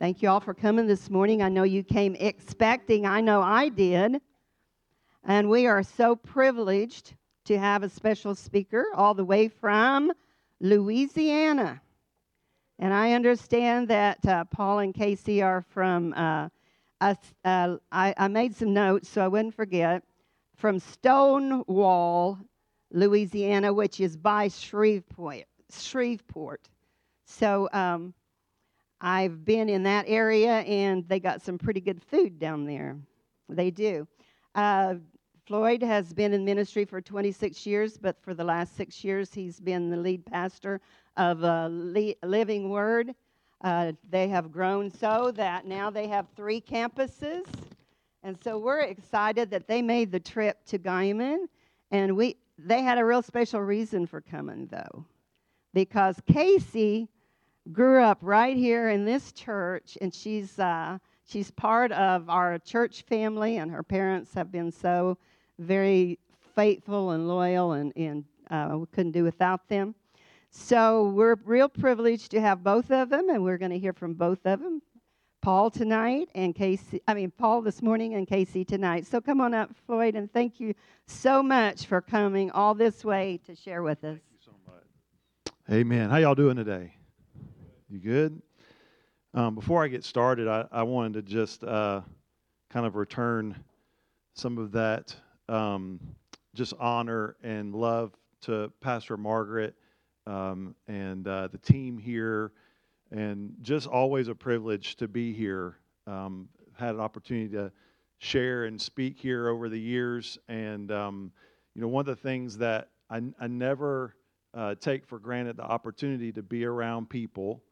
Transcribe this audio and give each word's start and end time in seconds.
Thank 0.00 0.22
you 0.22 0.30
all 0.30 0.40
for 0.40 0.54
coming 0.54 0.86
this 0.86 1.10
morning. 1.10 1.42
I 1.42 1.50
know 1.50 1.62
you 1.62 1.84
came 1.84 2.14
expecting, 2.14 3.04
I 3.04 3.20
know 3.20 3.42
I 3.42 3.68
did. 3.68 4.22
And 5.24 5.50
we 5.50 5.66
are 5.66 5.82
so 5.82 6.16
privileged 6.16 7.16
to 7.44 7.58
have 7.58 7.82
a 7.82 7.88
special 7.90 8.34
speaker 8.34 8.86
all 8.94 9.12
the 9.12 9.26
way 9.26 9.48
from 9.48 10.10
Louisiana. 10.58 11.82
And 12.78 12.94
I 12.94 13.12
understand 13.12 13.88
that 13.88 14.24
uh, 14.26 14.44
Paul 14.44 14.78
and 14.78 14.94
Casey 14.94 15.42
are 15.42 15.66
from, 15.68 16.14
uh, 16.14 16.48
uh, 17.02 17.14
I, 17.44 18.14
I 18.16 18.28
made 18.28 18.56
some 18.56 18.72
notes 18.72 19.06
so 19.06 19.22
I 19.22 19.28
wouldn't 19.28 19.54
forget, 19.54 20.02
from 20.56 20.78
Stonewall, 20.78 22.38
Louisiana, 22.90 23.70
which 23.70 24.00
is 24.00 24.16
by 24.16 24.48
Shreveport. 24.48 25.44
Shreveport. 25.70 26.70
So, 27.26 27.68
um, 27.74 28.14
I've 29.00 29.44
been 29.44 29.68
in 29.68 29.82
that 29.84 30.04
area 30.08 30.60
and 30.60 31.08
they 31.08 31.20
got 31.20 31.42
some 31.42 31.58
pretty 31.58 31.80
good 31.80 32.02
food 32.02 32.38
down 32.38 32.66
there. 32.66 32.96
They 33.48 33.70
do. 33.70 34.06
Uh, 34.54 34.96
Floyd 35.46 35.82
has 35.82 36.12
been 36.12 36.32
in 36.32 36.44
ministry 36.44 36.84
for 36.84 37.00
26 37.00 37.66
years, 37.66 37.98
but 37.98 38.22
for 38.22 38.34
the 38.34 38.44
last 38.44 38.76
six 38.76 39.02
years, 39.02 39.34
he's 39.34 39.58
been 39.58 39.90
the 39.90 39.96
lead 39.96 40.24
pastor 40.24 40.80
of 41.16 41.42
uh, 41.42 41.68
Living 41.68 42.68
Word. 42.70 43.14
Uh, 43.62 43.92
they 44.08 44.28
have 44.28 44.52
grown 44.52 44.90
so 44.90 45.32
that 45.32 45.66
now 45.66 45.90
they 45.90 46.06
have 46.06 46.26
three 46.36 46.60
campuses. 46.60 47.44
And 48.22 48.36
so 48.42 48.58
we're 48.58 48.80
excited 48.80 49.50
that 49.50 49.66
they 49.66 49.82
made 49.82 50.12
the 50.12 50.20
trip 50.20 50.64
to 50.66 50.78
Guymon. 50.78 51.46
And 51.90 52.16
we, 52.16 52.36
they 52.58 52.82
had 52.82 52.98
a 52.98 53.04
real 53.04 53.22
special 53.22 53.60
reason 53.60 54.06
for 54.06 54.20
coming, 54.20 54.68
though, 54.70 55.04
because 55.74 56.16
Casey 56.26 57.08
grew 57.72 58.02
up 58.02 58.18
right 58.22 58.56
here 58.56 58.90
in 58.90 59.04
this 59.04 59.32
church, 59.32 59.96
and 60.00 60.14
she's 60.14 60.58
uh, 60.58 60.98
she's 61.26 61.50
part 61.50 61.92
of 61.92 62.28
our 62.28 62.58
church 62.58 63.02
family, 63.02 63.58
and 63.58 63.70
her 63.70 63.82
parents 63.82 64.34
have 64.34 64.50
been 64.50 64.72
so 64.72 65.18
very 65.58 66.18
faithful 66.54 67.10
and 67.10 67.28
loyal, 67.28 67.72
and 67.72 67.92
and 67.96 68.24
uh, 68.50 68.76
we 68.78 68.86
couldn't 68.92 69.12
do 69.12 69.24
without 69.24 69.68
them. 69.68 69.94
So 70.50 71.10
we're 71.10 71.36
real 71.44 71.68
privileged 71.68 72.32
to 72.32 72.40
have 72.40 72.64
both 72.64 72.90
of 72.90 73.08
them, 73.08 73.28
and 73.28 73.44
we're 73.44 73.58
going 73.58 73.70
to 73.70 73.78
hear 73.78 73.92
from 73.92 74.14
both 74.14 74.44
of 74.46 74.60
them. 74.60 74.82
Paul 75.42 75.70
tonight 75.70 76.28
and 76.34 76.54
Casey, 76.54 77.00
I 77.08 77.14
mean, 77.14 77.30
Paul 77.30 77.62
this 77.62 77.80
morning 77.80 78.14
and 78.14 78.26
Casey 78.26 78.62
tonight. 78.62 79.06
So 79.06 79.22
come 79.22 79.40
on 79.40 79.54
up, 79.54 79.70
Floyd, 79.86 80.14
and 80.14 80.30
thank 80.30 80.60
you 80.60 80.74
so 81.06 81.42
much 81.42 81.86
for 81.86 82.02
coming 82.02 82.50
all 82.50 82.74
this 82.74 83.04
way 83.04 83.40
to 83.46 83.54
share 83.54 83.82
with 83.82 84.04
us. 84.04 84.18
Thank 84.18 84.22
you 84.30 84.38
so 84.44 84.52
much. 84.66 85.54
Amen. 85.70 86.10
How 86.10 86.18
y'all 86.18 86.34
doing 86.34 86.56
today? 86.56 86.92
You 87.92 87.98
good? 87.98 88.40
Um, 89.34 89.56
before 89.56 89.82
I 89.82 89.88
get 89.88 90.04
started, 90.04 90.46
I, 90.46 90.64
I 90.70 90.84
wanted 90.84 91.14
to 91.14 91.22
just 91.22 91.64
uh, 91.64 92.02
kind 92.68 92.86
of 92.86 92.94
return 92.94 93.56
some 94.34 94.58
of 94.58 94.70
that 94.70 95.12
um, 95.48 95.98
just 96.54 96.72
honor 96.78 97.34
and 97.42 97.74
love 97.74 98.12
to 98.42 98.70
Pastor 98.80 99.16
Margaret 99.16 99.74
um, 100.28 100.76
and 100.86 101.26
uh, 101.26 101.48
the 101.48 101.58
team 101.58 101.98
here, 101.98 102.52
and 103.10 103.56
just 103.60 103.88
always 103.88 104.28
a 104.28 104.36
privilege 104.36 104.94
to 104.94 105.08
be 105.08 105.32
here. 105.32 105.78
Um, 106.06 106.48
had 106.78 106.94
an 106.94 107.00
opportunity 107.00 107.48
to 107.56 107.72
share 108.18 108.66
and 108.66 108.80
speak 108.80 109.18
here 109.18 109.48
over 109.48 109.68
the 109.68 109.80
years, 109.80 110.38
and 110.46 110.92
um, 110.92 111.32
you 111.74 111.82
know, 111.82 111.88
one 111.88 112.02
of 112.02 112.06
the 112.06 112.22
things 112.22 112.56
that 112.58 112.90
I, 113.10 113.20
I 113.40 113.48
never 113.48 114.14
uh, 114.54 114.76
take 114.76 115.04
for 115.04 115.18
granted 115.18 115.56
the 115.56 115.64
opportunity 115.64 116.30
to 116.30 116.42
be 116.44 116.64
around 116.64 117.10
people 117.10 117.64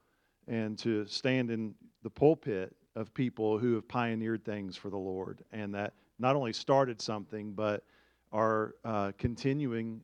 and 0.49 0.79
to 0.79 1.07
stand 1.07 1.51
in 1.51 1.75
the 2.03 2.11
pulpit 2.11 2.75
of 2.97 3.13
people 3.15 3.59
who 3.59 3.75
have 3.75 3.87
pioneered 3.87 4.45
things 4.45 4.77
for 4.77 4.91
the 4.91 4.97
Lord 4.97 5.45
and 5.53 5.75
that 5.75 5.93
not 6.19 6.35
only 6.35 6.53
started 6.53 7.01
something, 7.01 7.53
but 7.53 7.85
are 8.33 8.75
uh, 8.85 9.13
continuing 9.19 10.01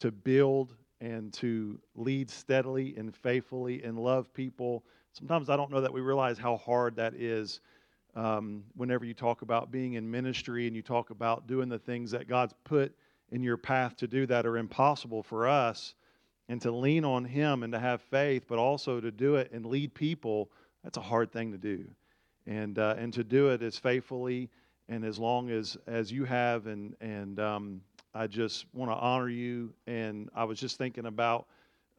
to 0.00 0.12
build 0.12 0.76
and 1.00 1.32
to 1.32 1.78
lead 1.94 2.30
steadily 2.30 2.94
and 2.96 3.14
faithfully 3.14 3.82
and 3.82 3.98
love 3.98 4.32
people. 4.34 4.84
Sometimes 5.12 5.48
I 5.48 5.56
don't 5.56 5.70
know 5.70 5.80
that 5.80 5.92
we 5.92 6.00
realize 6.00 6.38
how 6.38 6.56
hard 6.56 6.96
that 6.96 7.14
is 7.14 7.60
um, 8.14 8.64
whenever 8.76 9.04
you 9.04 9.14
talk 9.14 9.42
about 9.42 9.70
being 9.70 9.94
in 9.94 10.08
ministry 10.08 10.66
and 10.66 10.76
you 10.76 10.82
talk 10.82 11.10
about 11.10 11.46
doing 11.46 11.68
the 11.68 11.78
things 11.78 12.10
that 12.12 12.28
God's 12.28 12.54
put 12.64 12.94
in 13.32 13.42
your 13.42 13.56
path 13.56 13.96
to 13.96 14.06
do 14.06 14.26
that 14.26 14.46
are 14.46 14.56
impossible 14.56 15.22
for 15.22 15.48
us 15.48 15.94
and 16.48 16.60
to 16.62 16.70
lean 16.70 17.04
on 17.04 17.24
Him 17.24 17.62
and 17.62 17.72
to 17.72 17.78
have 17.78 18.02
faith, 18.02 18.44
but 18.48 18.58
also 18.58 19.00
to 19.00 19.10
do 19.10 19.36
it 19.36 19.50
and 19.52 19.64
lead 19.64 19.94
people, 19.94 20.50
that's 20.82 20.98
a 20.98 21.02
hard 21.02 21.32
thing 21.32 21.52
to 21.52 21.58
do. 21.58 21.84
And, 22.46 22.78
uh, 22.78 22.94
and 22.98 23.12
to 23.14 23.24
do 23.24 23.48
it 23.48 23.62
as 23.62 23.78
faithfully 23.78 24.50
and 24.88 25.02
as 25.04 25.18
long 25.18 25.48
as, 25.48 25.78
as 25.86 26.12
you 26.12 26.24
have. 26.24 26.66
And, 26.66 26.94
and 27.00 27.40
um, 27.40 27.80
I 28.14 28.26
just 28.26 28.66
want 28.74 28.90
to 28.90 28.96
honor 28.96 29.30
you. 29.30 29.72
And 29.86 30.28
I 30.34 30.44
was 30.44 30.60
just 30.60 30.76
thinking 30.76 31.06
about, 31.06 31.46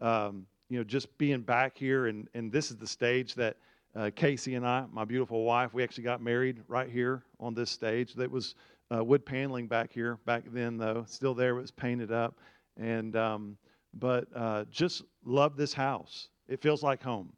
um, 0.01 0.45
you 0.69 0.77
know, 0.77 0.83
just 0.83 1.17
being 1.17 1.41
back 1.41 1.75
here. 1.75 2.05
And, 2.07 2.27
and 2.35 2.51
this 2.51 2.69
is 2.69 2.77
the 2.77 2.85
stage 2.85 3.33
that 3.35 3.57
uh, 3.95 4.11
Casey 4.15 4.53
and 4.53 4.67
I, 4.67 4.85
my 4.91 5.05
beautiful 5.05 5.43
wife, 5.43 5.73
we 5.73 5.81
actually 5.81 6.03
got 6.03 6.21
married 6.21 6.61
right 6.67 6.89
here 6.89 7.23
on 7.39 7.55
this 7.55 7.71
stage. 7.71 8.13
That 8.13 8.29
was 8.29 8.53
uh, 8.95 9.03
wood 9.03 9.25
paneling 9.25 9.65
back 9.65 9.91
here 9.91 10.19
back 10.25 10.43
then, 10.51 10.77
though. 10.77 11.05
Still 11.07 11.33
there, 11.33 11.57
it 11.57 11.61
was 11.61 11.71
painted 11.71 12.11
up. 12.11 12.37
And, 12.77 13.15
um, 13.15 13.57
but 13.95 14.27
uh, 14.35 14.65
just 14.69 15.03
love 15.23 15.55
this 15.57 15.73
house. 15.73 16.29
It 16.47 16.61
feels 16.61 16.83
like 16.83 17.01
home. 17.01 17.33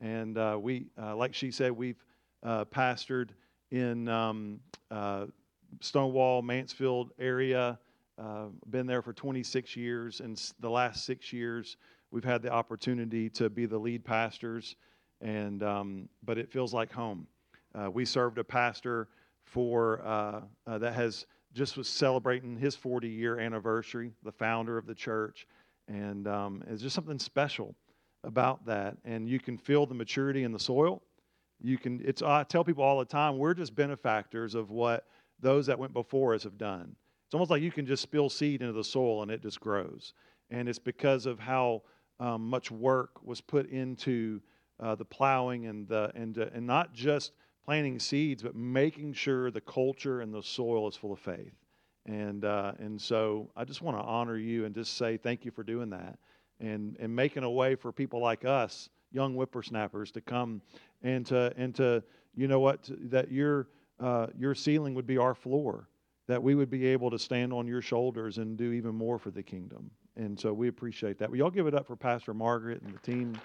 And 0.00 0.36
uh, 0.38 0.58
we, 0.60 0.86
uh, 1.00 1.16
like 1.16 1.34
she 1.34 1.50
said, 1.50 1.72
we've 1.72 2.02
uh, 2.42 2.64
pastored 2.66 3.30
in 3.70 4.08
um, 4.08 4.60
uh, 4.90 5.26
Stonewall, 5.80 6.42
Mansfield 6.42 7.12
area. 7.18 7.78
Uh, 8.18 8.46
been 8.68 8.86
there 8.86 9.02
for 9.02 9.12
26 9.12 9.76
years, 9.76 10.20
and 10.20 10.40
the 10.60 10.68
last 10.68 11.04
six 11.06 11.32
years 11.32 11.76
we've 12.10 12.24
had 12.24 12.42
the 12.42 12.50
opportunity 12.50 13.30
to 13.30 13.48
be 13.48 13.66
the 13.66 13.78
lead 13.78 14.04
pastors. 14.04 14.76
And 15.22 15.62
um, 15.62 16.08
but 16.22 16.38
it 16.38 16.50
feels 16.50 16.74
like 16.74 16.90
home. 16.92 17.26
we 17.92 18.04
served 18.04 18.38
a 18.38 18.44
pastor 18.44 19.08
for 19.44 20.00
that 20.66 20.94
has 20.94 21.26
just 21.52 21.76
was 21.76 21.88
celebrating 21.88 22.56
his 22.56 22.76
40 22.76 23.08
year 23.08 23.38
anniversary, 23.38 24.12
the 24.22 24.32
founder 24.32 24.78
of 24.78 24.86
the 24.86 24.94
church. 24.94 25.46
And 25.90 26.28
um, 26.28 26.62
it's 26.68 26.82
just 26.82 26.94
something 26.94 27.18
special 27.18 27.74
about 28.22 28.64
that. 28.66 28.96
And 29.04 29.28
you 29.28 29.40
can 29.40 29.58
feel 29.58 29.86
the 29.86 29.94
maturity 29.94 30.44
in 30.44 30.52
the 30.52 30.58
soil. 30.58 31.02
You 31.60 31.78
can, 31.78 32.00
it's, 32.04 32.22
I 32.22 32.44
tell 32.44 32.64
people 32.64 32.84
all 32.84 33.00
the 33.00 33.04
time, 33.04 33.38
we're 33.38 33.54
just 33.54 33.74
benefactors 33.74 34.54
of 34.54 34.70
what 34.70 35.06
those 35.40 35.66
that 35.66 35.78
went 35.78 35.92
before 35.92 36.34
us 36.34 36.44
have 36.44 36.56
done. 36.56 36.94
It's 37.26 37.34
almost 37.34 37.50
like 37.50 37.60
you 37.60 37.72
can 37.72 37.86
just 37.86 38.02
spill 38.02 38.30
seed 38.30 38.62
into 38.62 38.72
the 38.72 38.84
soil 38.84 39.22
and 39.22 39.30
it 39.30 39.42
just 39.42 39.60
grows. 39.60 40.14
And 40.50 40.68
it's 40.68 40.78
because 40.78 41.26
of 41.26 41.40
how 41.40 41.82
um, 42.20 42.48
much 42.48 42.70
work 42.70 43.24
was 43.24 43.40
put 43.40 43.68
into 43.70 44.40
uh, 44.78 44.94
the 44.94 45.04
plowing 45.04 45.66
and, 45.66 45.88
the, 45.88 46.12
and, 46.14 46.38
uh, 46.38 46.46
and 46.54 46.66
not 46.66 46.92
just 46.92 47.32
planting 47.64 47.98
seeds, 47.98 48.42
but 48.42 48.54
making 48.54 49.12
sure 49.12 49.50
the 49.50 49.60
culture 49.60 50.20
and 50.20 50.32
the 50.32 50.42
soil 50.42 50.88
is 50.88 50.96
full 50.96 51.12
of 51.12 51.18
faith. 51.18 51.52
And, 52.10 52.44
uh, 52.44 52.72
and 52.80 53.00
so 53.00 53.50
I 53.56 53.64
just 53.64 53.82
want 53.82 53.96
to 53.96 54.02
honor 54.02 54.36
you 54.36 54.64
and 54.64 54.74
just 54.74 54.96
say 54.96 55.16
thank 55.16 55.44
you 55.44 55.52
for 55.52 55.62
doing 55.62 55.90
that 55.90 56.18
and, 56.58 56.96
and 56.98 57.14
making 57.14 57.44
a 57.44 57.50
way 57.50 57.76
for 57.76 57.92
people 57.92 58.20
like 58.20 58.44
us, 58.44 58.90
young 59.12 59.34
whippersnappers, 59.34 60.10
to 60.12 60.20
come 60.20 60.60
and 61.04 61.24
to, 61.26 61.52
and 61.56 61.72
to 61.76 62.02
you 62.34 62.48
know 62.48 62.58
what, 62.58 62.90
that 63.10 63.30
your, 63.30 63.68
uh, 64.00 64.26
your 64.36 64.56
ceiling 64.56 64.94
would 64.94 65.06
be 65.06 65.18
our 65.18 65.36
floor, 65.36 65.88
that 66.26 66.42
we 66.42 66.56
would 66.56 66.68
be 66.68 66.84
able 66.86 67.12
to 67.12 67.18
stand 67.18 67.52
on 67.52 67.68
your 67.68 67.80
shoulders 67.80 68.38
and 68.38 68.56
do 68.56 68.72
even 68.72 68.94
more 68.94 69.16
for 69.16 69.30
the 69.30 69.42
kingdom. 69.42 69.88
And 70.16 70.38
so 70.38 70.52
we 70.52 70.66
appreciate 70.66 71.16
that. 71.20 71.30
Will 71.30 71.38
y'all 71.38 71.50
give 71.50 71.68
it 71.68 71.74
up 71.74 71.86
for 71.86 71.94
Pastor 71.94 72.34
Margaret 72.34 72.82
and 72.82 72.92
the 72.92 72.98
team? 72.98 73.38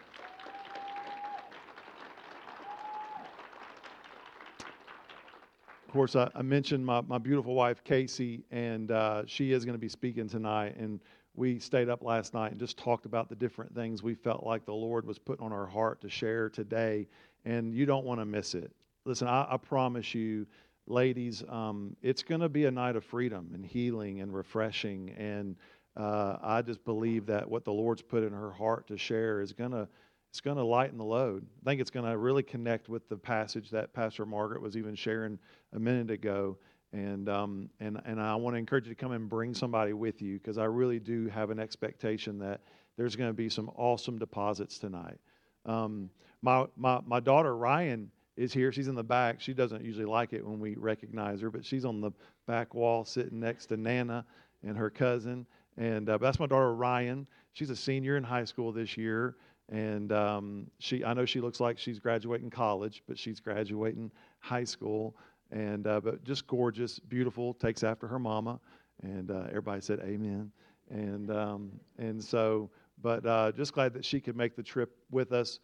Course, 5.96 6.16
I, 6.18 6.30
I, 6.36 6.42
mentioned 6.42 6.86
my, 6.86 7.00
my 7.08 7.18
beautiful 7.18 7.56
wife, 7.56 7.82
Casey, 7.86 8.44
and 8.52 8.92
uh, 8.92 9.24
she 9.26 9.54
is 9.54 9.64
going 9.64 9.76
to 9.76 9.80
be 9.80 9.88
speaking 9.88 10.28
tonight. 10.28 10.76
And 10.78 11.00
we 11.36 11.58
stayed 11.58 11.88
up 11.88 12.04
last 12.04 12.34
night 12.34 12.52
and 12.52 12.60
just 12.60 12.78
talked 12.78 13.06
about 13.06 13.30
the 13.30 13.36
different 13.36 13.74
things 13.74 14.04
we 14.04 14.14
felt 14.14 14.46
like 14.46 14.66
the 14.66 14.74
Lord 14.74 15.08
was 15.08 15.18
putting 15.18 15.46
on 15.46 15.54
our 15.54 15.66
heart 15.66 16.02
to 16.02 16.10
share 16.10 16.50
today. 16.50 17.08
And 17.46 17.74
you 17.74 17.86
don't 17.86 18.04
want 18.04 18.20
to 18.20 18.26
miss 18.26 18.56
it. 18.56 18.74
Listen, 19.06 19.30
I, 19.30 19.48
I 19.50 19.56
promise 19.56 20.14
you, 20.14 20.46
ladies, 20.86 21.44
um, 21.48 21.96
it's 22.02 22.24
going 22.24 22.42
to 22.42 22.50
be 22.50 22.66
a 22.66 22.72
night 22.72 22.98
of 22.98 23.06
freedom 23.06 23.52
and 23.54 23.66
healing 23.66 24.20
and 24.20 24.34
refreshing. 24.36 25.12
And 25.12 25.56
uh, 25.96 26.36
I 26.44 26.62
just 26.62 26.84
believe 26.84 27.26
that 27.28 27.50
what 27.50 27.64
the 27.64 27.72
Lord's 27.72 28.02
put 28.02 28.22
in 28.22 28.34
her 28.34 28.52
heart 28.52 28.86
to 28.88 28.98
share 28.98 29.40
is 29.40 29.54
going 29.54 29.72
to 29.72 29.88
it's 30.36 30.42
going 30.42 30.58
to 30.58 30.66
lighten 30.66 30.98
the 30.98 31.04
load. 31.06 31.46
I 31.66 31.70
think 31.70 31.80
it's 31.80 31.90
going 31.90 32.06
to 32.06 32.18
really 32.18 32.44
connect 32.44 32.90
with 32.90 33.08
the 33.08 33.16
passage 33.16 33.70
that 33.70 33.94
Pastor 33.94 34.26
Margaret 34.26 34.62
was 34.62 34.76
even 34.76 34.94
sharing 34.94 35.40
a 35.72 35.80
minute 35.80 36.12
ago. 36.12 36.58
And, 36.92 37.30
um, 37.30 37.70
and, 37.80 38.02
and 38.04 38.20
I 38.20 38.36
want 38.36 38.56
to 38.56 38.58
encourage 38.58 38.86
you 38.86 38.94
to 38.94 39.00
come 39.00 39.14
and 39.14 39.30
bring 39.30 39.54
somebody 39.54 39.94
with 39.94 40.22
you 40.22 40.38
because 40.38 40.58
I 40.58 40.66
really 40.66 41.00
do 41.00 41.30
have 41.30 41.52
an 41.52 41.60
expectation 41.60 42.38
that 42.40 42.60
there's 42.98 43.16
going 43.16 43.30
to 43.30 43.34
be 43.34 43.48
some 43.48 43.72
awesome 43.78 44.20
deposits 44.20 44.78
tonight. 44.78 45.18
Um, 45.66 46.10
my, 46.42 46.66
my, 46.76 47.00
my 47.06 47.22
daughter 47.22 47.56
Ryan 47.56 48.12
is 48.36 48.52
here. 48.52 48.74
She's 48.74 48.90
in 48.90 48.96
the 48.96 49.04
back. 49.06 49.40
She 49.40 49.54
doesn't 49.54 49.86
usually 49.86 50.04
like 50.04 50.34
it 50.34 50.46
when 50.46 50.60
we 50.60 50.76
recognize 50.76 51.40
her, 51.40 51.50
but 51.50 51.66
she's 51.66 51.86
on 51.86 52.02
the 52.02 52.12
back 52.46 52.74
wall 52.74 53.06
sitting 53.06 53.40
next 53.40 53.68
to 53.68 53.78
Nana 53.78 54.26
and 54.68 54.76
her 54.76 54.90
cousin. 54.90 55.46
And 55.78 56.10
uh, 56.10 56.18
that's 56.18 56.42
my 56.42 56.46
daughter 56.46 56.74
Ryan. 56.74 57.26
She's 57.54 57.70
a 57.70 57.76
senior 57.76 58.18
in 58.18 58.24
high 58.26 58.44
school 58.44 58.74
this 58.74 58.98
year, 58.98 59.38
and 59.70 60.12
um, 60.12 60.68
she 60.80 61.04
I 61.04 61.14
know 61.14 61.26
she 61.26 61.42
looks 61.42 61.60
like 61.60 61.78
she's 61.78 62.00
graduating 62.00 62.50
college, 62.50 63.04
but 63.08 63.18
she's 63.18 63.40
graduating 63.40 64.12
high 64.40 64.64
school. 64.64 65.16
And 65.52 65.88
uh, 65.88 66.02
but 66.02 66.24
just 66.24 66.48
gorgeous, 66.48 67.00
beautiful. 67.00 67.54
Takes 67.54 67.84
after 67.84 68.08
her 68.08 68.20
mama, 68.20 68.60
and 69.04 69.32
uh, 69.32 69.46
everybody 69.50 69.82
said 69.82 70.00
amen. 70.02 70.52
And 70.90 71.32
um, 71.32 71.72
and 71.98 72.24
so, 72.24 72.70
but 73.02 73.26
uh, 73.26 73.52
just 73.52 73.74
glad 73.74 73.94
that 73.94 74.06
she 74.06 74.20
could 74.20 74.36
make 74.36 74.56
the 74.56 74.64
trip 74.64 74.96
with 75.12 75.32
us. 75.32 75.60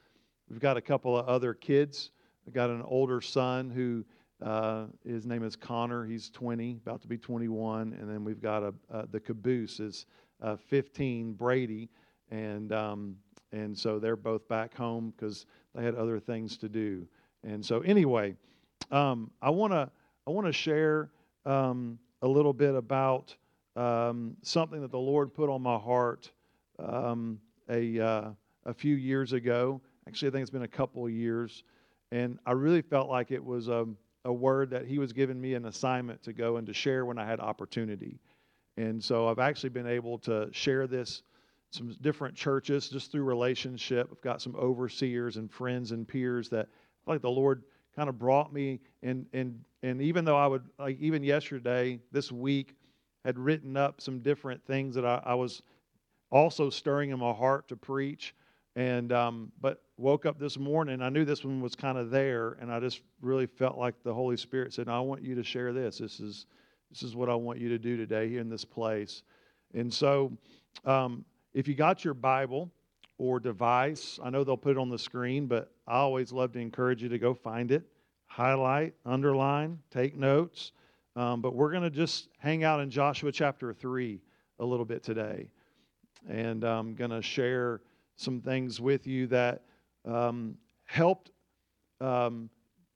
We've 0.50 0.60
got 0.60 0.78
a 0.78 0.82
couple 0.82 1.18
of 1.18 1.28
other 1.28 1.54
kids. 1.54 2.12
we've 2.46 2.54
got 2.54 2.70
an 2.70 2.82
older 2.84 3.22
son 3.22 3.70
who 3.70 4.04
uh, 4.42 4.86
his 5.06 5.26
name 5.26 5.44
is 5.44 5.56
Connor. 5.56 6.06
He's 6.06 6.30
20, 6.30 6.80
about 6.86 7.02
to 7.02 7.08
be 7.08 7.18
21. 7.18 7.96
And 8.00 8.10
then 8.10 8.24
we've 8.24 8.42
got 8.42 8.64
a, 8.64 8.74
uh, 8.92 9.06
the 9.12 9.20
caboose 9.20 9.80
is 9.80 10.08
uh, 10.42 10.56
15, 10.56 11.34
Brady. 11.34 11.90
And, 12.32 12.72
um, 12.74 13.16
and 13.52 13.78
so 13.78 14.00
they're 14.00 14.16
both 14.16 14.48
back 14.48 14.76
home 14.76 15.14
because 15.16 15.46
they 15.76 15.84
had 15.84 15.96
other 15.96 16.20
things 16.20 16.58
to 16.58 16.70
do. 16.70 17.08
And 17.44 17.66
so, 17.66 17.80
anyway, 17.82 18.36
um, 18.92 19.32
I 19.42 19.50
want 19.50 19.74
to 19.74 19.90
I 20.28 20.32
wanna 20.32 20.52
share 20.52 21.10
um, 21.46 21.98
a 22.22 22.28
little 22.28 22.54
bit 22.54 22.76
about 22.76 23.36
um, 23.76 24.36
something 24.42 24.82
that 24.82 24.92
the 24.92 25.00
Lord 25.00 25.34
put 25.34 25.50
on 25.50 25.62
my 25.62 25.78
heart 25.78 26.32
um, 26.80 27.40
a, 27.70 28.00
uh, 28.00 28.30
a 28.66 28.74
few 28.74 28.96
years 28.96 29.34
ago. 29.34 29.82
Actually, 30.08 30.30
I 30.30 30.32
think 30.32 30.42
it's 30.44 30.52
been 30.52 30.64
a 30.64 30.68
couple 30.68 31.06
of 31.06 31.12
years. 31.12 31.64
And 32.12 32.40
I 32.46 32.52
really 32.52 32.82
felt 32.82 33.10
like 33.10 33.32
it 33.32 33.44
was 33.44 33.70
a, 33.70 33.88
a 34.26 34.34
word 34.34 34.70
that 34.72 34.86
He 34.86 35.00
was 35.00 35.14
giving 35.14 35.40
me 35.40 35.54
an 35.54 35.66
assignment 35.66 36.22
to 36.24 36.34
go 36.34 36.58
and 36.58 36.68
to 36.68 36.74
share 36.74 37.06
when 37.06 37.18
I 37.18 37.26
had 37.26 37.40
opportunity. 37.40 38.20
And 38.78 39.04
so 39.04 39.28
I've 39.28 39.40
actually 39.40 39.70
been 39.70 39.88
able 39.88 40.18
to 40.20 40.50
share 40.52 40.88
this 40.88 41.24
some 41.72 41.96
different 42.02 42.36
churches 42.36 42.90
just 42.90 43.12
through 43.12 43.24
relationship. 43.24 44.10
I've 44.12 44.22
got 44.22 44.42
some 44.42 44.56
overseers 44.56 45.38
and 45.38 45.52
friends 45.52 45.92
and 45.92 46.08
peers 46.08 46.50
that 46.50 46.68
like 47.08 47.22
the 47.22 47.30
Lord 47.30 47.64
kind 47.96 48.10
of 48.10 48.20
brought 48.20 48.54
me 48.54 48.80
and 49.04 49.26
and 49.34 49.60
and 49.84 50.02
even 50.02 50.26
though 50.26 50.38
I 50.38 50.48
would 50.48 50.64
like 50.78 51.00
even 51.00 51.24
yesterday, 51.24 52.00
this 52.12 52.32
week, 52.32 52.76
had 53.26 53.40
written 53.40 53.78
up 53.78 54.02
some 54.02 54.20
different 54.20 54.64
things 54.66 54.96
that 54.96 55.06
I, 55.06 55.22
I 55.26 55.34
was 55.34 55.62
also 56.32 56.70
stirring 56.70 57.10
in 57.10 57.20
my 57.20 57.34
heart 57.34 57.68
to 57.70 57.76
preach. 57.76 58.36
And 58.76 59.12
um, 59.12 59.52
but 59.60 59.84
woke 59.98 60.26
up 60.26 60.40
this 60.40 60.58
morning, 60.58 61.02
I 61.02 61.10
knew 61.10 61.26
this 61.26 61.44
one 61.44 61.60
was 61.60 61.76
kind 61.76 61.98
of 61.98 62.10
there, 62.10 62.58
and 62.62 62.72
I 62.72 62.80
just 62.80 63.02
really 63.22 63.46
felt 63.46 63.78
like 63.78 63.96
the 64.04 64.14
Holy 64.14 64.38
Spirit 64.38 64.74
said, 64.74 64.88
"I 64.88 65.00
want 65.02 65.24
you 65.24 65.36
to 65.36 65.44
share 65.44 65.74
this. 65.74 65.98
This 65.98 66.22
is 66.22 66.46
this 66.90 67.04
is 67.04 67.14
what 67.14 67.28
I 67.30 67.36
want 67.36 67.60
you 67.60 67.68
to 67.68 67.78
do 67.78 67.98
today 67.98 68.30
here 68.30 68.40
in 68.40 68.50
this 68.50 68.64
place." 68.64 69.24
And 69.74 69.94
so, 69.94 70.32
um, 70.86 71.26
if 71.54 71.68
you 71.68 71.76
got 71.76 72.04
your 72.06 72.14
Bible 72.14 72.72
or 73.18 73.40
device, 73.40 74.20
I 74.24 74.30
know 74.30 74.44
they'll 74.44 74.58
put 74.58 74.72
it 74.72 74.78
on 74.78 74.90
the 74.90 75.00
screen, 75.00 75.48
but 75.48 75.72
I 75.88 75.98
always 75.98 76.32
love 76.32 76.54
to 76.54 76.60
encourage 76.60 77.04
you 77.04 77.10
to 77.10 77.20
go 77.20 77.34
find 77.34 77.72
it, 77.72 77.84
highlight, 78.28 78.94
underline, 79.06 79.80
take 79.92 80.16
notes. 80.16 80.72
Um, 81.16 81.42
but 81.42 81.54
we're 81.54 81.72
going 81.72 81.84
to 81.84 81.90
just 81.90 82.30
hang 82.40 82.64
out 82.64 82.80
in 82.80 82.90
Joshua 82.90 83.32
chapter 83.32 83.74
3 83.74 84.22
a 84.60 84.66
little 84.66 84.86
bit 84.86 85.04
today. 85.04 85.50
And 86.30 86.64
I'm 86.64 86.96
going 86.96 87.12
to 87.12 87.22
share 87.22 87.82
some 88.16 88.40
things 88.40 88.80
with 88.80 89.06
you 89.06 89.28
that 89.28 89.64
um, 90.06 90.56
helped, 90.86 91.32
um, 92.00 92.50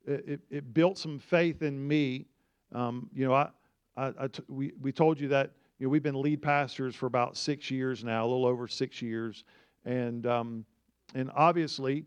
it, 0.06 0.40
it, 0.50 0.74
built 0.74 0.98
some 0.98 1.20
faith 1.20 1.62
in 1.62 1.86
me. 1.86 2.26
Um, 2.74 3.10
you 3.14 3.26
know, 3.26 3.34
I, 3.34 3.50
I, 3.98 4.14
I 4.20 4.28
t- 4.28 4.44
we, 4.48 4.72
we 4.80 4.92
told 4.92 5.20
you 5.20 5.28
that 5.30 5.52
you 5.80 5.88
know, 5.88 5.90
we've 5.90 6.04
been 6.04 6.22
lead 6.22 6.42
pastors 6.42 6.96
for 6.96 7.06
about 7.06 7.36
six 7.36 7.70
years 7.70 8.04
now, 8.04 8.24
a 8.24 8.28
little 8.28 8.46
over 8.46 8.68
six 8.68 9.02
years. 9.02 9.44
And, 9.84 10.26
um, 10.26 10.66
and 11.14 11.30
obviously, 11.36 12.06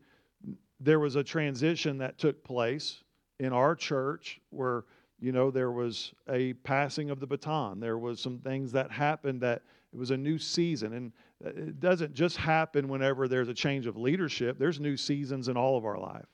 there 0.81 1.01
was 1.01 1.17
a 1.17 1.25
transition 1.25 1.99
that 1.99 2.19
took 2.19 2.43
place 2.45 3.03
in 3.41 3.53
our 3.53 3.75
church 3.75 4.41
where, 4.51 4.85
you 5.21 5.33
know, 5.33 5.51
there 5.51 5.73
was 5.73 6.13
a 6.29 6.55
passing 6.55 7.11
of 7.11 7.21
the 7.21 7.27
baton. 7.27 7.81
There 7.81 7.99
was 7.99 8.21
some 8.21 8.39
things 8.39 8.73
that 8.73 8.91
happened 8.91 9.41
that 9.43 9.63
it 9.93 9.99
was 9.99 10.11
a 10.11 10.17
new 10.17 10.39
season. 10.39 10.93
And 10.95 11.13
it 11.45 11.81
doesn't 11.81 12.15
just 12.15 12.37
happen 12.37 12.89
whenever 12.89 13.29
there's 13.29 13.49
a 13.49 13.55
change 13.55 13.87
of 13.87 13.97
leadership, 13.97 14.59
there's 14.59 14.81
new 14.81 14.97
seasons 14.97 15.49
in 15.49 15.57
all 15.57 15.77
of 15.77 15.85
our 15.85 15.99
life. 15.99 16.27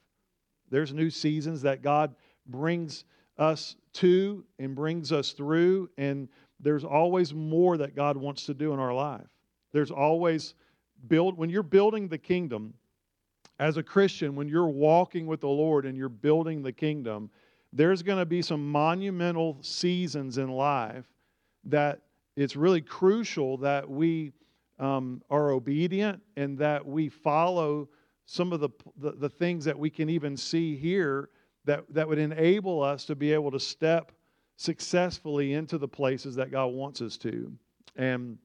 There's 0.71 0.93
new 0.93 1.11
seasons 1.11 1.63
that 1.63 1.83
God 1.83 2.15
brings 2.47 3.05
us 3.39 3.77
to 3.95 4.45
and 4.59 4.75
brings 4.75 5.13
us 5.13 5.33
through, 5.33 5.91
and 5.99 6.29
there's 6.61 6.85
always 6.85 7.35
more 7.35 7.77
that 7.77 7.95
God 7.95 8.17
wants 8.17 8.47
to 8.47 8.55
do 8.55 8.73
in 8.73 8.79
our 8.79 8.95
life. 8.95 9.27
There's 9.73 9.91
always 9.91 10.55
build 11.09 11.37
when 11.37 11.51
you're 11.51 11.63
building 11.63 12.09
the 12.09 12.19
kingdom 12.19 12.75
as 13.59 13.77
a 13.77 13.83
Christian, 13.83 14.35
when 14.35 14.49
you're 14.49 14.69
walking 14.69 15.27
with 15.27 15.41
the 15.41 15.49
Lord 15.49 15.87
and 15.87 15.97
you're 15.97 16.09
building 16.09 16.63
the 16.63 16.73
kingdom, 16.73 17.31
there's 17.73 18.03
going 18.03 18.19
to 18.19 18.27
be 18.27 18.43
some 18.43 18.71
monumental 18.71 19.59
seasons 19.63 20.39
in 20.39 20.49
life 20.49 21.07
that 21.65 22.01
it's 22.37 22.57
really 22.57 22.81
crucial 22.81 23.57
that 23.59 23.89
we 23.89 24.33
um, 24.79 25.23
are 25.31 25.51
obedient 25.51 26.21
and 26.37 26.59
that 26.59 26.85
we 26.85 27.09
follow 27.09 27.89
some 28.27 28.53
of 28.53 28.61
the, 28.61 28.71
the, 28.97 29.13
the, 29.13 29.29
things 29.29 29.65
that 29.65 29.79
we 29.79 29.89
can 29.89 30.09
even 30.09 30.37
see 30.37 30.77
here 30.77 31.29
that, 31.65 31.85
that 31.91 32.09
would 32.09 32.19
enable 32.19 32.83
us 32.83 33.05
to 33.05 33.15
be 33.15 33.33
able 33.33 33.51
to 33.51 33.61
step 33.61 34.13
successfully 34.57 35.55
into 35.55 35.79
the 35.79 35.89
places 35.89 36.35
that 36.37 36.51
God 36.51 36.67
wants 36.67 37.01
us 37.01 37.17
to. 37.19 37.53
And 37.97 38.39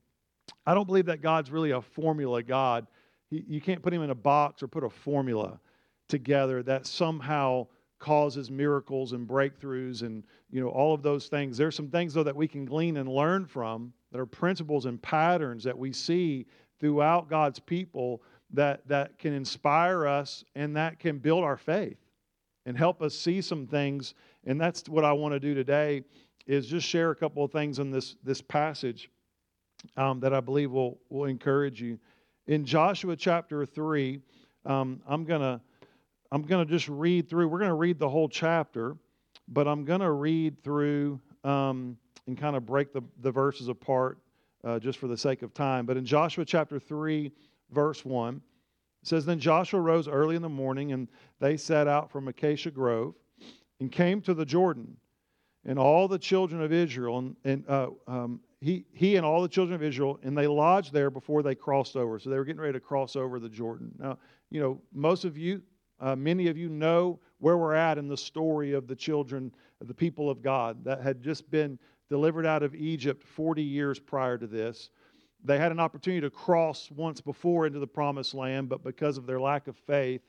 I 0.65 0.73
don't 0.73 0.85
believe 0.85 1.05
that 1.05 1.21
God's 1.21 1.51
really 1.51 1.71
a 1.71 1.81
formula 1.81 2.41
God. 2.43 2.87
He, 3.29 3.43
you 3.47 3.61
can't 3.61 3.81
put 3.81 3.93
him 3.93 4.01
in 4.01 4.09
a 4.09 4.15
box 4.15 4.63
or 4.63 4.67
put 4.67 4.83
a 4.83 4.89
formula 4.89 5.59
together 6.07 6.63
that 6.63 6.87
somehow 6.87 7.67
causes 7.99 8.49
miracles 8.49 9.13
and 9.13 9.27
breakthroughs 9.27 10.03
and 10.03 10.23
you 10.49 10.61
know 10.61 10.69
all 10.69 10.93
of 10.93 11.03
those 11.03 11.27
things 11.27 11.57
there's 11.57 11.75
some 11.75 11.89
things 11.89 12.13
though 12.13 12.23
that 12.23 12.35
we 12.35 12.47
can 12.47 12.63
glean 12.63 12.95
and 12.95 13.09
learn 13.09 13.45
from 13.45 13.91
that 14.11 14.19
are 14.19 14.25
principles 14.25 14.85
and 14.85 15.01
patterns 15.01 15.65
that 15.65 15.77
we 15.77 15.91
see 15.91 16.45
throughout 16.79 17.29
God's 17.29 17.59
people 17.59 18.21
that, 18.51 18.87
that 18.87 19.17
can 19.19 19.33
inspire 19.33 20.07
us 20.07 20.43
and 20.55 20.75
that 20.75 20.99
can 20.99 21.19
build 21.19 21.43
our 21.43 21.57
faith 21.57 21.97
and 22.65 22.77
help 22.77 23.01
us 23.01 23.15
see 23.15 23.41
some 23.41 23.67
things. 23.67 24.13
And 24.45 24.59
that's 24.59 24.87
what 24.87 25.03
I 25.03 25.11
want 25.13 25.33
to 25.33 25.39
do 25.39 25.53
today 25.53 26.03
is 26.47 26.67
just 26.67 26.87
share 26.87 27.11
a 27.11 27.15
couple 27.15 27.43
of 27.43 27.51
things 27.51 27.79
in 27.79 27.91
this, 27.91 28.15
this 28.23 28.41
passage 28.41 29.09
um, 29.97 30.19
that 30.19 30.33
I 30.33 30.39
believe 30.39 30.71
will, 30.71 30.99
will 31.09 31.25
encourage 31.25 31.81
you. 31.81 31.99
In 32.47 32.65
Joshua 32.65 33.15
chapter 33.15 33.65
3, 33.65 34.19
um, 34.65 35.01
I'm 35.07 35.25
going 35.25 35.41
to 35.41 35.61
I'm 36.31 36.43
going 36.43 36.65
to 36.65 36.71
just 36.71 36.87
read 36.87 37.27
through. 37.27 37.47
We're 37.47 37.57
going 37.57 37.69
to 37.69 37.75
read 37.75 37.97
the 37.97 38.09
whole 38.09 38.29
chapter, 38.29 38.95
but 39.47 39.67
I'm 39.67 39.83
going 39.83 40.01
to 40.01 40.11
read 40.11 40.63
through 40.63 41.19
um, 41.43 41.97
and 42.27 42.37
kind 42.37 42.55
of 42.55 42.67
break 42.67 42.93
the, 42.93 43.01
the 43.21 43.31
verses 43.31 43.67
apart 43.67 44.19
uh, 44.63 44.77
just 44.77 44.99
for 44.99 45.07
the 45.07 45.17
sake 45.17 45.41
of 45.41 45.55
time. 45.55 45.87
But 45.87 45.97
in 45.97 46.05
Joshua 46.05 46.45
chapter 46.45 46.79
3, 46.79 47.31
verse 47.71 48.05
1, 48.05 48.35
it 48.35 49.07
says, 49.07 49.25
Then 49.25 49.39
Joshua 49.39 49.79
rose 49.79 50.07
early 50.07 50.35
in 50.35 50.43
the 50.43 50.49
morning, 50.49 50.91
and 50.91 51.07
they 51.39 51.57
set 51.57 51.87
out 51.87 52.11
from 52.11 52.27
Acacia 52.27 52.69
Grove 52.69 53.15
and 53.79 53.91
came 53.91 54.21
to 54.21 54.33
the 54.33 54.45
Jordan. 54.45 54.97
And 55.65 55.77
all 55.77 56.07
the 56.07 56.17
children 56.17 56.61
of 56.61 56.71
Israel, 56.71 57.19
and, 57.19 57.35
and 57.43 57.63
uh, 57.67 57.89
um, 58.07 58.39
he, 58.61 58.85
he 58.93 59.17
and 59.17 59.25
all 59.25 59.41
the 59.41 59.49
children 59.49 59.75
of 59.75 59.83
Israel, 59.83 60.19
and 60.23 60.37
they 60.37 60.47
lodged 60.47 60.93
there 60.93 61.09
before 61.09 61.43
they 61.43 61.55
crossed 61.55 61.95
over. 61.95 62.17
So 62.19 62.29
they 62.29 62.37
were 62.37 62.45
getting 62.45 62.61
ready 62.61 62.73
to 62.73 62.79
cross 62.79 63.15
over 63.15 63.39
the 63.39 63.49
Jordan. 63.49 63.91
Now, 63.99 64.17
you 64.49 64.61
know, 64.61 64.81
most 64.93 65.25
of 65.25 65.37
you, 65.37 65.61
uh, 65.99 66.15
many 66.15 66.47
of 66.47 66.57
you 66.57 66.69
know 66.69 67.19
where 67.39 67.57
we're 67.57 67.73
at 67.73 67.97
in 67.97 68.07
the 68.07 68.17
story 68.17 68.73
of 68.73 68.87
the 68.87 68.95
children, 68.95 69.51
the 69.81 69.93
people 69.93 70.29
of 70.29 70.41
God 70.41 70.83
that 70.85 71.01
had 71.01 71.21
just 71.21 71.49
been 71.51 71.77
delivered 72.09 72.45
out 72.45 72.63
of 72.63 72.75
Egypt 72.75 73.23
40 73.23 73.61
years 73.61 73.99
prior 73.99 74.37
to 74.37 74.47
this. 74.47 74.89
They 75.43 75.57
had 75.57 75.71
an 75.71 75.79
opportunity 75.79 76.21
to 76.21 76.29
cross 76.29 76.89
once 76.91 77.21
before 77.21 77.65
into 77.65 77.79
the 77.79 77.87
promised 77.87 78.33
land, 78.33 78.67
but 78.67 78.83
because 78.83 79.17
of 79.17 79.25
their 79.25 79.39
lack 79.39 79.67
of 79.67 79.77
faith, 79.77 80.21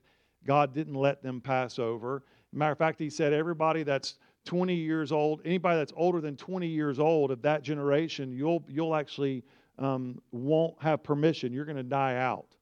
God 0.46 0.72
didn't 0.72 0.94
let 0.94 1.22
them 1.22 1.40
pass 1.40 1.78
over. 1.78 2.22
Matter 2.52 2.72
of 2.72 2.78
fact, 2.78 2.98
He 2.98 3.10
said, 3.10 3.32
everybody 3.32 3.82
that's 3.82 4.16
20 4.46 4.74
years 4.74 5.12
old, 5.12 5.40
anybody 5.44 5.78
that's 5.78 5.92
older 5.96 6.20
than 6.20 6.36
20 6.36 6.66
years 6.66 6.98
old 6.98 7.30
of 7.30 7.42
that 7.42 7.62
generation, 7.62 8.32
you'll, 8.32 8.64
you'll 8.68 8.94
actually 8.94 9.44
um, 9.78 10.20
won't 10.32 10.80
have 10.82 11.02
permission. 11.02 11.52
You're 11.52 11.64
going 11.64 11.76
to 11.76 11.82
die 11.82 12.16
out 12.16 12.56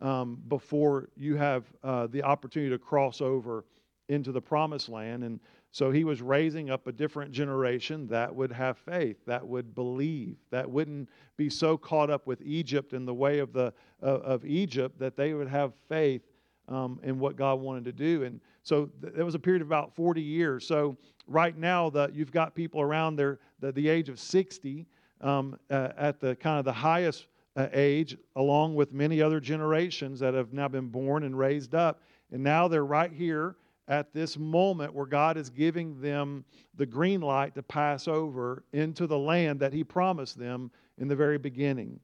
um, 0.00 0.40
before 0.48 1.08
you 1.16 1.36
have 1.36 1.64
uh, 1.82 2.06
the 2.08 2.22
opportunity 2.22 2.70
to 2.70 2.78
cross 2.78 3.20
over 3.20 3.64
into 4.08 4.32
the 4.32 4.40
promised 4.40 4.88
land. 4.88 5.22
And 5.22 5.40
so 5.70 5.90
he 5.90 6.02
was 6.02 6.20
raising 6.20 6.70
up 6.70 6.86
a 6.88 6.92
different 6.92 7.30
generation 7.30 8.08
that 8.08 8.34
would 8.34 8.50
have 8.50 8.76
faith, 8.78 9.18
that 9.26 9.46
would 9.46 9.74
believe, 9.74 10.36
that 10.50 10.68
wouldn't 10.68 11.08
be 11.36 11.48
so 11.48 11.76
caught 11.76 12.10
up 12.10 12.26
with 12.26 12.42
Egypt 12.42 12.92
and 12.92 13.06
the 13.06 13.14
way 13.14 13.38
of, 13.38 13.52
the, 13.52 13.72
uh, 14.02 14.06
of 14.06 14.44
Egypt 14.44 14.98
that 14.98 15.16
they 15.16 15.32
would 15.32 15.48
have 15.48 15.72
faith 15.88 16.22
um, 16.68 16.98
in 17.04 17.18
what 17.20 17.36
God 17.36 17.60
wanted 17.60 17.84
to 17.84 17.92
do. 17.92 18.24
And 18.24 18.40
So 18.62 18.90
th- 19.00 19.14
there 19.14 19.24
was 19.24 19.34
a 19.34 19.38
period 19.38 19.62
of 19.62 19.68
about 19.68 19.94
40 19.94 20.20
years. 20.20 20.66
So 20.66 20.96
right 21.26 21.56
now, 21.56 21.90
the, 21.90 22.10
you've 22.12 22.32
got 22.32 22.54
people 22.54 22.80
around 22.80 23.16
there 23.16 23.38
the, 23.60 23.72
the 23.72 23.88
age 23.88 24.08
of 24.08 24.18
60 24.18 24.86
um, 25.20 25.58
uh, 25.70 25.88
at 25.96 26.20
the 26.20 26.36
kind 26.36 26.58
of 26.58 26.64
the 26.64 26.72
highest 26.72 27.26
uh, 27.56 27.68
age, 27.72 28.16
along 28.36 28.74
with 28.74 28.92
many 28.92 29.20
other 29.20 29.40
generations 29.40 30.20
that 30.20 30.34
have 30.34 30.52
now 30.52 30.68
been 30.68 30.88
born 30.88 31.24
and 31.24 31.36
raised 31.36 31.74
up. 31.74 32.02
And 32.32 32.42
now 32.42 32.68
they're 32.68 32.84
right 32.84 33.12
here 33.12 33.56
at 33.88 34.12
this 34.14 34.38
moment 34.38 34.94
where 34.94 35.06
God 35.06 35.36
is 35.36 35.50
giving 35.50 36.00
them 36.00 36.44
the 36.76 36.86
green 36.86 37.20
light 37.20 37.54
to 37.56 37.62
pass 37.62 38.06
over 38.06 38.64
into 38.72 39.06
the 39.06 39.18
land 39.18 39.58
that 39.60 39.72
He 39.72 39.82
promised 39.82 40.38
them 40.38 40.70
in 40.98 41.08
the 41.08 41.16
very 41.16 41.38
beginning. 41.38 41.98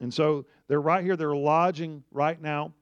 And 0.00 0.12
so 0.12 0.44
they're 0.68 0.82
right 0.82 1.02
here, 1.02 1.16
they're 1.16 1.34
lodging 1.34 2.04
right 2.12 2.40
now 2.40 2.74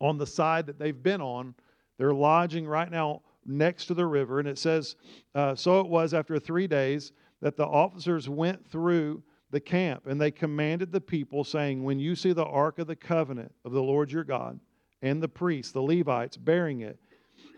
on 0.00 0.18
the 0.18 0.26
side 0.26 0.66
that 0.66 0.78
they've 0.78 1.02
been 1.02 1.20
on. 1.20 1.54
They're 1.98 2.14
lodging 2.14 2.66
right 2.66 2.90
now 2.90 3.22
next 3.44 3.86
to 3.86 3.94
the 3.94 4.06
river. 4.06 4.38
And 4.38 4.48
it 4.48 4.58
says, 4.58 4.96
uh, 5.34 5.54
So 5.54 5.80
it 5.80 5.86
was 5.86 6.14
after 6.14 6.38
three 6.38 6.66
days 6.66 7.12
that 7.40 7.56
the 7.56 7.66
officers 7.66 8.28
went 8.28 8.68
through 8.70 9.22
the 9.50 9.60
camp 9.60 10.06
and 10.06 10.20
they 10.20 10.30
commanded 10.30 10.92
the 10.92 11.00
people, 11.00 11.44
saying, 11.44 11.82
When 11.82 11.98
you 11.98 12.14
see 12.14 12.32
the 12.32 12.44
ark 12.44 12.78
of 12.78 12.86
the 12.86 12.96
covenant 12.96 13.52
of 13.64 13.72
the 13.72 13.82
Lord 13.82 14.10
your 14.10 14.24
God 14.24 14.58
and 15.02 15.22
the 15.22 15.28
priests, 15.28 15.72
the 15.72 15.82
Levites, 15.82 16.36
bearing 16.36 16.80
it, 16.80 16.98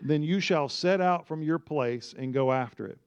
then 0.01 0.21
you 0.23 0.39
shall 0.39 0.69
set 0.69 1.01
out 1.01 1.27
from 1.27 1.41
your 1.41 1.59
place 1.59 2.13
and 2.17 2.33
go 2.33 2.51
after 2.51 2.85
it. 2.85 2.99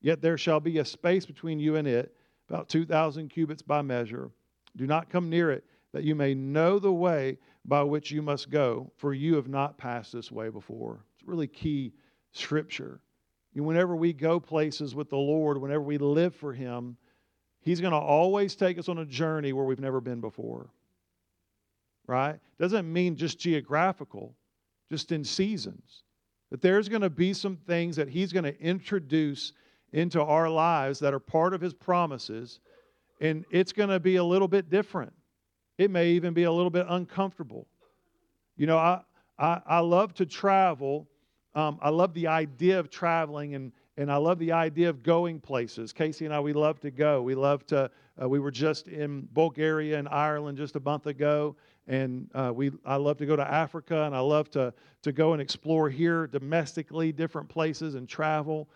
Yet 0.00 0.22
there 0.22 0.38
shall 0.38 0.60
be 0.60 0.78
a 0.78 0.84
space 0.84 1.26
between 1.26 1.58
you 1.58 1.76
and 1.76 1.86
it, 1.86 2.14
about 2.48 2.68
2,000 2.68 3.28
cubits 3.28 3.62
by 3.62 3.82
measure. 3.82 4.30
Do 4.76 4.86
not 4.86 5.10
come 5.10 5.28
near 5.28 5.50
it, 5.50 5.64
that 5.92 6.04
you 6.04 6.14
may 6.14 6.34
know 6.34 6.78
the 6.78 6.92
way 6.92 7.38
by 7.64 7.82
which 7.82 8.10
you 8.10 8.22
must 8.22 8.50
go, 8.50 8.90
for 8.96 9.12
you 9.12 9.34
have 9.36 9.48
not 9.48 9.78
passed 9.78 10.12
this 10.12 10.30
way 10.30 10.48
before. 10.48 11.04
It's 11.18 11.26
really 11.26 11.46
key 11.46 11.92
scripture. 12.32 13.00
And 13.54 13.66
whenever 13.66 13.96
we 13.96 14.12
go 14.12 14.38
places 14.38 14.94
with 14.94 15.10
the 15.10 15.16
Lord, 15.16 15.60
whenever 15.60 15.82
we 15.82 15.98
live 15.98 16.34
for 16.34 16.52
Him, 16.52 16.96
He's 17.62 17.80
going 17.80 17.92
to 17.92 17.98
always 17.98 18.54
take 18.54 18.78
us 18.78 18.88
on 18.88 18.98
a 18.98 19.04
journey 19.04 19.52
where 19.52 19.66
we've 19.66 19.80
never 19.80 20.00
been 20.00 20.20
before. 20.20 20.70
Right? 22.06 22.38
Doesn't 22.58 22.90
mean 22.90 23.16
just 23.16 23.38
geographical, 23.38 24.34
just 24.88 25.12
in 25.12 25.24
seasons. 25.24 26.04
That 26.50 26.62
there's 26.62 26.88
going 26.88 27.02
to 27.02 27.10
be 27.10 27.32
some 27.34 27.56
things 27.56 27.96
that 27.96 28.08
He's 28.08 28.32
going 28.32 28.44
to 28.44 28.58
introduce 28.60 29.52
into 29.92 30.22
our 30.22 30.48
lives 30.48 31.00
that 31.00 31.12
are 31.12 31.20
part 31.20 31.52
of 31.52 31.60
His 31.60 31.74
promises, 31.74 32.60
and 33.20 33.44
it's 33.50 33.72
going 33.72 33.90
to 33.90 34.00
be 34.00 34.16
a 34.16 34.24
little 34.24 34.48
bit 34.48 34.70
different. 34.70 35.12
It 35.80 35.90
may 35.90 36.10
even 36.10 36.34
be 36.34 36.42
a 36.42 36.52
little 36.52 36.68
bit 36.68 36.84
uncomfortable. 36.90 37.66
You 38.58 38.66
know, 38.66 38.76
I, 38.76 39.00
I, 39.38 39.62
I 39.64 39.78
love 39.78 40.12
to 40.16 40.26
travel. 40.26 41.08
Um, 41.54 41.78
I 41.80 41.88
love 41.88 42.12
the 42.12 42.26
idea 42.26 42.78
of 42.78 42.90
traveling 42.90 43.54
and, 43.54 43.72
and 43.96 44.12
I 44.12 44.16
love 44.16 44.38
the 44.38 44.52
idea 44.52 44.90
of 44.90 45.02
going 45.02 45.40
places. 45.40 45.94
Casey 45.94 46.26
and 46.26 46.34
I, 46.34 46.40
we 46.40 46.52
love 46.52 46.80
to 46.80 46.90
go. 46.90 47.22
We 47.22 47.34
love 47.34 47.64
to, 47.68 47.90
uh, 48.22 48.28
we 48.28 48.40
were 48.40 48.50
just 48.50 48.88
in 48.88 49.26
Bulgaria 49.32 49.98
and 49.98 50.06
Ireland 50.06 50.58
just 50.58 50.76
a 50.76 50.80
month 50.80 51.06
ago. 51.06 51.56
And 51.88 52.28
uh, 52.34 52.52
we, 52.54 52.72
I 52.84 52.96
love 52.96 53.16
to 53.16 53.24
go 53.24 53.34
to 53.34 53.50
Africa 53.50 54.02
and 54.02 54.14
I 54.14 54.20
love 54.20 54.50
to, 54.50 54.74
to 55.00 55.12
go 55.12 55.32
and 55.32 55.40
explore 55.40 55.88
here 55.88 56.26
domestically, 56.26 57.10
different 57.10 57.48
places 57.48 57.94
and 57.94 58.06
travel. 58.06 58.68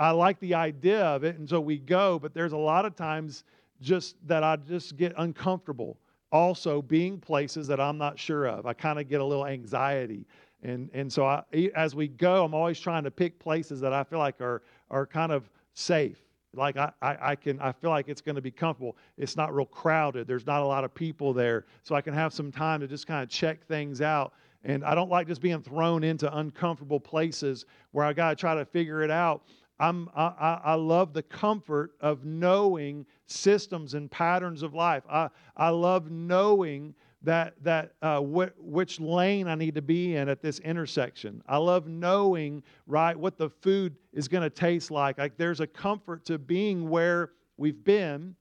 I 0.00 0.10
like 0.10 0.40
the 0.40 0.54
idea 0.54 1.04
of 1.04 1.22
it. 1.22 1.38
And 1.38 1.48
so 1.48 1.60
we 1.60 1.78
go, 1.78 2.18
but 2.18 2.34
there's 2.34 2.54
a 2.54 2.56
lot 2.56 2.86
of 2.86 2.96
times 2.96 3.44
just 3.80 4.16
that 4.26 4.42
I 4.42 4.56
just 4.56 4.96
get 4.96 5.12
uncomfortable 5.16 5.96
also 6.32 6.82
being 6.82 7.18
places 7.18 7.66
that 7.68 7.80
I'm 7.80 7.98
not 7.98 8.18
sure 8.18 8.46
of. 8.46 8.66
I 8.66 8.72
kind 8.72 8.98
of 8.98 9.08
get 9.08 9.20
a 9.20 9.24
little 9.24 9.46
anxiety. 9.46 10.26
And, 10.62 10.90
and 10.92 11.12
so 11.12 11.24
I, 11.24 11.42
as 11.74 11.94
we 11.94 12.08
go, 12.08 12.44
I'm 12.44 12.54
always 12.54 12.80
trying 12.80 13.04
to 13.04 13.10
pick 13.10 13.38
places 13.38 13.80
that 13.80 13.92
I 13.92 14.04
feel 14.04 14.18
like 14.18 14.40
are, 14.40 14.62
are 14.90 15.06
kind 15.06 15.32
of 15.32 15.48
safe. 15.74 16.18
Like 16.54 16.76
I, 16.76 16.90
I, 17.02 17.16
I 17.20 17.36
can, 17.36 17.60
I 17.60 17.72
feel 17.72 17.90
like 17.90 18.08
it's 18.08 18.20
going 18.20 18.34
to 18.36 18.42
be 18.42 18.50
comfortable. 18.50 18.96
It's 19.16 19.36
not 19.36 19.54
real 19.54 19.66
crowded. 19.66 20.26
There's 20.26 20.46
not 20.46 20.62
a 20.62 20.66
lot 20.66 20.84
of 20.84 20.94
people 20.94 21.32
there. 21.32 21.66
So 21.84 21.94
I 21.94 22.00
can 22.00 22.14
have 22.14 22.32
some 22.32 22.50
time 22.50 22.80
to 22.80 22.88
just 22.88 23.06
kind 23.06 23.22
of 23.22 23.28
check 23.28 23.66
things 23.66 24.00
out. 24.00 24.32
And 24.64 24.84
I 24.84 24.94
don't 24.94 25.10
like 25.10 25.28
just 25.28 25.40
being 25.40 25.62
thrown 25.62 26.02
into 26.02 26.34
uncomfortable 26.36 26.98
places 26.98 27.64
where 27.92 28.04
I 28.04 28.12
got 28.12 28.30
to 28.30 28.36
try 28.36 28.54
to 28.54 28.64
figure 28.64 29.02
it 29.02 29.10
out. 29.10 29.42
I'm, 29.80 30.08
I, 30.14 30.60
I 30.64 30.74
love 30.74 31.12
the 31.12 31.22
comfort 31.22 31.92
of 32.00 32.24
knowing 32.24 33.06
systems 33.26 33.94
and 33.94 34.10
patterns 34.10 34.62
of 34.62 34.74
life. 34.74 35.04
I, 35.08 35.28
I 35.56 35.68
love 35.68 36.10
knowing 36.10 36.94
that, 37.22 37.54
that 37.62 37.94
uh, 38.02 38.20
wh- 38.20 38.58
which 38.58 39.00
lane 39.00 39.48
I 39.48 39.54
need 39.54 39.74
to 39.74 39.82
be 39.82 40.16
in 40.16 40.28
at 40.28 40.42
this 40.42 40.58
intersection. 40.60 41.42
I 41.46 41.56
love 41.58 41.86
knowing, 41.86 42.62
right, 42.86 43.16
what 43.16 43.36
the 43.36 43.50
food 43.50 43.96
is 44.12 44.28
going 44.28 44.42
to 44.42 44.50
taste 44.50 44.90
like. 44.90 45.18
Like 45.18 45.36
there's 45.36 45.60
a 45.60 45.66
comfort 45.66 46.24
to 46.26 46.38
being 46.38 46.88
where 46.88 47.32
we've 47.56 47.82
been, 47.84 48.34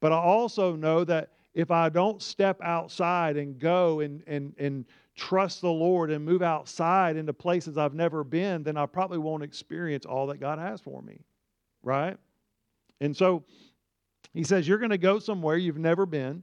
but 0.00 0.12
I 0.12 0.16
also 0.16 0.74
know 0.74 1.04
that 1.04 1.30
if 1.54 1.70
I 1.70 1.88
don't 1.88 2.22
step 2.22 2.60
outside 2.62 3.36
and 3.36 3.58
go 3.58 4.00
and, 4.00 4.22
and, 4.26 4.54
and 4.58 4.84
trust 5.16 5.60
the 5.60 5.70
Lord 5.70 6.10
and 6.10 6.24
move 6.24 6.42
outside 6.42 7.16
into 7.16 7.32
places 7.32 7.76
I've 7.76 7.94
never 7.94 8.24
been, 8.24 8.62
then 8.62 8.76
I 8.76 8.86
probably 8.86 9.18
won't 9.18 9.42
experience 9.42 10.06
all 10.06 10.26
that 10.28 10.38
God 10.38 10.58
has 10.58 10.80
for 10.80 11.02
me. 11.02 11.20
Right? 11.82 12.16
And 13.00 13.16
so 13.16 13.44
he 14.34 14.44
says, 14.44 14.66
You're 14.68 14.78
going 14.78 14.90
to 14.90 14.98
go 14.98 15.18
somewhere 15.18 15.56
you've 15.56 15.78
never 15.78 16.06
been. 16.06 16.42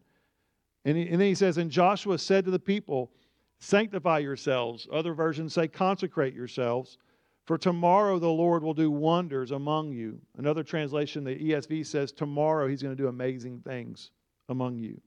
And, 0.86 0.98
he, 0.98 1.04
and 1.04 1.20
then 1.20 1.28
he 1.28 1.36
says, 1.36 1.58
And 1.58 1.72
Joshua 1.72 2.18
said 2.18 2.46
to 2.46 2.52
the 2.52 2.60
people, 2.60 3.12
Sanctify 3.60 4.20
yourselves. 4.20 4.88
Other 4.92 5.14
versions 5.14 5.54
say, 5.54 5.68
Consecrate 5.68 6.34
yourselves. 6.34 6.98
For 7.46 7.58
tomorrow 7.58 8.20
the 8.20 8.28
Lord 8.28 8.62
will 8.62 8.74
do 8.74 8.92
wonders 8.92 9.52
among 9.52 9.94
you. 9.94 10.20
Another 10.38 10.64
translation, 10.64 11.24
the 11.24 11.36
ESV 11.36 11.86
says, 11.86 12.12
Tomorrow 12.12 12.68
he's 12.68 12.84
going 12.84 12.96
to 12.96 13.02
do 13.02 13.08
amazing 13.08 13.62
things 13.62 14.12
among 14.50 14.78
you. 14.78 15.00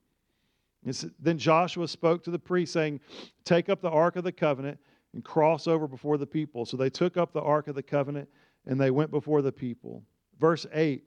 Then 0.83 1.39
Joshua 1.39 1.87
spoke 1.87 2.25
to 2.25 2.31
the 2.31 2.39
priests, 2.39 2.73
saying, 2.73 3.01
Take 3.45 3.69
up 3.69 3.81
the 3.81 3.91
ark 3.91 4.17
of 4.17 4.25
the 4.25 4.33
covenant 4.33 4.79
and 5.13 5.25
cross 5.25 5.67
over 5.67 5.87
before 5.87 6.17
the 6.17 6.27
people. 6.27 6.65
So 6.65 6.77
they 6.77 6.91
took 6.91 7.17
up 7.17 7.33
the 7.33 7.43
ark 7.43 7.69
of 7.69 7.75
the 7.75 7.83
covenant 7.83 8.29
and 8.67 8.81
they 8.81 8.91
went 8.91 9.11
before 9.11 9.43
the 9.43 9.53
people. 9.53 10.03
Verse 10.39 10.67
8 10.73 11.05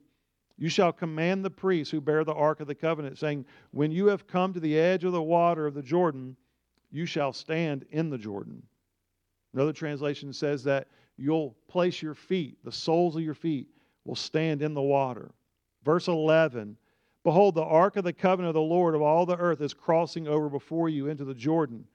You 0.58 0.70
shall 0.70 0.92
command 0.92 1.44
the 1.44 1.50
priests 1.50 1.92
who 1.92 2.02
bear 2.02 2.24
the 2.24 2.34
ark 2.34 2.60
of 2.60 2.68
the 2.68 2.76
covenant, 2.76 3.18
saying, 3.18 3.46
When 3.72 3.92
you 3.92 4.08
have 4.08 4.28
come 4.28 4.54
to 4.54 4.60
the 4.60 4.78
edge 4.78 5.04
of 5.04 5.12
the 5.12 5.22
water 5.22 5.66
of 5.66 5.74
the 5.74 5.82
Jordan, 5.82 6.36
you 6.92 7.06
shall 7.06 7.34
stand 7.34 7.86
in 7.90 8.10
the 8.10 8.18
Jordan. 8.18 8.62
Another 9.54 9.74
translation 9.74 10.34
says 10.34 10.64
that 10.64 10.88
you'll 11.18 11.56
place 11.68 12.02
your 12.02 12.16
feet, 12.16 12.58
the 12.64 12.72
soles 12.72 13.16
of 13.16 13.24
your 13.24 13.34
feet 13.34 13.68
will 14.06 14.16
stand 14.16 14.62
in 14.62 14.74
the 14.74 14.82
water. 14.82 15.32
Verse 15.84 16.08
11 16.08 16.78
Behold, 17.24 17.56
the 17.56 17.64
ark 17.64 17.96
of 17.96 18.04
the 18.04 18.14
covenant 18.14 18.50
of 18.50 18.56
the 18.56 18.62
Lord 18.62 18.96
of 18.96 19.02
all 19.02 19.26
the 19.26 19.38
earth 19.38 19.62
is 19.62 19.74
crossing 19.74 20.28
over 20.28 20.50
before 20.50 20.90
you 20.90 21.08
into 21.08 21.24
the 21.24 21.34
Jordan. 21.34 21.86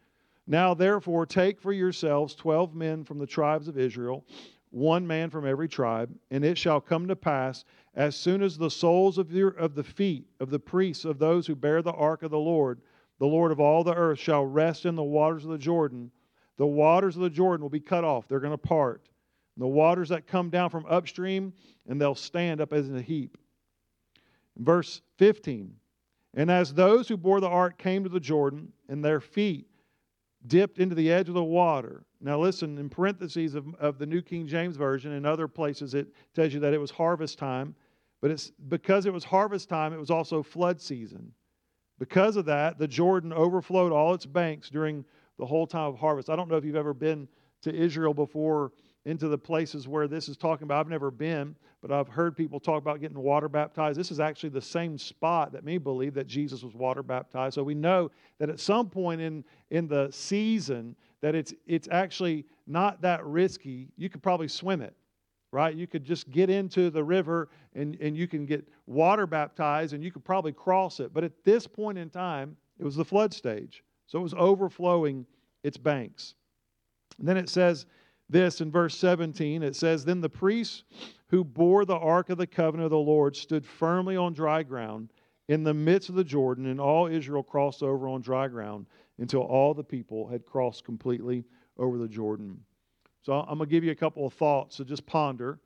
Now, 0.47 0.73
therefore, 0.73 1.27
take 1.27 1.61
for 1.61 1.73
yourselves 1.73 2.35
twelve 2.35 2.75
men 2.75 3.05
from 3.05 3.19
the 3.19 3.27
tribes 3.27 3.69
of 3.69 3.77
Israel, 3.77 4.25
one 4.71 5.07
man 5.07 5.29
from 5.29 5.47
every 5.47 5.69
tribe, 5.69 6.11
and 6.31 6.45
it 6.45 6.57
shall 6.57 6.81
come 6.81 7.07
to 7.09 7.17
pass, 7.17 7.65
as 7.95 8.17
soon 8.17 8.43
as 8.43 8.57
the 8.57 8.71
soles 8.71 9.19
of, 9.19 9.31
your, 9.31 9.51
of 9.51 9.75
the 9.75 9.85
feet 9.85 10.27
of 10.41 10.49
the 10.49 10.59
priests 10.59 11.05
of 11.05 11.19
those 11.19 11.47
who 11.47 11.55
bear 11.55 11.83
the 11.83 11.93
ark 11.93 12.23
of 12.23 12.31
the 12.31 12.39
Lord, 12.39 12.81
the 13.19 13.27
Lord 13.27 13.53
of 13.53 13.61
all 13.61 13.85
the 13.85 13.95
earth, 13.95 14.19
shall 14.19 14.47
rest 14.47 14.87
in 14.87 14.95
the 14.95 15.03
waters 15.03 15.45
of 15.45 15.51
the 15.51 15.59
Jordan, 15.59 16.11
the 16.57 16.67
waters 16.67 17.17
of 17.17 17.23
the 17.23 17.31
Jordan 17.31 17.63
will 17.63 17.71
be 17.71 17.81
cut 17.81 18.05
off. 18.05 18.27
They're 18.29 18.41
going 18.41 18.53
to 18.53 18.59
part. 18.59 19.09
The 19.59 19.67
waters 19.67 20.09
that 20.09 20.27
come 20.27 20.51
down 20.51 20.71
from 20.71 20.87
upstream, 20.87 21.53
and 21.89 22.01
they'll 22.01 22.15
stand 22.15 22.61
up 22.61 22.73
as 22.73 22.89
in 22.89 22.97
a 22.97 23.03
heap. 23.03 23.37
Verse 24.59 25.03
15 25.17 25.75
And 26.35 26.51
as 26.51 26.75
those 26.75 27.09
who 27.09 27.17
bore 27.17 27.41
the 27.41 27.49
ark 27.49 27.79
came 27.79 28.03
to 28.05 28.11
the 28.11 28.21
Jordan, 28.21 28.73
and 28.89 29.05
their 29.05 29.21
feet 29.21 29.67
dipped 30.47 30.79
into 30.79 30.95
the 30.95 31.11
edge 31.11 31.29
of 31.29 31.35
the 31.35 31.43
water. 31.43 32.05
Now, 32.21 32.39
listen, 32.39 32.79
in 32.79 32.89
parentheses 32.89 33.55
of, 33.55 33.75
of 33.77 33.99
the 33.99 34.07
New 34.07 34.23
King 34.23 34.47
James 34.47 34.77
Version 34.77 35.13
and 35.13 35.27
other 35.27 35.49
places, 35.49 35.95
it 35.95 36.09
tells 36.35 36.53
you 36.53 36.61
that 36.61 36.75
it 36.75 36.81
was 36.81 36.91
harvest 36.91 37.39
time. 37.39 37.75
But 38.21 38.31
it's 38.31 38.51
because 38.69 39.07
it 39.07 39.13
was 39.13 39.25
harvest 39.25 39.69
time, 39.69 39.93
it 39.93 39.99
was 39.99 40.11
also 40.11 40.43
flood 40.43 40.81
season. 40.81 41.33
Because 41.99 42.37
of 42.37 42.45
that, 42.47 42.79
the 42.79 42.89
Jordan 42.89 43.33
overflowed 43.33 43.93
all 43.93 44.15
its 44.15 44.27
banks 44.27 44.71
during 44.71 45.05
the 45.39 45.47
whole 45.47 45.67
time 45.67 45.89
of 45.89 45.99
harvest. 45.99 46.31
I 46.31 46.37
don't 46.37 46.49
know 46.49 46.57
if 46.57 46.65
you've 46.65 46.77
ever 46.77 46.95
been 46.95 47.29
to 47.63 47.75
Israel 47.75 48.15
before 48.15 48.73
into 49.05 49.29
the 49.29 49.39
places 49.39 49.89
where 49.89 50.09
this 50.09 50.29
is 50.29 50.37
talking 50.37 50.65
about. 50.65 50.81
I've 50.81 50.91
never 50.91 51.11
been, 51.11 51.57
but 51.81 51.93
I've 51.93 52.09
heard 52.09 52.37
people 52.37 52.59
talk 52.59 52.83
about 52.83 53.01
getting 53.01 53.19
water 53.19 53.49
baptized. 53.49 53.99
This 53.99 54.11
is 54.11 54.19
actually 54.19 54.51
the 54.51 54.61
same 54.61 54.99
spot 54.99 55.53
that 55.53 55.65
me 55.65 55.79
believe 55.79 56.15
that 56.15 56.27
Jesus 56.27 56.63
was 56.63 56.75
water 56.75 57.03
baptized. 57.03 57.55
So 57.55 57.63
we 57.63 57.75
know 57.75 58.11
that 58.39 58.51
at 58.51 58.59
some 58.59 58.91
point 58.91 59.21
in, 59.21 59.45
in 59.71 59.87
the 59.87 60.09
season 60.11 60.97
that 61.21 61.35
it's 61.35 61.55
it's 61.67 61.89
actually 61.91 62.45
not 62.67 63.01
that 63.03 63.25
risky. 63.25 63.89
You 63.97 64.09
could 64.09 64.23
probably 64.23 64.49
swim 64.49 64.83
it, 64.83 64.95
right? 65.53 65.75
You 65.75 65.87
could 65.87 66.05
just 66.05 66.31
get 66.31 66.51
into 66.51 66.91
the 66.91 67.03
river 67.03 67.49
and, 67.75 67.97
and 68.01 68.17
you 68.17 68.27
can 68.27 68.45
get 68.45 68.67
water 68.87 69.27
baptized 69.27 69.95
and 69.95 70.03
you 70.03 70.11
could 70.11 70.25
probably 70.25 70.53
cross 70.53 71.01
it. 71.01 71.13
But 71.13 71.25
at 71.25 71.33
this 71.45 71.67
point 71.67 71.99
in 71.99 72.11
time, 72.11 72.57
it 72.79 72.85
was 72.85 72.97
the 72.97 73.05
flood 73.05 73.33
stage. 73.33 73.83
So 74.07 74.19
it 74.19 74.23
was 74.23 74.35
overflowing 74.35 75.27
its 75.63 75.77
banks. 75.77 76.35
And 77.19 77.27
then 77.27 77.37
it 77.37 77.49
says 77.49 77.87
this 78.29 78.61
in 78.61 78.71
verse 78.71 78.97
17. 78.97 79.63
It 79.63 79.75
says, 79.75 80.05
Then 80.05 80.21
the 80.21 80.29
priests 80.29 80.85
who 81.29 81.45
bore 81.45 81.85
the 81.85 81.97
ark 81.97 82.31
of 82.31 82.39
the 82.39 82.47
covenant 82.47 82.87
of 82.87 82.91
the 82.91 82.97
Lord 82.97 83.37
stood 83.37 83.67
firmly 83.67 84.17
on 84.17 84.33
dry 84.33 84.63
ground 84.63 85.13
in 85.49 85.65
the 85.65 85.75
midst 85.75 86.09
of 86.09 86.15
the 86.15 86.25
Jordan, 86.25 86.67
and 86.67 86.81
all 86.81 87.07
Israel 87.07 87.43
crossed 87.43 87.83
over 87.83 88.09
on 88.09 88.21
dry 88.21 88.49
ground 88.49 88.87
until 89.19 89.41
all 89.41 89.75
the 89.75 89.85
people 89.85 90.29
had 90.29 90.45
crossed 90.45 90.85
completely 90.85 91.45
over 91.79 91.99
the 91.99 92.09
Jordan. 92.09 92.59
So 93.23 93.33
I'm 93.33 93.59
going 93.59 93.69
to 93.69 93.75
give 93.75 93.85
you 93.85 93.91
a 93.91 93.97
couple 93.97 94.27
of 94.27 94.33
thoughts 94.35 94.77
to 94.77 94.85
just 94.85 95.05
ponder 95.07 95.59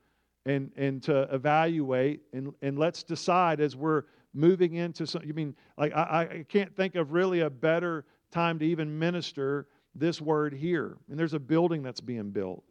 and, 0.47 0.71
and 0.77 1.03
to 1.05 1.23
evaluate, 1.33 2.23
and, 2.33 2.53
and 2.63 2.79
let's 2.79 3.03
decide 3.03 3.61
as 3.61 3.77
we're 3.77 4.05
moving 4.35 4.75
into 4.75 5.07
some. 5.07 5.23
I 5.23 5.33
mean, 5.33 5.55
like, 5.77 5.93
I, 5.95 6.29
I 6.41 6.45
can't 6.49 6.75
think 6.75 6.95
of 6.95 7.13
really 7.13 7.41
a 7.41 7.51
better 7.51 8.05
time 8.31 8.59
to 8.59 8.65
even 8.65 8.99
minister 8.99 9.67
this 9.95 10.21
word 10.21 10.55
here. 10.55 10.97
And 11.11 11.19
there's 11.19 11.35
a 11.35 11.39
building 11.39 11.83
that's 11.83 12.01
being 12.01 12.31
built, 12.31 12.65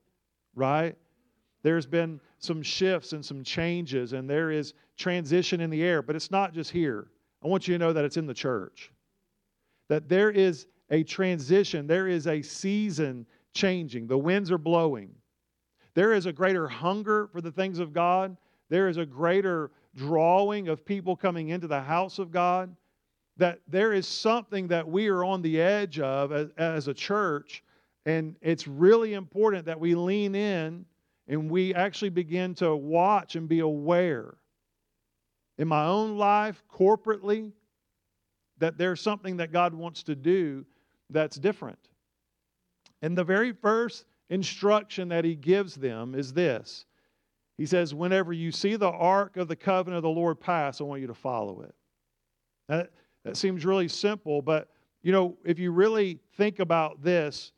right? 0.55 0.95
There's 1.63 1.85
been 1.85 2.19
some 2.39 2.63
shifts 2.63 3.13
and 3.13 3.23
some 3.23 3.43
changes, 3.43 4.13
and 4.13 4.29
there 4.29 4.51
is 4.51 4.73
transition 4.97 5.61
in 5.61 5.69
the 5.69 5.83
air, 5.83 6.01
but 6.01 6.15
it's 6.15 6.31
not 6.31 6.53
just 6.53 6.71
here. 6.71 7.07
I 7.43 7.47
want 7.47 7.67
you 7.67 7.75
to 7.75 7.79
know 7.79 7.93
that 7.93 8.05
it's 8.05 8.17
in 8.17 8.25
the 8.25 8.33
church. 8.33 8.91
That 9.87 10.09
there 10.09 10.31
is 10.31 10.67
a 10.89 11.03
transition, 11.03 11.87
there 11.87 12.07
is 12.07 12.27
a 12.27 12.41
season 12.41 13.25
changing. 13.53 14.07
The 14.07 14.17
winds 14.17 14.51
are 14.51 14.57
blowing. 14.57 15.13
There 15.93 16.13
is 16.13 16.25
a 16.25 16.33
greater 16.33 16.67
hunger 16.67 17.27
for 17.27 17.41
the 17.41 17.51
things 17.51 17.79
of 17.79 17.93
God. 17.93 18.37
There 18.69 18.87
is 18.87 18.97
a 18.97 19.05
greater 19.05 19.71
drawing 19.95 20.69
of 20.69 20.85
people 20.85 21.15
coming 21.15 21.49
into 21.49 21.67
the 21.67 21.81
house 21.81 22.17
of 22.19 22.31
God. 22.31 22.75
That 23.37 23.59
there 23.67 23.93
is 23.93 24.07
something 24.07 24.67
that 24.69 24.87
we 24.87 25.07
are 25.07 25.23
on 25.23 25.41
the 25.41 25.59
edge 25.59 25.99
of 25.99 26.31
as, 26.31 26.49
as 26.57 26.87
a 26.87 26.93
church, 26.93 27.63
and 28.05 28.35
it's 28.41 28.67
really 28.67 29.13
important 29.13 29.65
that 29.65 29.79
we 29.79 29.95
lean 29.95 30.35
in 30.35 30.85
and 31.31 31.49
we 31.49 31.73
actually 31.73 32.09
begin 32.09 32.53
to 32.55 32.75
watch 32.75 33.37
and 33.37 33.47
be 33.47 33.59
aware 33.59 34.35
in 35.57 35.67
my 35.67 35.85
own 35.85 36.17
life, 36.17 36.61
corporately, 36.69 37.53
that 38.57 38.77
there's 38.77 38.99
something 38.99 39.37
that 39.37 39.53
God 39.53 39.73
wants 39.73 40.03
to 40.03 40.15
do 40.15 40.65
that's 41.09 41.37
different. 41.37 41.79
And 43.01 43.17
the 43.17 43.23
very 43.23 43.53
first 43.53 44.05
instruction 44.29 45.07
that 45.07 45.23
he 45.23 45.35
gives 45.35 45.75
them 45.75 46.15
is 46.15 46.33
this 46.33 46.85
He 47.57 47.65
says, 47.65 47.95
Whenever 47.95 48.33
you 48.33 48.51
see 48.51 48.75
the 48.75 48.91
ark 48.91 49.37
of 49.37 49.47
the 49.47 49.55
covenant 49.55 49.97
of 49.97 50.03
the 50.03 50.09
Lord 50.09 50.37
pass, 50.37 50.81
I 50.81 50.83
want 50.83 50.99
you 50.99 51.07
to 51.07 51.13
follow 51.13 51.61
it. 51.61 51.73
That, 52.67 52.91
that 53.23 53.37
seems 53.37 53.65
really 53.65 53.87
simple, 53.87 54.41
but 54.41 54.67
you 55.01 55.13
know, 55.13 55.37
if 55.45 55.59
you 55.59 55.71
really 55.71 56.19
think 56.35 56.59
about 56.59 57.01
this, 57.01 57.53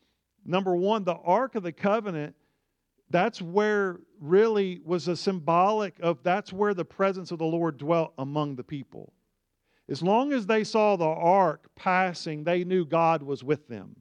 number 0.45 0.75
one, 0.75 1.03
the 1.03 1.15
ark 1.15 1.55
of 1.55 1.63
the 1.63 1.71
covenant 1.71 2.35
that's 3.13 3.41
where 3.41 3.99
really 4.19 4.81
was 4.83 5.07
a 5.07 5.15
symbolic 5.15 5.95
of 6.01 6.17
that's 6.23 6.51
where 6.51 6.73
the 6.73 6.83
presence 6.83 7.31
of 7.31 7.37
the 7.37 7.45
Lord 7.45 7.77
dwelt 7.77 8.11
among 8.17 8.55
the 8.55 8.63
people. 8.63 9.13
As 9.87 10.01
long 10.01 10.33
as 10.33 10.47
they 10.47 10.63
saw 10.63 10.95
the 10.95 11.05
ark 11.05 11.67
passing, 11.75 12.43
they 12.43 12.63
knew 12.63 12.85
God 12.85 13.21
was 13.21 13.43
with 13.43 13.67
them. 13.67 13.95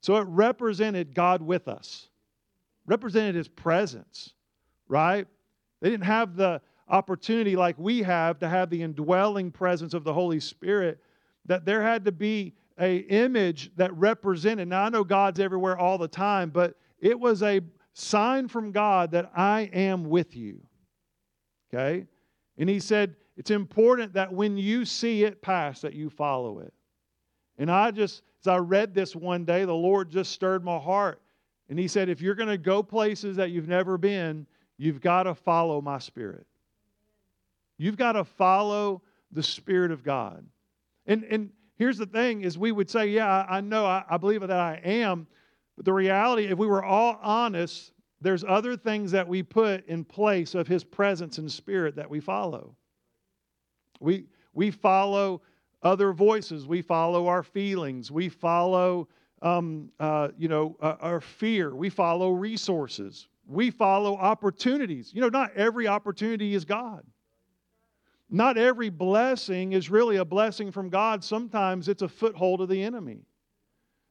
So 0.00 0.16
it 0.16 0.26
represented 0.28 1.14
God 1.14 1.42
with 1.42 1.68
us, 1.68 2.08
represented 2.86 3.34
his 3.34 3.48
presence, 3.48 4.32
right? 4.88 5.26
They 5.82 5.90
didn't 5.90 6.06
have 6.06 6.34
the 6.34 6.62
opportunity 6.88 7.54
like 7.54 7.76
we 7.78 8.02
have 8.02 8.38
to 8.38 8.48
have 8.48 8.70
the 8.70 8.82
indwelling 8.82 9.50
presence 9.50 9.92
of 9.92 10.04
the 10.04 10.14
Holy 10.14 10.40
Spirit, 10.40 11.02
that 11.44 11.66
there 11.66 11.82
had 11.82 12.04
to 12.06 12.12
be 12.12 12.54
a 12.80 12.98
image 12.98 13.72
that 13.76 13.92
represented. 13.94 14.68
Now 14.68 14.84
I 14.84 14.88
know 14.88 15.04
God's 15.04 15.40
everywhere 15.40 15.76
all 15.76 15.98
the 15.98 16.08
time, 16.08 16.48
but 16.48 16.76
it 17.00 17.18
was 17.18 17.42
a 17.42 17.60
sign 17.98 18.48
from 18.48 18.72
God 18.72 19.10
that 19.12 19.30
I 19.34 19.62
am 19.72 20.08
with 20.08 20.36
you. 20.36 20.60
Okay? 21.72 22.06
And 22.56 22.68
he 22.68 22.80
said, 22.80 23.16
it's 23.36 23.50
important 23.50 24.12
that 24.14 24.32
when 24.32 24.56
you 24.56 24.84
see 24.84 25.24
it 25.24 25.42
pass, 25.42 25.80
that 25.82 25.94
you 25.94 26.10
follow 26.10 26.60
it. 26.60 26.72
And 27.58 27.70
I 27.70 27.90
just, 27.90 28.22
as 28.42 28.48
I 28.48 28.56
read 28.56 28.94
this 28.94 29.14
one 29.14 29.44
day, 29.44 29.64
the 29.64 29.74
Lord 29.74 30.10
just 30.10 30.32
stirred 30.32 30.64
my 30.64 30.78
heart. 30.78 31.20
And 31.68 31.78
he 31.78 31.88
said, 31.88 32.08
if 32.08 32.20
you're 32.20 32.34
going 32.34 32.48
to 32.48 32.58
go 32.58 32.82
places 32.82 33.36
that 33.36 33.50
you've 33.50 33.68
never 33.68 33.98
been, 33.98 34.46
you've 34.76 35.00
got 35.00 35.24
to 35.24 35.34
follow 35.34 35.80
my 35.80 35.98
spirit. 35.98 36.46
You've 37.76 37.96
got 37.96 38.12
to 38.12 38.24
follow 38.24 39.02
the 39.30 39.42
Spirit 39.42 39.92
of 39.92 40.02
God. 40.02 40.44
And, 41.06 41.24
and 41.24 41.50
here's 41.76 41.98
the 41.98 42.06
thing 42.06 42.42
is 42.42 42.58
we 42.58 42.72
would 42.72 42.90
say, 42.90 43.06
yeah, 43.06 43.46
I, 43.48 43.60
know, 43.60 43.86
I, 43.86 44.04
I 44.08 44.16
believe 44.16 44.40
that 44.40 44.50
I 44.50 44.80
am. 44.84 45.26
But 45.78 45.84
the 45.84 45.92
reality, 45.92 46.46
if 46.46 46.58
we 46.58 46.66
were 46.66 46.82
all 46.82 47.20
honest, 47.22 47.92
there's 48.20 48.42
other 48.42 48.76
things 48.76 49.12
that 49.12 49.28
we 49.28 49.44
put 49.44 49.86
in 49.86 50.04
place 50.04 50.56
of 50.56 50.66
his 50.66 50.82
presence 50.82 51.38
and 51.38 51.48
spirit 51.48 51.94
that 51.94 52.10
we 52.10 52.18
follow. 52.18 52.74
We, 54.00 54.24
we 54.54 54.72
follow 54.72 55.40
other 55.84 56.12
voices. 56.12 56.66
We 56.66 56.82
follow 56.82 57.28
our 57.28 57.44
feelings. 57.44 58.10
We 58.10 58.28
follow, 58.28 59.06
um, 59.40 59.92
uh, 60.00 60.30
you 60.36 60.48
know, 60.48 60.76
uh, 60.82 60.96
our 61.00 61.20
fear. 61.20 61.72
We 61.76 61.90
follow 61.90 62.32
resources. 62.32 63.28
We 63.46 63.70
follow 63.70 64.16
opportunities. 64.16 65.12
You 65.14 65.20
know, 65.20 65.28
not 65.28 65.54
every 65.54 65.86
opportunity 65.86 66.56
is 66.56 66.64
God. 66.64 67.04
Not 68.28 68.58
every 68.58 68.88
blessing 68.88 69.74
is 69.74 69.90
really 69.90 70.16
a 70.16 70.24
blessing 70.24 70.72
from 70.72 70.88
God. 70.88 71.22
Sometimes 71.22 71.86
it's 71.88 72.02
a 72.02 72.08
foothold 72.08 72.62
of 72.62 72.68
the 72.68 72.82
enemy. 72.82 73.20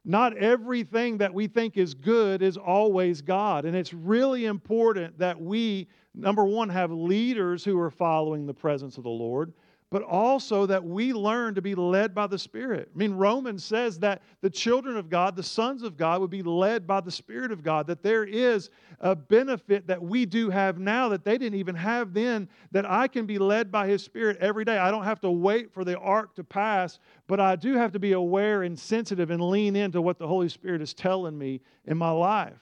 Not 0.10 0.38
everything 0.38 1.18
that 1.18 1.34
we 1.34 1.48
think 1.48 1.76
is 1.76 1.94
good 1.94 2.42
is 2.42 2.56
always 2.56 3.22
God. 3.22 3.66
And 3.66 3.76
it's 3.76 3.94
really 3.94 4.46
important 4.46 5.20
that 5.20 5.40
we, 5.40 5.90
number 6.16 6.46
one, 6.46 6.70
have 6.70 6.92
leaders 6.92 7.66
who 7.66 7.78
are 7.78 7.92
following 7.92 8.46
the 8.46 8.54
presence 8.54 8.98
of 8.98 9.04
the 9.04 9.10
Lord 9.10 9.52
but 9.90 10.04
also 10.04 10.66
that 10.66 10.84
we 10.84 11.14
learn 11.14 11.56
to 11.56 11.62
be 11.62 11.74
led 11.74 12.14
by 12.14 12.28
the 12.28 12.38
Spirit. 12.38 12.90
I 12.94 12.98
mean, 12.98 13.14
Romans 13.14 13.64
says 13.64 14.00
that 14.00 14.22
the 14.42 14.50
children 14.50 14.98
of 14.98 15.10
God, 15.10 15.36
the 15.36 15.44
sons 15.44 15.82
of 15.82 15.96
God, 15.96 16.20
would 16.20 16.30
be 16.30 16.44
led 16.44 16.86
by 16.86 17.00
the 17.00 17.12
Spirit 17.12 17.54
of 17.54 17.64
God, 17.64 17.88
that 17.88 18.04
there 18.04 18.26
is 18.26 18.70
a 19.00 19.16
benefit 19.16 19.88
that 19.88 20.02
we 20.02 20.26
do 20.26 20.50
have 20.50 20.78
now 20.78 21.08
that 21.10 21.24
they 21.24 21.38
didn't 21.38 21.58
even 21.58 21.76
have 21.76 22.14
then, 22.14 22.50
that 22.72 22.90
I 22.90 23.08
can 23.08 23.26
be 23.26 23.38
led 23.38 23.72
by 23.72 23.88
His 23.88 24.04
Spirit 24.04 24.38
every 24.42 24.66
day. 24.66 24.78
I 24.78 24.92
don't 24.92 25.06
have 25.06 25.22
to 25.22 25.32
wait 25.32 25.72
for 25.72 25.86
the 25.86 25.98
ark 25.98 26.36
to 26.36 26.44
pass, 26.44 27.00
but 27.28 27.40
I 27.40 27.56
do 27.56 27.76
have 27.76 27.94
to 27.94 28.00
be 28.00 28.12
aware 28.12 28.64
and 28.64 28.78
sensitive 28.78 29.32
and 29.32 29.42
lean 29.42 29.78
into 29.78 30.02
what 30.02 30.20
the 30.20 30.28
Holy 30.28 30.50
Spirit 30.50 30.82
is 30.82 30.94
telling 30.94 31.38
me 31.38 31.62
in 31.86 31.98
my 31.98 32.12
life. 32.12 32.60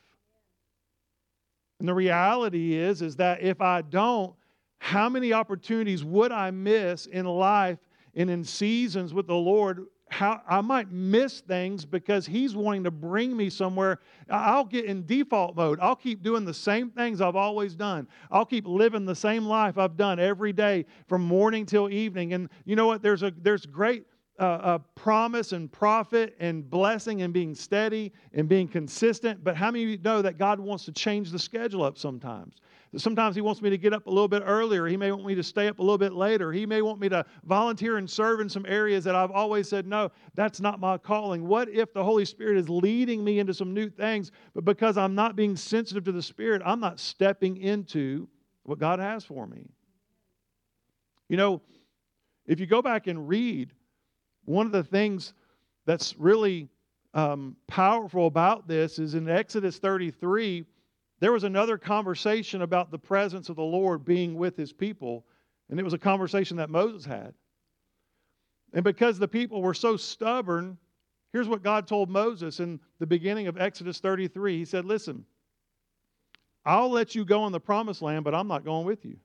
And 1.80 1.90
the 1.90 1.94
reality 1.94 2.76
is, 2.76 3.02
is 3.02 3.16
that 3.16 3.42
if 3.42 3.62
I 3.62 3.82
don't, 3.82 4.36
how 4.80 5.10
many 5.10 5.34
opportunities 5.34 6.04
would 6.04 6.32
I 6.32 6.52
miss 6.52 7.06
in 7.06 7.26
life 7.26 7.80
and 8.14 8.30
in 8.30 8.44
seasons 8.44 9.14
with 9.14 9.28
the 9.28 9.36
Lord? 9.36 9.86
How 10.10 10.42
I 10.48 10.62
might 10.62 10.92
miss 10.92 11.42
things 11.42 11.84
because 11.86 12.28
He's 12.28 12.56
wanting 12.56 12.84
to 12.84 12.92
bring 12.92 13.36
me 13.36 13.50
somewhere. 13.50 14.00
I'll 14.30 14.64
get 14.66 14.86
in 14.86 15.06
default 15.06 15.56
mode. 15.56 15.80
I'll 15.82 15.96
keep 15.96 16.22
doing 16.22 16.46
the 16.46 16.54
same 16.54 16.92
things 16.92 17.22
I've 17.22 17.36
always 17.36 17.76
done. 17.76 18.08
I'll 18.30 18.46
keep 18.46 18.68
living 18.68 19.06
the 19.06 19.16
same 19.16 19.46
life 19.46 19.78
I've 19.78 19.98
done 19.98 20.20
every 20.20 20.54
day 20.54 20.86
from 21.08 21.24
morning 21.24 21.66
till 21.66 21.90
evening. 21.90 22.34
And 22.34 22.50
you 22.66 22.76
know 22.76 22.86
what? 22.86 23.02
There's 23.02 23.24
a 23.24 23.34
there's 23.42 23.66
great 23.66 24.06
uh, 24.40 24.44
uh, 24.44 24.78
promise 24.96 25.54
and 25.54 25.72
profit 25.72 26.36
and 26.40 26.70
blessing 26.70 27.22
and 27.22 27.34
being 27.34 27.56
steady 27.56 28.12
and 28.34 28.50
being 28.50 28.68
consistent. 28.68 29.44
But 29.44 29.56
how 29.56 29.72
many 29.72 29.86
of 29.86 29.90
you 29.90 29.98
know 29.98 30.22
that 30.22 30.38
God 30.38 30.60
wants 30.60 30.86
to 30.86 30.92
change 30.92 31.32
the 31.32 31.40
schedule 31.40 31.84
up 31.84 31.98
sometimes? 31.98 32.56
Sometimes 32.98 33.36
He 33.36 33.42
wants 33.42 33.62
me 33.62 33.70
to 33.70 33.78
get 33.78 33.94
up 33.94 34.08
a 34.08 34.10
little 34.10 34.28
bit 34.28 34.44
earlier. 34.46 34.88
He 34.88 34.98
may 34.98 35.12
want 35.12 35.26
me 35.26 35.36
to 35.36 35.44
stay 35.44 35.68
up 35.68 35.80
a 35.80 35.82
little 35.82 35.98
bit 35.98 36.14
later. 36.14 36.52
He 36.52 36.66
may 36.66 36.82
want 36.82 37.00
me 37.00 37.10
to 37.10 37.26
volunteer 37.44 37.98
and 37.98 38.10
serve 38.10 38.40
in 38.40 38.50
some 38.50 38.66
areas 38.68 39.04
that 39.04 39.16
I've 39.16 39.32
always 39.32 39.68
said, 39.68 39.88
no, 39.88 40.12
that's 40.34 40.60
not 40.60 40.80
my 40.80 40.98
calling. 40.98 41.48
What 41.48 41.70
if 41.70 41.94
the 41.94 42.04
Holy 42.04 42.26
Spirit 42.26 42.58
is 42.58 42.70
leading 42.70 43.24
me 43.24 43.40
into 43.40 43.54
some 43.54 43.74
new 43.74 43.90
things, 43.90 44.32
but 44.54 44.66
because 44.66 44.98
I'm 44.98 45.16
not 45.16 45.36
being 45.36 45.56
sensitive 45.56 46.04
to 46.06 46.12
the 46.12 46.22
Spirit, 46.22 46.62
I'm 46.66 46.80
not 46.80 47.00
stepping 47.00 47.58
into 47.58 48.28
what 48.64 48.80
God 48.80 49.00
has 49.00 49.24
for 49.24 49.46
me? 49.48 49.68
You 51.30 51.38
know, 51.38 51.62
if 52.46 52.60
you 52.60 52.66
go 52.66 52.82
back 52.82 53.08
and 53.08 53.28
read, 53.28 53.72
one 54.46 54.66
of 54.66 54.72
the 54.72 54.84
things 54.84 55.34
that's 55.86 56.16
really 56.18 56.70
um, 57.14 57.56
powerful 57.68 58.28
about 58.28 58.68
this 58.68 59.00
is 59.00 59.16
in 59.16 59.30
Exodus 59.30 59.80
33 59.80 60.66
there 61.26 61.32
was 61.32 61.44
another 61.44 61.76
conversation 61.76 62.62
about 62.62 62.92
the 62.92 63.00
presence 63.00 63.50
of 63.50 63.56
the 63.56 63.64
Lord 63.64 64.06
being 64.06 64.36
with 64.36 64.56
his 64.56 64.72
people, 64.72 65.26
and 65.72 65.80
it 65.80 65.84
was 65.84 65.94
a 65.94 65.98
conversation 65.98 66.56
that 66.58 66.70
Moses 66.70 67.04
had. 67.04 67.34
And 68.74 68.84
because 68.84 69.18
the 69.18 69.28
people 69.28 69.64
were 69.64 69.74
so 69.74 69.98
stubborn, 69.98 70.78
here's 71.34 71.48
what 71.48 71.64
God 71.64 71.88
told 71.88 72.12
Moses 72.12 72.60
in 72.60 72.80
the 73.00 73.08
beginning 73.08 73.48
of 73.48 73.60
Exodus 73.60 74.00
33. 74.00 74.60
He 74.60 74.66
said, 74.66 74.86
Listen, 74.86 75.26
I'll 76.64 76.92
let 76.92 77.16
you 77.16 77.26
go 77.26 77.48
in 77.48 77.52
the 77.52 77.60
promised 77.60 78.04
land, 78.04 78.24
but 78.24 78.36
I'm 78.36 78.48
not 78.48 78.64
going 78.64 78.86
with 78.86 79.04
you. 79.04 79.18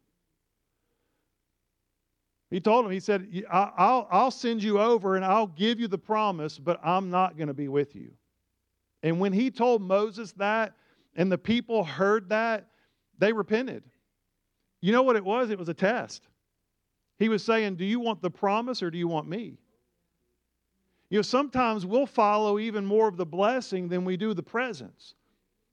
He 2.51 2.61
told 2.61 2.87
him, 2.87 2.93
He 2.93 3.01
said, 3.01 3.45
I'll, 3.53 4.09
I'll 4.11 4.31
send 4.31 4.63
you 4.63 4.81
over 4.81 5.17
and 5.17 5.25
I'll 5.27 5.49
give 5.49 5.79
you 5.79 5.87
the 5.87 5.99
promise, 5.99 6.59
but 6.59 6.81
I'm 6.83 7.11
not 7.11 7.37
going 7.37 7.49
to 7.49 7.53
be 7.53 7.69
with 7.69 7.95
you. 7.95 8.13
And 9.03 9.21
when 9.21 9.35
he 9.35 9.51
told 9.51 9.83
Moses 9.83 10.33
that, 10.39 10.73
and 11.17 11.31
the 11.31 11.39
people 11.39 11.85
heard 11.85 12.29
that, 12.29 12.69
they 13.19 13.33
repented. 13.33 13.83
You 14.81 14.93
know 14.93 15.03
what 15.03 15.17
it 15.17 15.25
was? 15.25 15.51
It 15.51 15.59
was 15.59 15.69
a 15.69 15.75
test. 15.75 16.27
He 17.19 17.29
was 17.29 17.45
saying, 17.45 17.77
Do 17.77 17.85
you 17.85 18.01
want 18.01 18.23
the 18.23 18.31
promise 18.31 18.83
or 18.83 18.91
do 18.91 18.99
you 18.99 19.09
want 19.09 19.29
me? 19.29 19.59
You 21.11 21.19
know, 21.19 21.23
sometimes 21.23 21.85
we'll 21.85 22.07
follow 22.07 22.59
even 22.59 22.87
more 22.87 23.09
of 23.09 23.17
the 23.17 23.27
blessing 23.27 23.89
than 23.89 24.05
we 24.05 24.17
do 24.17 24.33
the 24.33 24.43
presence. 24.43 25.15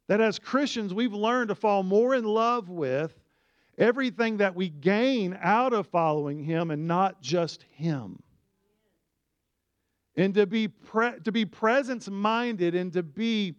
That 0.07 0.19
as 0.19 0.39
Christians, 0.39 0.93
we've 0.93 1.13
learned 1.13 1.49
to 1.49 1.55
fall 1.55 1.83
more 1.83 2.15
in 2.15 2.23
love 2.23 2.69
with 2.69 3.13
everything 3.77 4.37
that 4.37 4.55
we 4.55 4.69
gain 4.69 5.37
out 5.41 5.73
of 5.73 5.87
following 5.87 6.43
Him 6.43 6.71
and 6.71 6.87
not 6.87 7.21
just 7.21 7.63
Him. 7.71 8.21
And 10.15 10.33
to 10.33 10.47
be, 10.47 10.67
pre- 10.67 11.19
to 11.23 11.31
be 11.31 11.45
presence 11.45 12.09
minded 12.09 12.73
and 12.73 12.91
to 12.93 13.03
be 13.03 13.55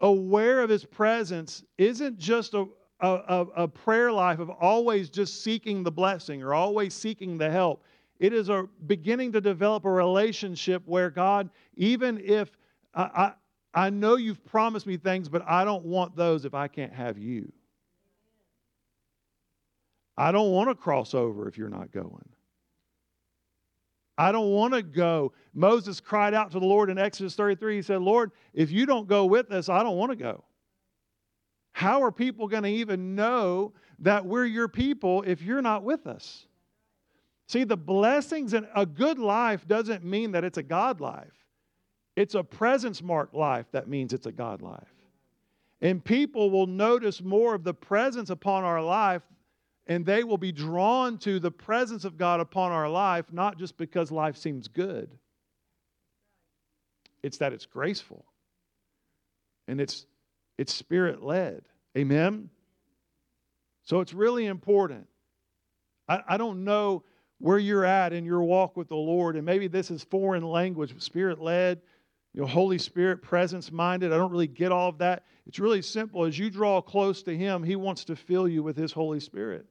aware 0.00 0.60
of 0.60 0.70
His 0.70 0.84
presence 0.84 1.64
isn't 1.78 2.18
just 2.18 2.54
a, 2.54 2.66
a, 3.00 3.46
a, 3.56 3.68
prayer 3.68 4.12
life 4.12 4.38
of 4.38 4.50
always 4.50 5.10
just 5.10 5.42
seeking 5.42 5.82
the 5.82 5.90
blessing 5.90 6.42
or 6.42 6.54
always 6.54 6.94
seeking 6.94 7.38
the 7.38 7.50
help. 7.50 7.84
It 8.18 8.32
is 8.32 8.48
a 8.48 8.68
beginning 8.86 9.32
to 9.32 9.40
develop 9.40 9.84
a 9.84 9.90
relationship 9.90 10.82
where 10.86 11.10
God, 11.10 11.50
even 11.76 12.20
if 12.24 12.50
I, 12.94 13.02
I, 13.74 13.86
I 13.86 13.90
know 13.90 14.16
you've 14.16 14.44
promised 14.46 14.86
me 14.86 14.96
things, 14.96 15.28
but 15.28 15.42
I 15.46 15.64
don't 15.64 15.84
want 15.84 16.16
those 16.16 16.44
if 16.46 16.54
I 16.54 16.68
can't 16.68 16.94
have 16.94 17.18
you. 17.18 17.52
I 20.16 20.32
don't 20.32 20.50
want 20.50 20.70
to 20.70 20.74
cross 20.74 21.12
over 21.12 21.46
if 21.46 21.58
you're 21.58 21.68
not 21.68 21.92
going. 21.92 22.24
I 24.18 24.32
don't 24.32 24.50
want 24.50 24.72
to 24.74 24.82
go. 24.82 25.32
Moses 25.54 26.00
cried 26.00 26.34
out 26.34 26.50
to 26.52 26.58
the 26.58 26.66
Lord 26.66 26.90
in 26.90 26.98
Exodus 26.98 27.34
33. 27.34 27.76
He 27.76 27.82
said, 27.82 28.00
Lord, 28.00 28.32
if 28.54 28.70
you 28.70 28.86
don't 28.86 29.06
go 29.06 29.26
with 29.26 29.50
us, 29.52 29.68
I 29.68 29.82
don't 29.82 29.96
want 29.96 30.10
to 30.12 30.16
go. 30.16 30.44
How 31.72 32.02
are 32.02 32.12
people 32.12 32.48
going 32.48 32.62
to 32.62 32.70
even 32.70 33.14
know 33.14 33.74
that 33.98 34.24
we're 34.24 34.46
your 34.46 34.68
people 34.68 35.22
if 35.22 35.42
you're 35.42 35.60
not 35.60 35.82
with 35.82 36.06
us? 36.06 36.46
See, 37.48 37.64
the 37.64 37.76
blessings 37.76 38.54
and 38.54 38.66
a 38.74 38.86
good 38.86 39.18
life 39.18 39.68
doesn't 39.68 40.02
mean 40.02 40.32
that 40.32 40.44
it's 40.44 40.58
a 40.58 40.62
God 40.62 41.00
life. 41.00 41.32
It's 42.16 42.34
a 42.34 42.42
presence 42.42 43.02
marked 43.02 43.34
life 43.34 43.66
that 43.72 43.88
means 43.88 44.14
it's 44.14 44.26
a 44.26 44.32
God 44.32 44.62
life. 44.62 44.88
And 45.82 46.02
people 46.02 46.50
will 46.50 46.66
notice 46.66 47.20
more 47.20 47.54
of 47.54 47.62
the 47.62 47.74
presence 47.74 48.30
upon 48.30 48.64
our 48.64 48.82
life, 48.82 49.22
and 49.86 50.04
they 50.04 50.24
will 50.24 50.38
be 50.38 50.52
drawn 50.52 51.18
to 51.18 51.38
the 51.38 51.50
presence 51.50 52.04
of 52.04 52.16
God 52.16 52.40
upon 52.40 52.72
our 52.72 52.88
life, 52.88 53.26
not 53.30 53.58
just 53.58 53.76
because 53.76 54.10
life 54.10 54.36
seems 54.36 54.68
good. 54.68 55.10
It's 57.22 57.38
that 57.38 57.52
it's 57.52 57.66
graceful 57.66 58.24
and 59.68 59.80
it's, 59.80 60.06
it's 60.58 60.72
spirit 60.72 61.22
led. 61.22 61.62
Amen? 61.96 62.50
So 63.84 64.00
it's 64.00 64.12
really 64.12 64.46
important. 64.46 65.06
I, 66.08 66.20
I 66.28 66.36
don't 66.36 66.64
know 66.64 67.04
where 67.38 67.58
you're 67.58 67.84
at 67.84 68.12
in 68.12 68.24
your 68.24 68.42
walk 68.42 68.76
with 68.76 68.88
the 68.88 68.96
Lord. 68.96 69.36
And 69.36 69.44
maybe 69.44 69.68
this 69.68 69.90
is 69.90 70.02
foreign 70.04 70.42
language, 70.42 71.00
spirit 71.00 71.40
led, 71.40 71.80
you 72.34 72.42
know, 72.42 72.46
Holy 72.46 72.78
Spirit, 72.78 73.22
presence 73.22 73.72
minded. 73.72 74.12
I 74.12 74.16
don't 74.16 74.30
really 74.30 74.46
get 74.46 74.72
all 74.72 74.88
of 74.88 74.98
that. 74.98 75.24
It's 75.46 75.58
really 75.58 75.82
simple. 75.82 76.24
As 76.24 76.38
you 76.38 76.50
draw 76.50 76.82
close 76.82 77.22
to 77.22 77.36
Him, 77.36 77.62
He 77.62 77.76
wants 77.76 78.04
to 78.04 78.16
fill 78.16 78.48
you 78.48 78.62
with 78.62 78.76
His 78.76 78.92
Holy 78.92 79.20
Spirit. 79.20 79.66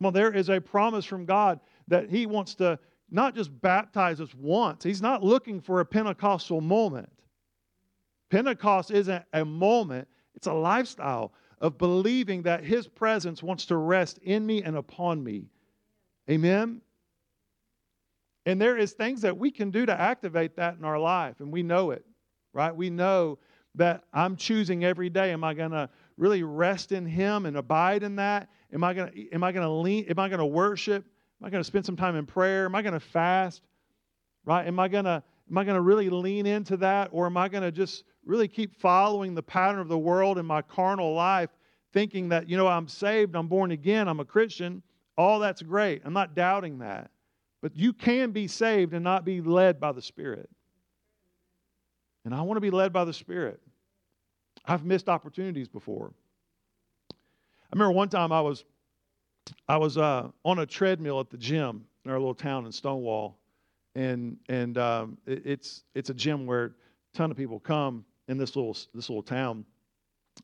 Well, 0.00 0.12
there 0.12 0.32
is 0.32 0.50
a 0.50 0.60
promise 0.60 1.04
from 1.04 1.24
God 1.24 1.60
that 1.88 2.10
He 2.10 2.26
wants 2.26 2.54
to 2.56 2.78
not 3.10 3.34
just 3.34 3.60
baptize 3.60 4.20
us 4.20 4.34
once, 4.34 4.84
He's 4.84 5.02
not 5.02 5.22
looking 5.22 5.60
for 5.60 5.80
a 5.80 5.84
Pentecostal 5.86 6.60
moment. 6.60 7.08
Pentecost 8.30 8.90
isn't 8.90 9.24
a 9.32 9.44
moment, 9.44 10.08
it's 10.34 10.48
a 10.48 10.52
lifestyle 10.52 11.32
of 11.60 11.78
believing 11.78 12.42
that 12.42 12.64
His 12.64 12.86
presence 12.86 13.42
wants 13.42 13.66
to 13.66 13.76
rest 13.76 14.18
in 14.18 14.44
me 14.44 14.62
and 14.62 14.76
upon 14.76 15.22
me 15.22 15.48
Amen? 16.28 16.80
And 18.44 18.60
there 18.60 18.76
is 18.76 18.92
things 18.92 19.20
that 19.22 19.36
we 19.36 19.50
can 19.50 19.70
do 19.70 19.86
to 19.86 20.00
activate 20.00 20.56
that 20.56 20.76
in 20.76 20.84
our 20.84 20.98
life, 20.98 21.40
and 21.40 21.52
we 21.52 21.62
know 21.62 21.90
it, 21.90 22.04
right? 22.52 22.74
We 22.74 22.90
know 22.90 23.38
that 23.74 24.04
I'm 24.12 24.36
choosing 24.36 24.84
every 24.84 25.10
day. 25.10 25.32
Am 25.32 25.44
I 25.44 25.54
going 25.54 25.72
to 25.72 25.88
really 26.16 26.42
rest 26.42 26.92
in 26.92 27.06
Him 27.06 27.46
and 27.46 27.56
abide 27.56 28.02
in 28.02 28.16
that? 28.16 28.48
Am 28.72 28.82
I 28.84 28.92
to 28.94 29.34
am 29.34 29.44
I 29.44 29.52
to 29.52 29.68
lean? 29.68 30.06
Am 30.08 30.18
I 30.18 30.28
to 30.28 30.44
worship? 30.44 31.04
Am 31.40 31.46
I 31.46 31.50
to 31.50 31.64
spend 31.64 31.84
some 31.84 31.96
time 31.96 32.16
in 32.16 32.26
prayer? 32.26 32.66
Am 32.66 32.74
I 32.74 32.82
to 32.82 33.00
fast? 33.00 33.62
Right? 34.44 34.66
Am 34.66 34.78
I 34.78 34.88
to 34.88 35.22
am 35.50 35.58
I 35.58 35.64
to 35.64 35.80
really 35.80 36.10
lean 36.10 36.46
into 36.46 36.76
that, 36.78 37.10
or 37.12 37.26
am 37.26 37.36
I 37.36 37.48
to 37.48 37.70
just 37.70 38.04
really 38.24 38.48
keep 38.48 38.80
following 38.80 39.34
the 39.34 39.42
pattern 39.42 39.80
of 39.80 39.88
the 39.88 39.98
world 39.98 40.38
in 40.38 40.46
my 40.46 40.62
carnal 40.62 41.14
life, 41.14 41.50
thinking 41.92 42.28
that 42.30 42.48
you 42.48 42.56
know 42.56 42.66
I'm 42.66 42.88
saved, 42.88 43.36
I'm 43.36 43.48
born 43.48 43.70
again, 43.70 44.08
I'm 44.08 44.20
a 44.20 44.24
Christian? 44.24 44.82
All 45.18 45.38
that's 45.38 45.62
great. 45.62 46.02
I'm 46.04 46.12
not 46.12 46.34
doubting 46.34 46.78
that. 46.78 47.10
But 47.62 47.74
you 47.74 47.92
can 47.92 48.32
be 48.32 48.46
saved 48.46 48.92
and 48.92 49.02
not 49.02 49.24
be 49.24 49.40
led 49.40 49.80
by 49.80 49.92
the 49.92 50.02
Spirit. 50.02 50.48
And 52.24 52.34
I 52.34 52.42
want 52.42 52.56
to 52.58 52.60
be 52.60 52.70
led 52.70 52.92
by 52.92 53.04
the 53.04 53.12
Spirit. 53.12 53.60
I've 54.66 54.84
missed 54.84 55.08
opportunities 55.08 55.68
before. 55.68 56.12
I 57.12 57.14
remember 57.72 57.92
one 57.92 58.08
time 58.08 58.32
I 58.32 58.40
was 58.40 58.64
I 59.68 59.76
was 59.76 59.96
uh, 59.98 60.28
on 60.44 60.58
a 60.58 60.66
treadmill 60.66 61.20
at 61.20 61.30
the 61.30 61.36
gym 61.36 61.84
in 62.04 62.10
our 62.10 62.18
little 62.18 62.34
town 62.34 62.66
in 62.66 62.72
Stonewall, 62.72 63.38
and 63.94 64.36
and 64.48 64.78
um, 64.78 65.18
it, 65.26 65.42
it's 65.44 65.84
it's 65.94 66.10
a 66.10 66.14
gym 66.14 66.46
where 66.46 66.64
a 66.64 66.72
ton 67.16 67.30
of 67.30 67.36
people 67.36 67.60
come 67.60 68.04
in 68.28 68.38
this 68.38 68.56
little 68.56 68.76
this 68.94 69.08
little 69.08 69.22
town, 69.22 69.64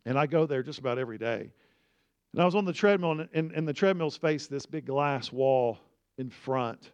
and 0.04 0.18
I 0.18 0.26
go 0.26 0.46
there 0.46 0.62
just 0.62 0.78
about 0.78 0.98
every 0.98 1.18
day. 1.18 1.50
And 2.32 2.40
I 2.40 2.44
was 2.44 2.54
on 2.54 2.64
the 2.64 2.72
treadmill, 2.72 3.12
and, 3.12 3.28
and, 3.34 3.52
and 3.52 3.68
the 3.68 3.74
treadmill's 3.74 4.16
face 4.16 4.46
this 4.46 4.64
big 4.64 4.86
glass 4.86 5.30
wall 5.30 5.78
in 6.16 6.30
front. 6.30 6.92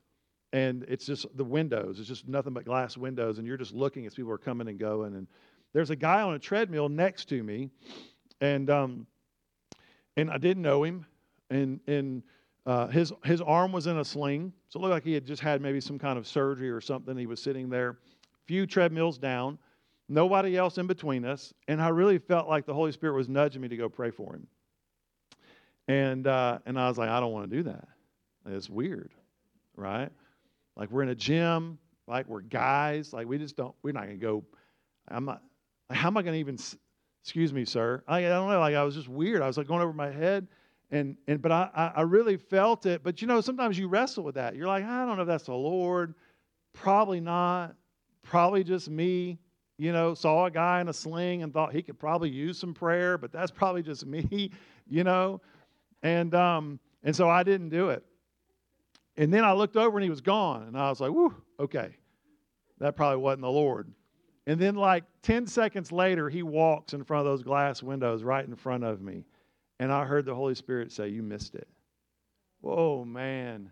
And 0.53 0.85
it's 0.89 1.07
just 1.07 1.27
the 1.37 1.45
windows. 1.45 2.01
It's 2.01 2.09
just 2.09 2.27
nothing 2.27 2.55
but 2.55 2.65
glass 2.65 2.97
windows. 2.97 3.39
And 3.39 3.47
you're 3.47 3.57
just 3.57 3.75
looking 3.75 4.07
as 4.07 4.15
people 4.15 4.33
are 4.33 4.39
coming 4.39 4.67
and 4.69 4.79
going. 4.79 5.15
And 5.15 5.29
there's 5.73 5.91
a 5.91 5.97
guy 5.97 6.23
on 6.23 6.35
a 6.35 6.39
treadmill 6.39 6.89
next 6.89 7.29
to 7.31 7.43
me. 7.43 7.71
And, 8.41 8.71
um, 8.71 9.07
and 10.17 10.31
I 10.31 10.39
didn't 10.39 10.63
know 10.63 10.85
him. 10.85 11.07
And, 11.51 11.81
and 11.87 12.23
uh, 12.67 12.89
his, 12.89 13.13
his 13.25 13.41
arm 13.41 13.73
was 13.73 13.87
in 13.87 13.99
a 13.99 14.05
sling. 14.05 14.53
So 14.69 14.79
it 14.79 14.83
looked 14.83 14.93
like 14.93 15.05
he 15.05 15.15
had 15.15 15.25
just 15.25 15.43
had 15.43 15.61
maybe 15.61 15.81
some 15.81 15.99
kind 15.99 16.19
of 16.19 16.27
surgery 16.27 16.71
or 16.71 16.81
something. 16.81 17.17
He 17.17 17.27
was 17.27 17.41
sitting 17.41 17.71
there, 17.71 17.99
few 18.47 18.67
treadmills 18.67 19.19
down, 19.19 19.59
nobody 20.09 20.57
else 20.57 20.79
in 20.79 20.87
between 20.87 21.25
us. 21.25 21.53
And 21.69 21.81
I 21.81 21.89
really 21.89 22.19
felt 22.19 22.49
like 22.49 22.67
the 22.67 22.75
Holy 22.75 22.93
Spirit 22.93 23.15
was 23.15 23.29
nudging 23.29 23.63
me 23.63 23.69
to 23.69 23.77
go 23.77 23.89
pray 23.89 24.11
for 24.11 24.35
him. 24.35 24.47
And, 25.89 26.27
uh, 26.27 26.59
and 26.67 26.79
I 26.79 26.89
was 26.89 26.99
like, 26.99 27.09
I 27.09 27.21
don't 27.21 27.33
want 27.33 27.51
to 27.51 27.57
do 27.57 27.63
that. 27.65 27.89
It's 28.47 28.69
weird, 28.69 29.13
right? 29.77 30.11
Like 30.77 30.91
we're 30.91 31.03
in 31.03 31.09
a 31.09 31.15
gym, 31.15 31.79
like 32.07 32.29
we're 32.29 32.41
guys, 32.41 33.13
like 33.13 33.27
we 33.27 33.39
just 33.39 33.57
don't, 33.57 33.75
we're 33.83 33.93
not 33.93 34.07
to 34.07 34.17
go. 34.17 34.45
I'm 35.09 35.25
not, 35.25 35.43
like, 35.89 35.99
how 35.99 36.09
am 36.09 36.17
I 36.17 36.23
going 36.23 36.35
to 36.35 36.39
even, 36.39 36.59
excuse 37.23 37.53
me, 37.53 37.65
sir? 37.65 38.03
I, 38.07 38.19
I 38.19 38.29
don't 38.29 38.51
know. 38.51 38.61
Like 38.61 38.75
I 38.75 38.83
was 38.83 38.95
just 38.95 39.09
weird. 39.09 39.43
I 39.43 39.47
was 39.47 39.57
like 39.57 39.67
going 39.67 39.83
over 39.83 39.93
my 39.93 40.11
head. 40.11 40.49
And, 40.91 41.17
and 41.27 41.43
but 41.43 41.53
I, 41.53 41.93
I 41.97 42.03
really 42.03 42.37
felt 42.37 42.87
it. 42.87 43.03
But 43.03 43.21
you 43.21 43.29
know, 43.29 43.41
sometimes 43.41 43.79
you 43.79 43.89
wrestle 43.89 44.25
with 44.25 44.37
that. 44.37 44.57
You're 44.57 44.67
like, 44.67 44.85
I 44.85 45.05
don't 45.05 45.17
know 45.17 45.23
if 45.23 45.29
that's 45.29 45.45
the 45.45 45.55
Lord. 45.55 46.15
Probably 46.73 47.21
not. 47.21 47.75
Probably 48.23 48.65
just 48.65 48.89
me 48.89 49.39
you 49.79 49.93
know, 49.93 50.13
saw 50.13 50.47
a 50.47 50.51
guy 50.51 50.81
in 50.81 50.89
a 50.89 50.93
sling 50.93 51.43
and 51.45 51.55
thought 51.55 51.73
he 51.73 51.83
could 51.83 51.99
probably 51.99 52.29
use 52.29 52.59
some 52.59 52.75
prayer, 52.75 53.17
but 53.17 53.33
that's 53.33 53.53
probably 53.53 53.83
just 53.83 54.05
me, 54.05 54.51
you 54.89 55.05
know. 55.05 55.41
And, 56.03 56.35
um, 56.35 56.81
and 57.05 57.15
so 57.15 57.31
I 57.31 57.45
didn't 57.45 57.71
do 57.71 57.91
it. 57.91 58.05
And 59.17 59.33
then 59.33 59.45
I 59.45 59.53
looked 59.53 59.77
over 59.77 59.97
and 59.97 60.05
he 60.05 60.11
was 60.11 60.21
gone. 60.21 60.65
And 60.65 60.77
I 60.77 60.91
was 60.91 61.01
like, 61.01 61.11
whew, 61.11 61.35
okay. 61.59 61.97
That 62.79 62.97
probably 62.97 63.19
wasn't 63.19 63.43
the 63.43 63.51
Lord. 63.51 63.93
And 64.49 64.59
then, 64.59 64.77
like 64.77 65.05
10 65.23 65.47
seconds 65.47 65.93
later, 65.93 66.31
he 66.31 66.43
walks 66.43 66.95
in 66.95 67.05
front 67.05 67.27
of 67.27 67.27
those 67.27 67.43
glass 67.43 67.83
windows 67.83 68.23
right 68.23 68.45
in 68.45 68.57
front 68.57 68.83
of 68.83 69.03
me. 69.03 69.27
And 69.79 69.93
I 69.93 70.07
heard 70.07 70.25
the 70.25 70.35
Holy 70.35 70.55
Spirit 70.55 70.91
say, 70.91 71.09
You 71.09 71.23
missed 71.23 71.55
it. 71.55 71.69
Whoa, 72.63 73.05
man. 73.05 73.71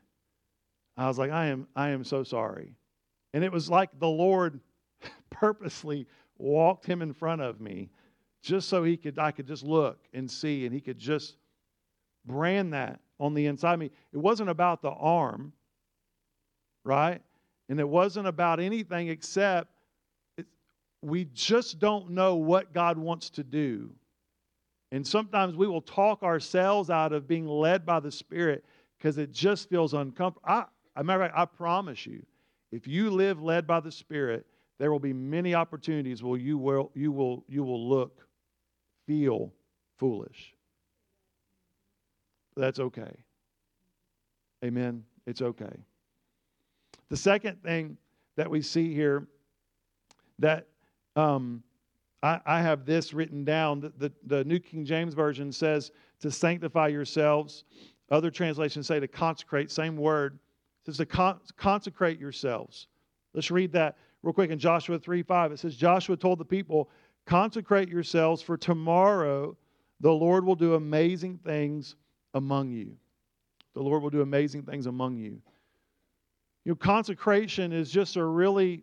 I 0.99 1.09
was 1.09 1.19
like, 1.19 1.31
I 1.31 1.47
am, 1.47 1.67
I 1.75 1.89
am 1.89 2.05
so 2.05 2.23
sorry. 2.23 2.77
And 3.33 3.43
it 3.43 3.51
was 3.51 3.71
like 3.71 3.89
the 3.99 4.07
Lord 4.07 4.61
purposely 5.31 6.07
walked 6.37 6.85
him 6.85 7.01
in 7.01 7.15
front 7.15 7.41
of 7.41 7.59
me 7.59 7.89
just 8.43 8.69
so 8.69 8.85
he 8.85 8.99
could 8.99 9.19
I 9.19 9.31
could 9.31 9.47
just 9.47 9.65
look 9.65 9.99
and 10.13 10.31
see 10.31 10.67
and 10.67 10.75
he 10.75 10.83
could 10.83 10.99
just 10.99 11.37
brand 12.27 12.75
that 12.75 13.01
on 13.19 13.33
the 13.33 13.47
inside 13.47 13.73
of 13.75 13.81
me. 13.81 13.91
It 14.13 14.19
wasn't 14.19 14.51
about 14.51 14.83
the 14.83 14.91
arm, 14.91 15.55
right? 16.85 17.23
And 17.71 17.81
it 17.81 17.89
wasn't 17.89 18.27
about 18.27 18.61
anything 18.61 19.09
except 19.09 19.71
we 21.07 21.27
just 21.27 21.79
don't 21.79 22.11
know 22.11 22.35
what 22.35 22.73
God 22.75 22.99
wants 22.99 23.31
to 23.31 23.45
do. 23.45 23.91
And 24.91 25.07
sometimes 25.07 25.55
we 25.55 25.69
will 25.69 25.81
talk 25.81 26.25
ourselves 26.25 26.91
out 26.91 27.13
of 27.13 27.29
being 27.29 27.47
led 27.47 27.87
by 27.87 28.01
the 28.01 28.11
Spirit 28.11 28.65
because 28.99 29.17
it 29.17 29.31
just 29.31 29.71
feels 29.71 29.95
uncomfortable. 29.95 30.49
I, 30.49 30.65
I, 30.97 31.45
promise 31.45 32.07
you, 32.07 32.27
if 32.73 32.89
you 32.89 33.11
live 33.11 33.41
led 33.41 33.69
by 33.69 33.79
the 33.79 33.93
Spirit, 33.93 34.47
there 34.81 34.91
will 34.91 34.99
be 34.99 35.13
many 35.13 35.55
opportunities 35.55 36.25
where 36.25 36.41
you 36.41 36.59
will, 36.59 36.91
you 36.95 37.13
will, 37.13 37.45
you 37.49 37.63
will 37.63 37.89
look 37.89 38.27
feel 39.07 39.53
foolish. 39.99 40.55
That's 42.57 42.81
okay. 42.81 43.15
Amen. 44.65 45.05
It's 45.25 45.43
okay. 45.43 45.85
The 47.11 47.17
second 47.17 47.63
thing 47.63 47.97
that 48.37 48.51
we 48.51 48.61
see 48.61 48.93
here 48.93 49.29
that 50.41 50.67
um, 51.17 51.63
I, 52.23 52.41
I, 52.47 52.61
have 52.61 52.85
this 52.85 53.13
written 53.13 53.45
down. 53.45 53.81
The, 53.81 53.93
the, 53.99 54.13
the 54.27 54.45
New 54.45 54.59
King 54.59 54.85
James 54.85 55.15
Version 55.15 55.51
says 55.51 55.91
to 56.21 56.31
sanctify 56.31 56.89
yourselves. 56.89 57.65
Other 58.11 58.31
translations 58.31 58.87
say 58.87 59.01
to 59.01 59.09
consecrate, 59.09 59.71
same 59.71 59.97
word. 59.97 60.39
It 60.83 60.87
says 60.87 60.99
to 60.99 61.07
con- 61.07 61.41
consecrate 61.57 62.21
yourselves. 62.21 62.87
Let's 63.35 63.51
read 63.51 63.73
that 63.73 63.97
real 64.23 64.33
quick 64.33 64.51
in 64.51 64.59
Joshua 64.59 64.99
3 64.99 65.23
5. 65.23 65.53
It 65.53 65.59
says, 65.59 65.77
Joshua 65.77 66.17
told 66.17 66.39
the 66.39 66.45
people, 66.45 66.91
Consecrate 67.27 67.89
yourselves, 67.89 68.41
for 68.41 68.57
tomorrow 68.57 69.57
the 70.01 70.13
Lord 70.13 70.45
will 70.45 70.55
do 70.55 70.75
amazing 70.75 71.39
things 71.45 71.97
among 72.35 72.71
you. 72.71 72.97
The 73.75 73.83
Lord 73.83 74.03
will 74.03 74.11
do 74.11 74.23
amazing 74.23 74.63
things 74.63 74.87
among 74.87 75.17
you. 75.17 75.41
You 76.65 76.73
know, 76.73 76.77
consecration 76.77 77.73
is 77.73 77.91
just 77.91 78.17
a 78.17 78.25
really, 78.25 78.83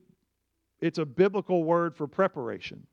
it's 0.84 1.00
a 1.00 1.06
biblical 1.06 1.64
word 1.64 1.96
for 1.96 2.08
preparation. 2.08 2.86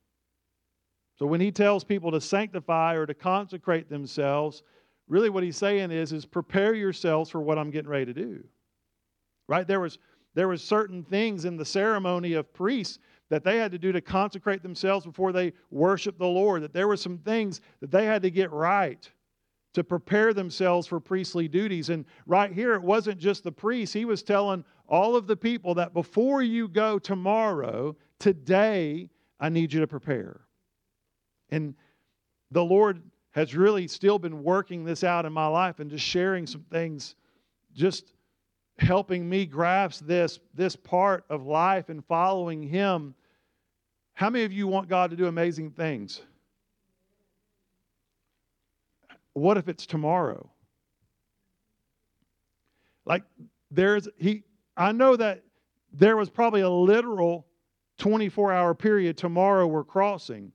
So 1.18 1.26
when 1.26 1.40
he 1.40 1.50
tells 1.50 1.82
people 1.82 2.12
to 2.12 2.20
sanctify 2.20 2.94
or 2.94 3.04
to 3.04 3.14
consecrate 3.14 3.90
themselves, 3.90 4.62
really 5.08 5.28
what 5.28 5.42
he's 5.42 5.56
saying 5.56 5.90
is, 5.90 6.12
is 6.12 6.24
prepare 6.24 6.72
yourselves 6.72 7.30
for 7.30 7.40
what 7.40 7.58
I'm 7.58 7.72
getting 7.72 7.90
ready 7.90 8.06
to 8.06 8.14
do. 8.14 8.44
Right? 9.48 9.66
There 9.66 9.80
was 9.80 9.98
there 10.34 10.46
was 10.46 10.62
certain 10.62 11.02
things 11.02 11.44
in 11.44 11.56
the 11.56 11.64
ceremony 11.64 12.34
of 12.34 12.54
priests 12.54 13.00
that 13.28 13.42
they 13.42 13.56
had 13.56 13.72
to 13.72 13.78
do 13.78 13.90
to 13.90 14.00
consecrate 14.00 14.62
themselves 14.62 15.04
before 15.04 15.32
they 15.32 15.52
worshiped 15.72 16.20
the 16.20 16.26
Lord, 16.26 16.62
that 16.62 16.72
there 16.72 16.86
were 16.86 16.96
some 16.96 17.18
things 17.18 17.60
that 17.80 17.90
they 17.90 18.06
had 18.06 18.22
to 18.22 18.30
get 18.30 18.52
right 18.52 19.10
to 19.72 19.84
prepare 19.84 20.34
themselves 20.34 20.86
for 20.86 20.98
priestly 20.98 21.48
duties. 21.48 21.90
And 21.90 22.04
right 22.26 22.52
here, 22.52 22.74
it 22.74 22.82
wasn't 22.82 23.18
just 23.18 23.44
the 23.44 23.52
priests. 23.52 23.92
He 23.92 24.04
was 24.04 24.22
telling 24.22 24.64
all 24.88 25.14
of 25.14 25.26
the 25.26 25.36
people 25.36 25.74
that 25.74 25.94
before 25.94 26.42
you 26.42 26.68
go 26.68 26.98
tomorrow, 26.98 27.96
today, 28.18 29.08
I 29.38 29.48
need 29.48 29.72
you 29.72 29.80
to 29.80 29.86
prepare. 29.86 30.40
And 31.50 31.74
the 32.50 32.64
Lord 32.64 33.02
has 33.30 33.54
really 33.54 33.86
still 33.86 34.18
been 34.18 34.42
working 34.42 34.84
this 34.84 35.04
out 35.04 35.24
in 35.24 35.32
my 35.32 35.46
life 35.46 35.78
and 35.78 35.88
just 35.88 36.04
sharing 36.04 36.46
some 36.46 36.64
things, 36.70 37.14
just 37.72 38.12
helping 38.78 39.28
me 39.28 39.46
grasp 39.46 40.04
this, 40.06 40.40
this 40.54 40.74
part 40.74 41.24
of 41.30 41.46
life 41.46 41.90
and 41.90 42.04
following 42.04 42.62
Him. 42.62 43.14
How 44.14 44.30
many 44.30 44.44
of 44.44 44.52
you 44.52 44.66
want 44.66 44.88
God 44.88 45.10
to 45.10 45.16
do 45.16 45.26
amazing 45.26 45.70
things? 45.70 46.22
What 49.34 49.56
if 49.56 49.68
it's 49.68 49.86
tomorrow? 49.86 50.50
Like 53.04 53.24
there's 53.70 54.08
he 54.18 54.44
I 54.76 54.92
know 54.92 55.16
that 55.16 55.42
there 55.92 56.16
was 56.16 56.30
probably 56.30 56.60
a 56.60 56.70
literal 56.70 57.46
24 57.98 58.52
hour 58.52 58.74
period 58.74 59.16
tomorrow 59.16 59.66
we're 59.66 59.84
crossing. 59.84 60.52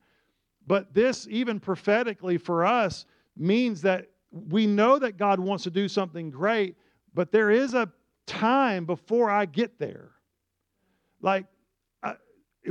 But 0.68 0.94
this, 0.94 1.28
even 1.30 1.60
prophetically 1.60 2.38
for 2.38 2.66
us, 2.66 3.06
means 3.38 3.82
that 3.84 4.08
we 4.32 4.66
know 4.66 4.98
that 5.00 5.18
God 5.18 5.40
wants 5.40 5.64
to 5.66 5.70
do 5.70 5.88
something 5.88 6.32
great, 6.32 6.76
but 7.14 7.32
there 7.32 7.52
is 7.52 7.74
a 7.74 7.92
time 8.26 8.86
before 8.86 9.30
I 9.30 9.46
get 9.46 9.78
there. 9.78 10.12
Like, 11.22 11.46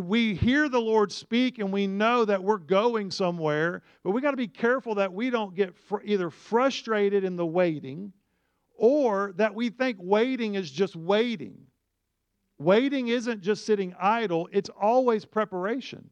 we 0.00 0.34
hear 0.34 0.68
the 0.68 0.80
Lord 0.80 1.12
speak 1.12 1.58
and 1.58 1.72
we 1.72 1.86
know 1.86 2.24
that 2.24 2.42
we're 2.42 2.58
going 2.58 3.10
somewhere, 3.10 3.82
but 4.02 4.10
we 4.10 4.20
got 4.20 4.32
to 4.32 4.36
be 4.36 4.48
careful 4.48 4.94
that 4.96 5.12
we 5.12 5.30
don't 5.30 5.54
get 5.54 5.74
fr- 5.76 5.98
either 6.04 6.30
frustrated 6.30 7.24
in 7.24 7.36
the 7.36 7.46
waiting 7.46 8.12
or 8.76 9.32
that 9.36 9.54
we 9.54 9.70
think 9.70 9.96
waiting 10.00 10.54
is 10.54 10.70
just 10.70 10.96
waiting. 10.96 11.56
Waiting 12.58 13.08
isn't 13.08 13.40
just 13.40 13.66
sitting 13.66 13.94
idle, 14.00 14.48
it's 14.52 14.70
always 14.70 15.24
preparation. 15.24 16.08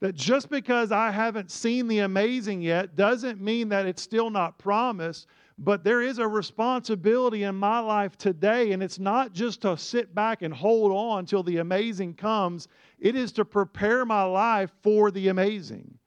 That 0.00 0.16
just 0.16 0.50
because 0.50 0.90
I 0.90 1.12
haven't 1.12 1.50
seen 1.50 1.86
the 1.86 2.00
amazing 2.00 2.60
yet 2.60 2.96
doesn't 2.96 3.40
mean 3.40 3.68
that 3.68 3.86
it's 3.86 4.02
still 4.02 4.30
not 4.30 4.58
promised, 4.58 5.28
but 5.58 5.84
there 5.84 6.02
is 6.02 6.18
a 6.18 6.26
responsibility 6.26 7.44
in 7.44 7.54
my 7.54 7.78
life 7.78 8.18
today, 8.18 8.72
and 8.72 8.82
it's 8.82 8.98
not 8.98 9.32
just 9.32 9.62
to 9.62 9.76
sit 9.76 10.12
back 10.12 10.42
and 10.42 10.52
hold 10.52 10.90
on 10.90 11.24
till 11.24 11.44
the 11.44 11.58
amazing 11.58 12.14
comes, 12.14 12.66
it 13.02 13.16
is 13.16 13.32
to 13.32 13.44
prepare 13.44 14.06
my 14.06 14.22
life 14.22 14.70
for 14.80 15.10
the 15.10 15.28
amazing. 15.28 15.98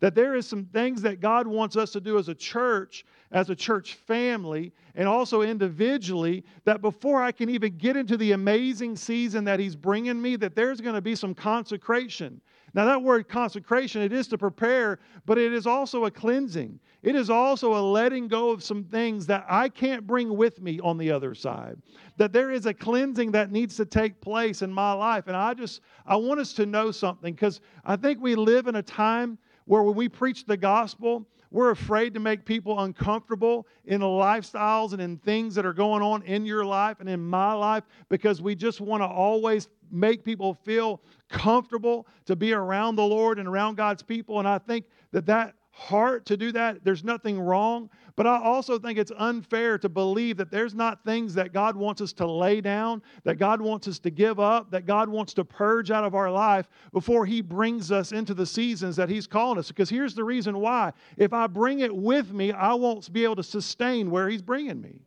That 0.00 0.14
there 0.14 0.34
is 0.34 0.46
some 0.46 0.64
things 0.64 1.02
that 1.02 1.20
God 1.20 1.46
wants 1.46 1.76
us 1.76 1.90
to 1.92 2.00
do 2.00 2.18
as 2.18 2.28
a 2.28 2.34
church, 2.34 3.04
as 3.32 3.50
a 3.50 3.54
church 3.54 3.94
family, 3.94 4.72
and 4.94 5.06
also 5.06 5.42
individually, 5.42 6.44
that 6.64 6.80
before 6.80 7.20
I 7.20 7.32
can 7.32 7.50
even 7.50 7.76
get 7.76 7.96
into 7.96 8.16
the 8.16 8.32
amazing 8.32 8.96
season 8.96 9.44
that 9.44 9.60
He's 9.60 9.76
bringing 9.76 10.22
me, 10.22 10.36
that 10.36 10.56
there's 10.56 10.80
going 10.80 10.94
to 10.94 11.02
be 11.02 11.14
some 11.14 11.34
consecration. 11.34 12.40
Now, 12.72 12.86
that 12.86 13.02
word 13.02 13.28
consecration, 13.28 14.00
it 14.00 14.12
is 14.12 14.26
to 14.28 14.38
prepare, 14.38 15.00
but 15.26 15.36
it 15.36 15.52
is 15.52 15.66
also 15.66 16.06
a 16.06 16.10
cleansing. 16.10 16.80
It 17.02 17.14
is 17.14 17.30
also 17.30 17.74
a 17.74 17.82
letting 17.82 18.26
go 18.26 18.50
of 18.50 18.62
some 18.62 18.82
things 18.82 19.26
that 19.26 19.46
I 19.48 19.68
can't 19.68 20.06
bring 20.06 20.36
with 20.36 20.60
me 20.60 20.80
on 20.80 20.98
the 20.98 21.12
other 21.12 21.34
side. 21.34 21.76
That 22.16 22.32
there 22.32 22.50
is 22.50 22.66
a 22.66 22.74
cleansing 22.74 23.30
that 23.32 23.52
needs 23.52 23.76
to 23.76 23.84
take 23.84 24.20
place 24.20 24.62
in 24.62 24.72
my 24.72 24.92
life. 24.92 25.28
And 25.28 25.36
I 25.36 25.54
just, 25.54 25.80
I 26.06 26.16
want 26.16 26.40
us 26.40 26.52
to 26.54 26.66
know 26.66 26.90
something 26.90 27.34
because 27.34 27.60
I 27.84 27.94
think 27.94 28.20
we 28.20 28.34
live 28.34 28.66
in 28.66 28.76
a 28.76 28.82
time 28.82 29.38
where 29.66 29.82
when 29.82 29.94
we 29.94 30.08
preach 30.08 30.44
the 30.44 30.56
gospel, 30.56 31.24
we're 31.50 31.70
afraid 31.70 32.14
to 32.14 32.20
make 32.20 32.44
people 32.44 32.80
uncomfortable 32.80 33.66
in 33.84 34.00
the 34.00 34.06
lifestyles 34.06 34.92
and 34.92 35.00
in 35.00 35.18
things 35.18 35.54
that 35.54 35.64
are 35.64 35.72
going 35.72 36.02
on 36.02 36.22
in 36.24 36.44
your 36.44 36.64
life 36.64 36.98
and 37.00 37.08
in 37.08 37.20
my 37.20 37.52
life 37.52 37.84
because 38.08 38.42
we 38.42 38.54
just 38.54 38.80
want 38.80 39.02
to 39.02 39.06
always 39.06 39.68
make 39.90 40.24
people 40.24 40.52
feel 40.52 41.00
comfortable 41.30 42.06
to 42.26 42.36
be 42.36 42.52
around 42.52 42.96
the 42.96 43.04
Lord 43.04 43.38
and 43.38 43.48
around 43.48 43.76
God's 43.76 44.02
people. 44.02 44.40
And 44.40 44.48
I 44.48 44.58
think 44.58 44.84
that 45.12 45.24
that 45.26 45.54
heart 45.78 46.26
to 46.26 46.36
do 46.36 46.50
that, 46.52 46.84
there's 46.84 47.04
nothing 47.04 47.38
wrong. 47.38 47.88
But 48.16 48.26
I 48.26 48.42
also 48.42 48.80
think 48.80 48.98
it's 48.98 49.12
unfair 49.16 49.78
to 49.78 49.88
believe 49.88 50.36
that 50.38 50.50
there's 50.50 50.74
not 50.74 51.04
things 51.04 51.34
that 51.34 51.52
God 51.52 51.76
wants 51.76 52.00
us 52.00 52.12
to 52.14 52.26
lay 52.26 52.60
down, 52.60 53.00
that 53.22 53.38
God 53.38 53.60
wants 53.60 53.86
us 53.86 54.00
to 54.00 54.10
give 54.10 54.40
up, 54.40 54.72
that 54.72 54.86
God 54.86 55.08
wants 55.08 55.32
to 55.34 55.44
purge 55.44 55.92
out 55.92 56.02
of 56.02 56.16
our 56.16 56.30
life 56.30 56.68
before 56.92 57.24
He 57.24 57.40
brings 57.40 57.92
us 57.92 58.10
into 58.10 58.34
the 58.34 58.44
seasons 58.44 58.96
that 58.96 59.08
He's 59.08 59.28
calling 59.28 59.56
us. 59.56 59.68
Because 59.68 59.88
here's 59.88 60.16
the 60.16 60.24
reason 60.24 60.58
why 60.58 60.92
if 61.16 61.32
I 61.32 61.46
bring 61.46 61.78
it 61.78 61.94
with 61.94 62.32
me, 62.32 62.50
I 62.50 62.74
won't 62.74 63.10
be 63.12 63.22
able 63.22 63.36
to 63.36 63.44
sustain 63.44 64.10
where 64.10 64.28
He's 64.28 64.42
bringing 64.42 64.80
me 64.80 65.02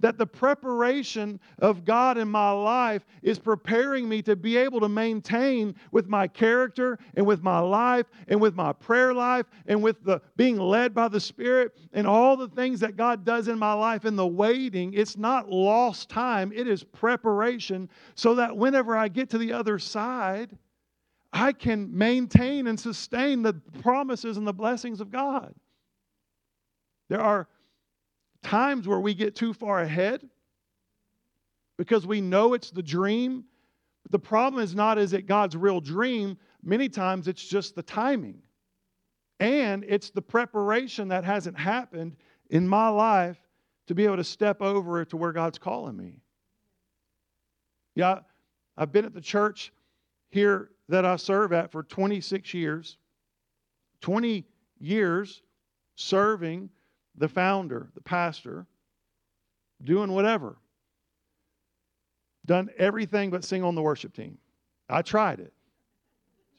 that 0.00 0.18
the 0.18 0.26
preparation 0.26 1.40
of 1.58 1.84
God 1.84 2.18
in 2.18 2.28
my 2.28 2.50
life 2.50 3.04
is 3.22 3.38
preparing 3.38 4.08
me 4.08 4.22
to 4.22 4.36
be 4.36 4.56
able 4.56 4.80
to 4.80 4.88
maintain 4.88 5.74
with 5.92 6.08
my 6.08 6.26
character 6.28 6.98
and 7.14 7.26
with 7.26 7.42
my 7.42 7.58
life 7.58 8.06
and 8.28 8.40
with 8.40 8.54
my 8.54 8.72
prayer 8.72 9.14
life 9.14 9.46
and 9.66 9.82
with 9.82 10.02
the 10.04 10.20
being 10.36 10.58
led 10.58 10.94
by 10.94 11.08
the 11.08 11.20
Spirit 11.20 11.76
and 11.92 12.06
all 12.06 12.36
the 12.36 12.48
things 12.48 12.80
that 12.80 12.96
God 12.96 13.24
does 13.24 13.48
in 13.48 13.58
my 13.58 13.72
life 13.72 14.04
in 14.04 14.16
the 14.16 14.26
waiting. 14.26 14.92
It's 14.94 15.16
not 15.16 15.50
lost 15.50 16.08
time, 16.08 16.52
it 16.54 16.68
is 16.68 16.82
preparation 16.84 17.88
so 18.14 18.34
that 18.34 18.56
whenever 18.56 18.96
I 18.96 19.08
get 19.08 19.30
to 19.30 19.38
the 19.38 19.52
other 19.52 19.78
side, 19.78 20.56
I 21.32 21.52
can 21.52 21.96
maintain 21.96 22.66
and 22.66 22.78
sustain 22.78 23.42
the 23.42 23.54
promises 23.82 24.36
and 24.36 24.46
the 24.46 24.52
blessings 24.52 25.00
of 25.00 25.10
God. 25.10 25.54
There 27.08 27.20
are 27.20 27.48
times 28.46 28.86
where 28.86 29.00
we 29.00 29.12
get 29.12 29.34
too 29.34 29.52
far 29.52 29.80
ahead 29.80 30.22
because 31.76 32.06
we 32.06 32.20
know 32.20 32.54
it's 32.54 32.70
the 32.70 32.82
dream. 32.82 33.44
But 34.04 34.12
the 34.12 34.18
problem 34.20 34.62
is 34.62 34.74
not 34.74 34.98
is 34.98 35.12
it 35.12 35.26
God's 35.26 35.56
real 35.56 35.80
dream. 35.80 36.38
Many 36.62 36.88
times 36.88 37.26
it's 37.28 37.44
just 37.44 37.74
the 37.74 37.82
timing. 37.82 38.40
And 39.40 39.84
it's 39.86 40.10
the 40.10 40.22
preparation 40.22 41.08
that 41.08 41.24
hasn't 41.24 41.58
happened 41.58 42.16
in 42.48 42.66
my 42.66 42.88
life 42.88 43.36
to 43.88 43.94
be 43.94 44.04
able 44.04 44.16
to 44.16 44.24
step 44.24 44.62
over 44.62 45.04
to 45.04 45.16
where 45.16 45.32
God's 45.32 45.58
calling 45.58 45.96
me. 45.96 46.20
Yeah, 47.94 48.20
I've 48.76 48.92
been 48.92 49.04
at 49.04 49.14
the 49.14 49.20
church 49.20 49.72
here 50.30 50.70
that 50.88 51.04
I 51.04 51.16
serve 51.16 51.52
at 51.52 51.72
for 51.72 51.82
26 51.82 52.54
years. 52.54 52.96
20 54.02 54.44
years 54.78 55.42
serving 55.96 56.70
the 57.16 57.28
founder, 57.28 57.88
the 57.94 58.00
pastor, 58.00 58.66
doing 59.82 60.12
whatever. 60.12 60.56
Done 62.44 62.70
everything 62.78 63.30
but 63.30 63.44
sing 63.44 63.64
on 63.64 63.74
the 63.74 63.82
worship 63.82 64.14
team. 64.14 64.38
I 64.88 65.02
tried 65.02 65.40
it. 65.40 65.52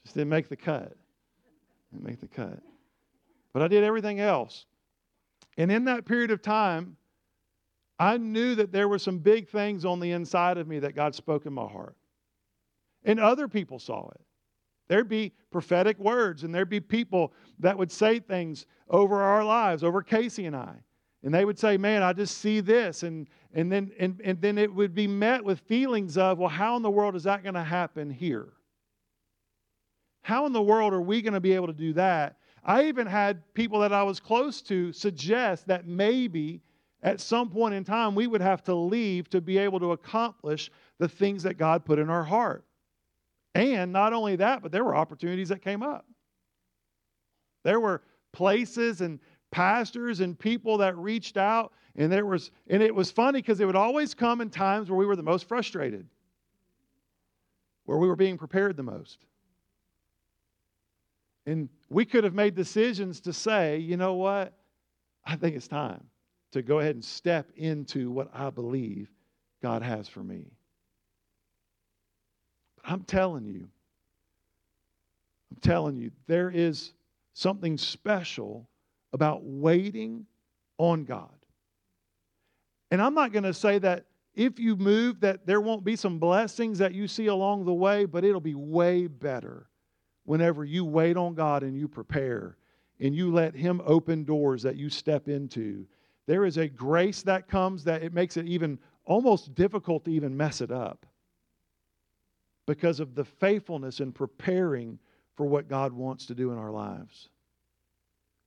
Just 0.04 0.14
didn't 0.14 0.28
make 0.28 0.48
the 0.48 0.56
cut. 0.56 0.94
Didn't 1.92 2.06
make 2.06 2.20
the 2.20 2.28
cut. 2.28 2.60
But 3.52 3.62
I 3.62 3.68
did 3.68 3.84
everything 3.84 4.20
else. 4.20 4.66
And 5.56 5.72
in 5.72 5.84
that 5.86 6.04
period 6.04 6.30
of 6.30 6.42
time, 6.42 6.96
I 7.98 8.16
knew 8.16 8.54
that 8.54 8.70
there 8.70 8.88
were 8.88 8.98
some 8.98 9.18
big 9.18 9.48
things 9.48 9.84
on 9.84 9.98
the 9.98 10.12
inside 10.12 10.58
of 10.58 10.68
me 10.68 10.78
that 10.80 10.94
God 10.94 11.14
spoke 11.14 11.46
in 11.46 11.52
my 11.52 11.66
heart. 11.66 11.96
And 13.04 13.18
other 13.18 13.48
people 13.48 13.78
saw 13.78 14.08
it. 14.10 14.20
There'd 14.88 15.08
be 15.08 15.32
prophetic 15.50 15.98
words, 15.98 16.44
and 16.44 16.54
there'd 16.54 16.68
be 16.68 16.80
people 16.80 17.32
that 17.58 17.76
would 17.76 17.92
say 17.92 18.18
things 18.18 18.66
over 18.88 19.22
our 19.22 19.44
lives, 19.44 19.84
over 19.84 20.02
Casey 20.02 20.46
and 20.46 20.56
I. 20.56 20.74
And 21.22 21.34
they 21.34 21.44
would 21.44 21.58
say, 21.58 21.76
Man, 21.76 22.02
I 22.02 22.12
just 22.12 22.38
see 22.38 22.60
this. 22.60 23.02
And, 23.02 23.28
and, 23.52 23.70
then, 23.70 23.90
and, 23.98 24.20
and 24.24 24.40
then 24.40 24.56
it 24.56 24.72
would 24.72 24.94
be 24.94 25.06
met 25.06 25.44
with 25.44 25.60
feelings 25.60 26.16
of, 26.16 26.38
Well, 26.38 26.48
how 26.48 26.76
in 26.76 26.82
the 26.82 26.90
world 26.90 27.16
is 27.16 27.24
that 27.24 27.42
going 27.42 27.54
to 27.54 27.64
happen 27.64 28.10
here? 28.10 28.52
How 30.22 30.46
in 30.46 30.52
the 30.52 30.62
world 30.62 30.92
are 30.92 31.00
we 31.00 31.22
going 31.22 31.34
to 31.34 31.40
be 31.40 31.54
able 31.54 31.66
to 31.68 31.72
do 31.72 31.92
that? 31.94 32.38
I 32.64 32.84
even 32.84 33.06
had 33.06 33.42
people 33.54 33.80
that 33.80 33.92
I 33.92 34.02
was 34.02 34.20
close 34.20 34.60
to 34.62 34.92
suggest 34.92 35.66
that 35.68 35.86
maybe 35.86 36.60
at 37.02 37.20
some 37.20 37.48
point 37.48 37.74
in 37.74 37.84
time 37.84 38.14
we 38.14 38.26
would 38.26 38.40
have 38.40 38.62
to 38.64 38.74
leave 38.74 39.30
to 39.30 39.40
be 39.40 39.58
able 39.58 39.80
to 39.80 39.92
accomplish 39.92 40.70
the 40.98 41.08
things 41.08 41.42
that 41.44 41.54
God 41.54 41.84
put 41.84 41.98
in 41.98 42.10
our 42.10 42.24
heart. 42.24 42.64
And 43.58 43.92
not 43.92 44.12
only 44.12 44.36
that, 44.36 44.62
but 44.62 44.70
there 44.70 44.84
were 44.84 44.94
opportunities 44.94 45.48
that 45.48 45.62
came 45.62 45.82
up. 45.82 46.06
There 47.64 47.80
were 47.80 48.02
places 48.32 49.00
and 49.00 49.18
pastors 49.50 50.20
and 50.20 50.38
people 50.38 50.78
that 50.78 50.96
reached 50.96 51.36
out 51.36 51.72
and 51.96 52.12
there 52.12 52.26
was 52.26 52.50
and 52.68 52.82
it 52.82 52.94
was 52.94 53.10
funny 53.10 53.40
because 53.40 53.60
it 53.60 53.64
would 53.64 53.74
always 53.74 54.14
come 54.14 54.40
in 54.40 54.50
times 54.50 54.90
where 54.90 54.98
we 54.98 55.06
were 55.06 55.16
the 55.16 55.22
most 55.22 55.48
frustrated 55.48 56.06
where 57.86 57.98
we 57.98 58.06
were 58.06 58.16
being 58.16 58.36
prepared 58.36 58.76
the 58.76 58.82
most. 58.82 59.24
And 61.46 61.70
we 61.88 62.04
could 62.04 62.24
have 62.24 62.34
made 62.34 62.54
decisions 62.54 63.20
to 63.22 63.32
say 63.32 63.78
you 63.78 63.96
know 63.96 64.14
what? 64.14 64.52
I 65.24 65.36
think 65.36 65.56
it's 65.56 65.68
time 65.68 66.04
to 66.52 66.62
go 66.62 66.78
ahead 66.80 66.94
and 66.94 67.04
step 67.04 67.50
into 67.56 68.10
what 68.10 68.30
i 68.34 68.50
believe 68.50 69.10
god 69.62 69.82
has 69.82 70.08
for 70.08 70.22
me 70.22 70.46
i'm 72.88 73.02
telling 73.04 73.46
you 73.46 73.68
i'm 75.52 75.60
telling 75.60 75.96
you 75.96 76.10
there 76.26 76.50
is 76.50 76.92
something 77.38 77.78
special 77.78 78.68
about 79.12 79.44
waiting 79.44 80.26
on 80.78 81.04
God. 81.04 81.30
And 82.90 83.00
I'm 83.00 83.14
not 83.14 83.32
going 83.32 83.44
to 83.44 83.54
say 83.54 83.78
that 83.78 84.06
if 84.34 84.58
you 84.58 84.76
move 84.76 85.20
that 85.20 85.46
there 85.46 85.60
won't 85.60 85.84
be 85.84 85.96
some 85.96 86.18
blessings 86.18 86.78
that 86.78 86.94
you 86.94 87.06
see 87.06 87.26
along 87.26 87.64
the 87.64 87.74
way, 87.74 88.04
but 88.04 88.24
it'll 88.24 88.40
be 88.40 88.54
way 88.54 89.06
better 89.06 89.68
whenever 90.24 90.64
you 90.64 90.84
wait 90.84 91.16
on 91.16 91.34
God 91.34 91.62
and 91.62 91.76
you 91.76 91.88
prepare 91.88 92.56
and 93.00 93.14
you 93.14 93.32
let 93.32 93.54
him 93.54 93.80
open 93.84 94.24
doors 94.24 94.62
that 94.62 94.76
you 94.76 94.88
step 94.88 95.28
into. 95.28 95.86
There 96.26 96.44
is 96.44 96.56
a 96.56 96.68
grace 96.68 97.22
that 97.22 97.48
comes 97.48 97.84
that 97.84 98.02
it 98.02 98.12
makes 98.12 98.36
it 98.36 98.46
even 98.46 98.78
almost 99.04 99.54
difficult 99.54 100.04
to 100.04 100.10
even 100.10 100.36
mess 100.36 100.60
it 100.60 100.70
up 100.70 101.06
because 102.68 103.00
of 103.00 103.14
the 103.14 103.24
faithfulness 103.24 104.00
in 104.00 104.12
preparing 104.12 104.98
for 105.36 105.46
what 105.46 105.70
God 105.70 105.90
wants 105.90 106.26
to 106.26 106.34
do 106.34 106.52
in 106.52 106.58
our 106.58 106.70
lives. 106.70 107.30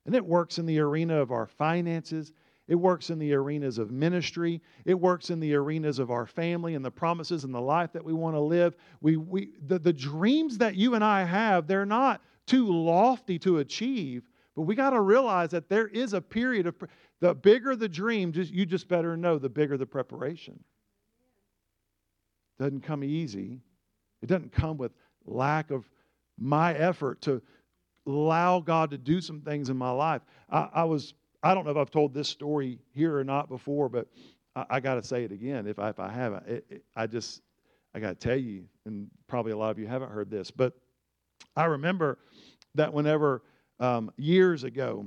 And 0.05 0.13
it 0.13 0.23
works 0.23 0.60
in 0.60 0.67
the 0.67 0.79
arena 0.79 1.19
of 1.19 1.31
our 1.31 1.47
finances. 1.47 2.31
It 2.67 2.75
works 2.75 3.10
in 3.10 3.17
the 3.17 3.34
arenas 3.34 3.79
of 3.79 3.89
ministry. 3.89 4.62
It 4.86 4.93
works 4.93 5.31
in 5.31 5.39
the 5.39 5.55
arenas 5.55 5.97
of 5.97 6.12
our 6.12 6.27
family 6.27 6.75
and 6.75 6.86
the 6.86 6.91
promises 6.91 7.45
and 7.45 7.53
the 7.53 7.60
life 7.60 7.91
that 7.93 8.05
we 8.05 8.13
want 8.13 8.36
to 8.36 8.39
live. 8.39 8.75
We, 9.01 9.17
we, 9.17 9.53
the, 9.65 9.79
the 9.79 9.91
dreams 9.91 10.60
that 10.60 10.75
you 10.75 10.93
and 10.93 11.03
I 11.03 11.23
have, 11.23 11.65
they're 11.65 11.84
not 11.84 12.21
too 12.45 12.71
lofty 12.71 13.39
to 13.39 13.57
achieve, 13.57 14.21
but 14.55 14.63
we 14.63 14.75
got 14.75 14.91
to 14.91 15.01
realize 15.01 15.49
that 15.49 15.67
there 15.67 15.88
is 15.88 16.13
a 16.13 16.21
period 16.21 16.67
of, 16.67 16.75
the 17.21 17.34
bigger 17.34 17.75
the 17.75 17.89
dream, 17.89 18.31
just, 18.34 18.53
you 18.53 18.67
just 18.67 18.88
better 18.88 19.17
know 19.17 19.39
the 19.39 19.49
bigger 19.49 19.77
the 19.77 19.88
preparation. 19.88 20.63
Doesn't 22.60 22.81
come 22.81 23.03
easy. 23.03 23.62
It 24.21 24.27
doesn't 24.27 24.51
come 24.51 24.77
with 24.77 24.91
lack 25.25 25.71
of 25.71 25.89
my 26.38 26.73
effort 26.73 27.21
to, 27.21 27.41
allow 28.05 28.60
God 28.60 28.91
to 28.91 28.97
do 28.97 29.21
some 29.21 29.41
things 29.41 29.69
in 29.69 29.77
my 29.77 29.91
life. 29.91 30.21
I, 30.49 30.69
I 30.73 30.84
was, 30.84 31.13
I 31.43 31.53
don't 31.53 31.65
know 31.65 31.71
if 31.71 31.77
I've 31.77 31.91
told 31.91 32.13
this 32.13 32.29
story 32.29 32.79
here 32.93 33.17
or 33.17 33.23
not 33.23 33.49
before, 33.49 33.89
but 33.89 34.07
I, 34.55 34.65
I 34.69 34.79
got 34.79 34.95
to 34.95 35.03
say 35.03 35.23
it 35.23 35.31
again 35.31 35.67
if 35.67 35.79
I, 35.79 35.89
if 35.89 35.99
I 35.99 36.12
haven't. 36.12 36.47
It, 36.47 36.65
it, 36.69 36.84
I 36.95 37.07
just, 37.07 37.41
I 37.93 37.99
got 37.99 38.19
to 38.19 38.27
tell 38.27 38.38
you, 38.38 38.65
and 38.86 39.07
probably 39.27 39.51
a 39.51 39.57
lot 39.57 39.71
of 39.71 39.79
you 39.79 39.88
haven't 39.88 40.12
heard 40.12 40.29
this, 40.29 40.51
but 40.51 40.73
I 41.55 41.65
remember 41.65 42.19
that 42.75 42.93
whenever 42.93 43.43
um, 43.79 44.12
years 44.17 44.63
ago, 44.63 45.05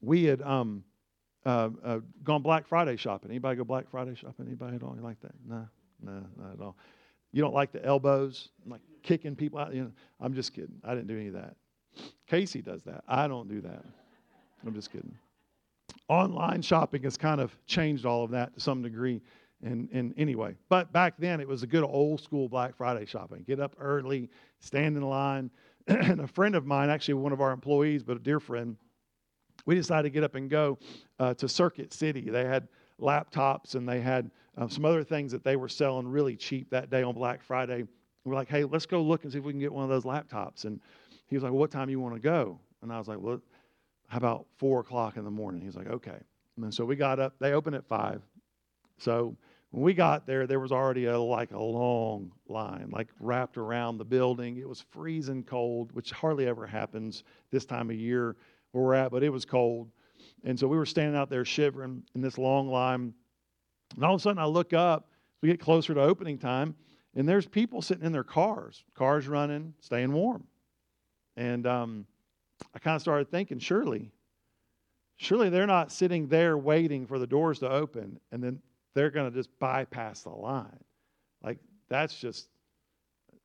we 0.00 0.24
had 0.24 0.42
um, 0.42 0.84
uh, 1.44 1.70
uh, 1.84 1.98
gone 2.22 2.42
Black 2.42 2.66
Friday 2.66 2.96
shopping. 2.96 3.30
Anybody 3.30 3.56
go 3.56 3.64
Black 3.64 3.90
Friday 3.90 4.14
shopping? 4.14 4.46
Anybody 4.46 4.76
at 4.76 4.82
all? 4.82 4.94
You 4.94 5.02
like 5.02 5.20
that? 5.20 5.32
No, 5.48 5.66
no, 6.02 6.24
not 6.38 6.52
at 6.54 6.60
all. 6.60 6.76
You 7.32 7.42
don't 7.42 7.54
like 7.54 7.72
the 7.72 7.84
elbows, 7.84 8.50
like 8.66 8.80
kicking 9.02 9.34
people 9.34 9.58
out. 9.58 9.74
You 9.74 9.84
know, 9.84 9.92
I'm 10.20 10.34
just 10.34 10.54
kidding. 10.54 10.80
I 10.84 10.94
didn't 10.94 11.08
do 11.08 11.16
any 11.16 11.28
of 11.28 11.34
that. 11.34 11.56
Casey 12.26 12.62
does 12.62 12.82
that. 12.84 13.04
I 13.08 13.28
don't 13.28 13.48
do 13.48 13.60
that. 13.62 13.84
I'm 14.66 14.74
just 14.74 14.92
kidding. 14.92 15.16
Online 16.08 16.62
shopping 16.62 17.02
has 17.02 17.16
kind 17.16 17.40
of 17.40 17.56
changed 17.66 18.06
all 18.06 18.24
of 18.24 18.30
that 18.30 18.54
to 18.54 18.60
some 18.60 18.82
degree. 18.82 19.20
And, 19.62 19.88
and 19.92 20.14
anyway, 20.16 20.56
but 20.68 20.92
back 20.92 21.14
then 21.18 21.40
it 21.40 21.46
was 21.46 21.62
a 21.62 21.66
good 21.66 21.84
old 21.84 22.20
school 22.20 22.48
Black 22.48 22.76
Friday 22.76 23.06
shopping. 23.06 23.44
Get 23.46 23.60
up 23.60 23.76
early, 23.78 24.28
stand 24.60 24.96
in 24.96 25.02
line. 25.02 25.50
and 25.86 26.20
a 26.20 26.26
friend 26.26 26.54
of 26.54 26.66
mine, 26.66 26.90
actually 26.90 27.14
one 27.14 27.32
of 27.32 27.40
our 27.40 27.52
employees, 27.52 28.02
but 28.02 28.16
a 28.16 28.20
dear 28.20 28.40
friend, 28.40 28.76
we 29.66 29.74
decided 29.74 30.04
to 30.04 30.10
get 30.10 30.24
up 30.24 30.34
and 30.34 30.50
go 30.50 30.78
uh, 31.18 31.34
to 31.34 31.48
Circuit 31.48 31.92
City. 31.92 32.28
They 32.30 32.44
had 32.44 32.68
laptops 33.02 33.74
and 33.74 33.88
they 33.88 34.00
had 34.00 34.30
uh, 34.56 34.68
some 34.68 34.84
other 34.84 35.04
things 35.04 35.32
that 35.32 35.44
they 35.44 35.56
were 35.56 35.68
selling 35.68 36.06
really 36.08 36.36
cheap 36.36 36.70
that 36.70 36.90
day 36.90 37.02
on 37.02 37.14
Black 37.14 37.42
Friday. 37.42 37.84
We're 38.24 38.34
like, 38.34 38.48
hey, 38.48 38.64
let's 38.64 38.86
go 38.86 39.02
look 39.02 39.24
and 39.24 39.32
see 39.32 39.38
if 39.38 39.44
we 39.44 39.52
can 39.52 39.60
get 39.60 39.72
one 39.72 39.84
of 39.84 39.90
those 39.90 40.04
laptops. 40.04 40.64
And 40.64 40.80
he 41.28 41.36
was 41.36 41.42
like, 41.42 41.52
well, 41.52 41.60
What 41.60 41.70
time 41.70 41.86
do 41.86 41.92
you 41.92 42.00
want 42.00 42.14
to 42.14 42.20
go? 42.20 42.58
And 42.82 42.92
I 42.92 42.98
was 42.98 43.08
like, 43.08 43.18
Well, 43.20 43.40
how 44.08 44.18
about 44.18 44.46
four 44.58 44.80
o'clock 44.80 45.16
in 45.16 45.24
the 45.24 45.30
morning? 45.30 45.62
He's 45.62 45.76
like, 45.76 45.88
Okay. 45.88 46.18
And 46.56 46.72
so 46.72 46.84
we 46.84 46.96
got 46.96 47.18
up. 47.18 47.34
They 47.40 47.52
opened 47.52 47.76
at 47.76 47.86
five. 47.86 48.22
So 48.98 49.34
when 49.70 49.82
we 49.82 49.94
got 49.94 50.26
there, 50.26 50.46
there 50.46 50.60
was 50.60 50.70
already 50.70 51.06
a 51.06 51.18
like 51.18 51.52
a 51.52 51.58
long 51.58 52.30
line, 52.46 52.90
like 52.92 53.08
wrapped 53.18 53.56
around 53.56 53.96
the 53.96 54.04
building. 54.04 54.58
It 54.58 54.68
was 54.68 54.84
freezing 54.90 55.42
cold, 55.42 55.92
which 55.92 56.10
hardly 56.10 56.46
ever 56.46 56.66
happens 56.66 57.24
this 57.50 57.64
time 57.64 57.88
of 57.88 57.96
year 57.96 58.36
where 58.72 58.84
we're 58.84 58.94
at, 58.94 59.10
but 59.10 59.22
it 59.22 59.30
was 59.30 59.46
cold. 59.46 59.88
And 60.44 60.58
so 60.58 60.66
we 60.66 60.76
were 60.76 60.86
standing 60.86 61.16
out 61.16 61.30
there 61.30 61.44
shivering 61.44 62.02
in 62.14 62.20
this 62.20 62.38
long 62.38 62.68
line. 62.68 63.14
And 63.94 64.04
all 64.04 64.14
of 64.14 64.20
a 64.20 64.22
sudden 64.22 64.38
I 64.38 64.46
look 64.46 64.72
up, 64.72 65.08
we 65.40 65.48
get 65.48 65.60
closer 65.60 65.94
to 65.94 66.00
opening 66.00 66.38
time, 66.38 66.74
and 67.14 67.28
there's 67.28 67.46
people 67.46 67.82
sitting 67.82 68.04
in 68.04 68.12
their 68.12 68.24
cars, 68.24 68.84
cars 68.94 69.28
running, 69.28 69.74
staying 69.80 70.12
warm. 70.12 70.44
And 71.36 71.66
um, 71.66 72.06
I 72.74 72.78
kind 72.78 72.94
of 72.94 73.02
started 73.02 73.30
thinking, 73.30 73.58
surely, 73.58 74.10
surely 75.16 75.48
they're 75.50 75.66
not 75.66 75.92
sitting 75.92 76.28
there 76.28 76.56
waiting 76.56 77.06
for 77.06 77.18
the 77.18 77.26
doors 77.26 77.58
to 77.60 77.70
open 77.70 78.18
and 78.30 78.42
then 78.42 78.60
they're 78.94 79.10
going 79.10 79.30
to 79.30 79.36
just 79.36 79.50
bypass 79.58 80.22
the 80.22 80.30
line. 80.30 80.84
Like, 81.42 81.58
that's 81.88 82.18
just, 82.18 82.48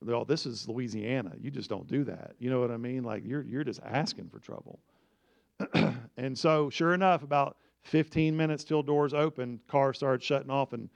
well, 0.03 0.25
this 0.25 0.45
is 0.45 0.67
Louisiana. 0.67 1.33
You 1.39 1.51
just 1.51 1.69
don't 1.69 1.87
do 1.87 2.03
that. 2.05 2.33
You 2.39 2.49
know 2.49 2.59
what 2.59 2.71
I 2.71 2.77
mean? 2.77 3.03
Like, 3.03 3.23
you're, 3.25 3.43
you're 3.43 3.63
just 3.63 3.79
asking 3.83 4.29
for 4.29 4.39
trouble. 4.39 4.79
and 6.17 6.37
so, 6.37 6.69
sure 6.69 6.93
enough, 6.93 7.23
about 7.23 7.57
15 7.83 8.35
minutes 8.35 8.63
till 8.63 8.83
doors 8.83 9.13
open, 9.13 9.59
cars 9.67 9.97
started 9.97 10.23
shutting 10.23 10.49
off, 10.49 10.73
and 10.73 10.89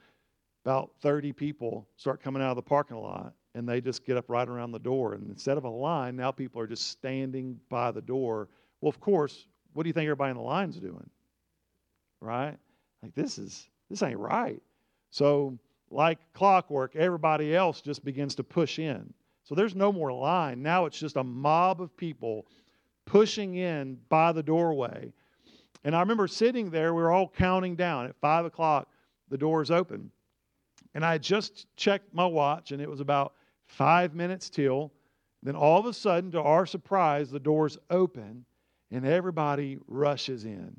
about 0.64 0.92
30 1.00 1.32
people 1.32 1.88
start 1.96 2.22
coming 2.22 2.42
out 2.42 2.50
of 2.50 2.56
the 2.56 2.62
parking 2.62 2.96
lot 2.96 3.34
and 3.54 3.68
they 3.68 3.80
just 3.80 4.04
get 4.04 4.16
up 4.16 4.24
right 4.28 4.48
around 4.48 4.72
the 4.72 4.78
door. 4.78 5.14
And 5.14 5.28
instead 5.30 5.58
of 5.58 5.64
a 5.64 5.70
line, 5.70 6.16
now 6.16 6.30
people 6.30 6.60
are 6.60 6.66
just 6.66 6.88
standing 6.88 7.58
by 7.68 7.90
the 7.90 8.00
door. 8.00 8.48
Well, 8.80 8.88
of 8.88 9.00
course, 9.00 9.46
what 9.74 9.82
do 9.82 9.88
you 9.88 9.92
think 9.92 10.06
everybody 10.06 10.30
in 10.30 10.36
the 10.36 10.42
line's 10.42 10.78
doing? 10.78 11.08
Right? 12.20 12.56
Like 13.02 13.14
this 13.14 13.38
is 13.38 13.68
this 13.90 14.02
ain't 14.02 14.18
right. 14.18 14.62
So, 15.10 15.58
like 15.90 16.18
clockwork, 16.32 16.96
everybody 16.96 17.54
else 17.54 17.82
just 17.82 18.04
begins 18.04 18.34
to 18.36 18.44
push 18.44 18.78
in. 18.78 19.12
So 19.44 19.54
there's 19.54 19.74
no 19.74 19.92
more 19.92 20.12
line. 20.12 20.62
Now 20.62 20.86
it's 20.86 20.98
just 20.98 21.16
a 21.16 21.24
mob 21.24 21.82
of 21.82 21.94
people 21.96 22.46
pushing 23.06 23.56
in 23.56 23.98
by 24.08 24.32
the 24.32 24.42
doorway. 24.42 25.12
And 25.84 25.96
I 25.96 26.00
remember 26.00 26.28
sitting 26.28 26.70
there, 26.70 26.94
we 26.94 27.02
were 27.02 27.10
all 27.10 27.28
counting 27.28 27.76
down. 27.76 28.06
At 28.06 28.16
five 28.20 28.44
o'clock, 28.44 28.88
the 29.28 29.38
doors 29.38 29.70
open. 29.70 30.10
And 30.94 31.04
I 31.04 31.18
just 31.18 31.66
checked 31.76 32.12
my 32.14 32.26
watch, 32.26 32.72
and 32.72 32.80
it 32.80 32.88
was 32.88 33.00
about 33.00 33.34
five 33.66 34.14
minutes 34.14 34.50
till. 34.50 34.92
Then 35.42 35.56
all 35.56 35.80
of 35.80 35.86
a 35.86 35.92
sudden, 35.92 36.30
to 36.32 36.40
our 36.40 36.66
surprise, 36.66 37.30
the 37.30 37.40
doors 37.40 37.78
open 37.90 38.44
and 38.92 39.06
everybody 39.06 39.78
rushes 39.88 40.44
in. 40.44 40.78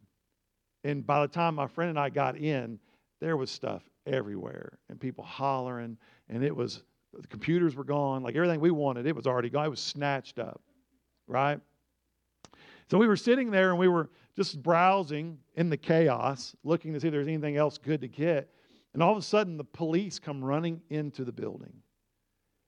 And 0.84 1.06
by 1.06 1.22
the 1.22 1.28
time 1.28 1.56
my 1.56 1.68
friend 1.68 1.90
and 1.90 2.00
I 2.00 2.10
got 2.10 2.38
in, 2.38 2.80
there 3.20 3.36
was 3.38 3.50
stuff 3.50 3.84
everywhere 4.06 4.78
and 4.90 5.00
people 5.00 5.24
hollering, 5.24 5.98
and 6.30 6.44
it 6.44 6.56
was 6.56 6.84
the 7.14 7.28
computers 7.28 7.76
were 7.76 7.84
gone. 7.84 8.24
Like 8.24 8.36
everything 8.36 8.60
we 8.60 8.72
wanted, 8.72 9.06
it 9.06 9.16
was 9.16 9.28
already 9.28 9.50
gone. 9.50 9.66
It 9.66 9.70
was 9.70 9.80
snatched 9.80 10.40
up, 10.40 10.62
right? 11.28 11.60
So 12.94 13.00
we 13.00 13.08
were 13.08 13.16
sitting 13.16 13.50
there 13.50 13.72
and 13.72 13.80
we 13.80 13.88
were 13.88 14.12
just 14.36 14.62
browsing 14.62 15.40
in 15.56 15.68
the 15.68 15.78
chaos, 15.78 16.56
looking 16.64 16.94
to 16.94 17.00
see 17.00 17.08
if 17.08 17.12
there's 17.12 17.28
anything 17.28 17.58
else 17.58 17.80
good 17.80 18.00
to 18.02 18.08
get. 18.08 18.48
And 18.94 19.02
all 19.02 19.12
of 19.12 19.18
a 19.18 19.24
sudden, 19.24 19.58
the 19.58 19.64
police 19.64 20.20
come 20.20 20.46
running 20.46 20.80
into 20.92 21.26
the 21.26 21.32
building 21.32 21.74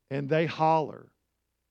and 0.10 0.28
they 0.28 0.48
holler. 0.48 1.12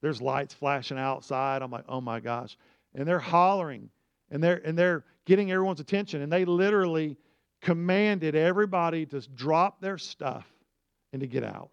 there's 0.02 0.22
lights 0.22 0.54
flashing 0.54 1.00
outside. 1.00 1.62
I'm 1.62 1.72
like, 1.72 1.82
oh 1.88 2.00
my 2.00 2.20
gosh. 2.20 2.56
And 2.94 3.08
they're 3.08 3.18
hollering 3.18 3.90
and 4.30 4.40
they're 4.40 4.64
and 4.64 4.78
they're 4.78 5.04
getting 5.24 5.50
everyone's 5.50 5.80
attention. 5.80 6.22
And 6.22 6.32
they 6.32 6.44
literally 6.44 7.16
commanded 7.60 8.36
everybody 8.36 9.04
to 9.06 9.20
drop 9.34 9.80
their 9.80 9.98
stuff 9.98 10.46
and 11.12 11.20
to 11.20 11.26
get 11.26 11.42
out. 11.42 11.72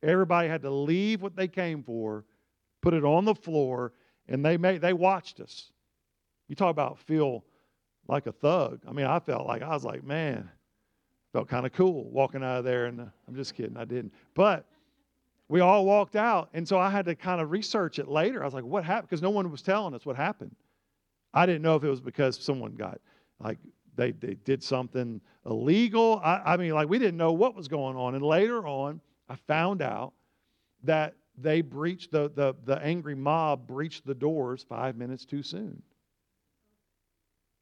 Everybody 0.00 0.48
had 0.48 0.62
to 0.62 0.70
leave 0.70 1.22
what 1.22 1.34
they 1.34 1.48
came 1.48 1.82
for, 1.82 2.24
put 2.82 2.94
it 2.94 3.02
on 3.02 3.24
the 3.24 3.34
floor, 3.34 3.92
and 4.28 4.44
they 4.44 4.56
made 4.56 4.80
they 4.80 4.92
watched 4.92 5.40
us. 5.40 5.70
You 6.48 6.56
talk 6.56 6.70
about 6.70 6.98
feel 6.98 7.44
like 8.08 8.26
a 8.26 8.32
thug. 8.32 8.80
I 8.86 8.92
mean, 8.92 9.06
I 9.06 9.18
felt 9.20 9.46
like 9.46 9.62
I 9.62 9.68
was 9.68 9.84
like, 9.84 10.04
man, 10.04 10.50
felt 11.32 11.48
kind 11.48 11.66
of 11.66 11.72
cool 11.72 12.10
walking 12.10 12.42
out 12.42 12.58
of 12.58 12.64
there. 12.64 12.86
And 12.86 13.00
uh, 13.00 13.04
I'm 13.26 13.34
just 13.34 13.54
kidding, 13.54 13.76
I 13.76 13.84
didn't. 13.84 14.12
But 14.34 14.66
we 15.48 15.60
all 15.60 15.84
walked 15.84 16.16
out, 16.16 16.48
and 16.54 16.66
so 16.66 16.78
I 16.78 16.90
had 16.90 17.04
to 17.06 17.14
kind 17.14 17.40
of 17.40 17.50
research 17.50 17.98
it 17.98 18.08
later. 18.08 18.42
I 18.42 18.44
was 18.46 18.54
like, 18.54 18.64
what 18.64 18.84
happened? 18.84 19.08
Because 19.08 19.22
no 19.22 19.30
one 19.30 19.50
was 19.50 19.60
telling 19.62 19.94
us 19.94 20.06
what 20.06 20.16
happened. 20.16 20.54
I 21.34 21.46
didn't 21.46 21.62
know 21.62 21.76
if 21.76 21.84
it 21.84 21.88
was 21.88 22.00
because 22.00 22.42
someone 22.42 22.74
got 22.74 23.00
like 23.40 23.58
they, 23.96 24.12
they 24.12 24.34
did 24.44 24.62
something 24.62 25.20
illegal. 25.46 26.20
I, 26.24 26.54
I 26.54 26.56
mean, 26.56 26.72
like 26.72 26.88
we 26.88 26.98
didn't 26.98 27.16
know 27.16 27.32
what 27.32 27.54
was 27.54 27.68
going 27.68 27.96
on. 27.96 28.14
And 28.14 28.24
later 28.24 28.66
on, 28.66 29.00
I 29.28 29.36
found 29.46 29.82
out 29.82 30.12
that 30.84 31.14
they 31.38 31.60
breached 31.60 32.10
the, 32.10 32.30
the, 32.34 32.54
the 32.64 32.82
angry 32.82 33.14
mob 33.14 33.66
breached 33.66 34.06
the 34.06 34.14
doors 34.14 34.64
five 34.68 34.96
minutes 34.96 35.24
too 35.24 35.42
soon. 35.42 35.82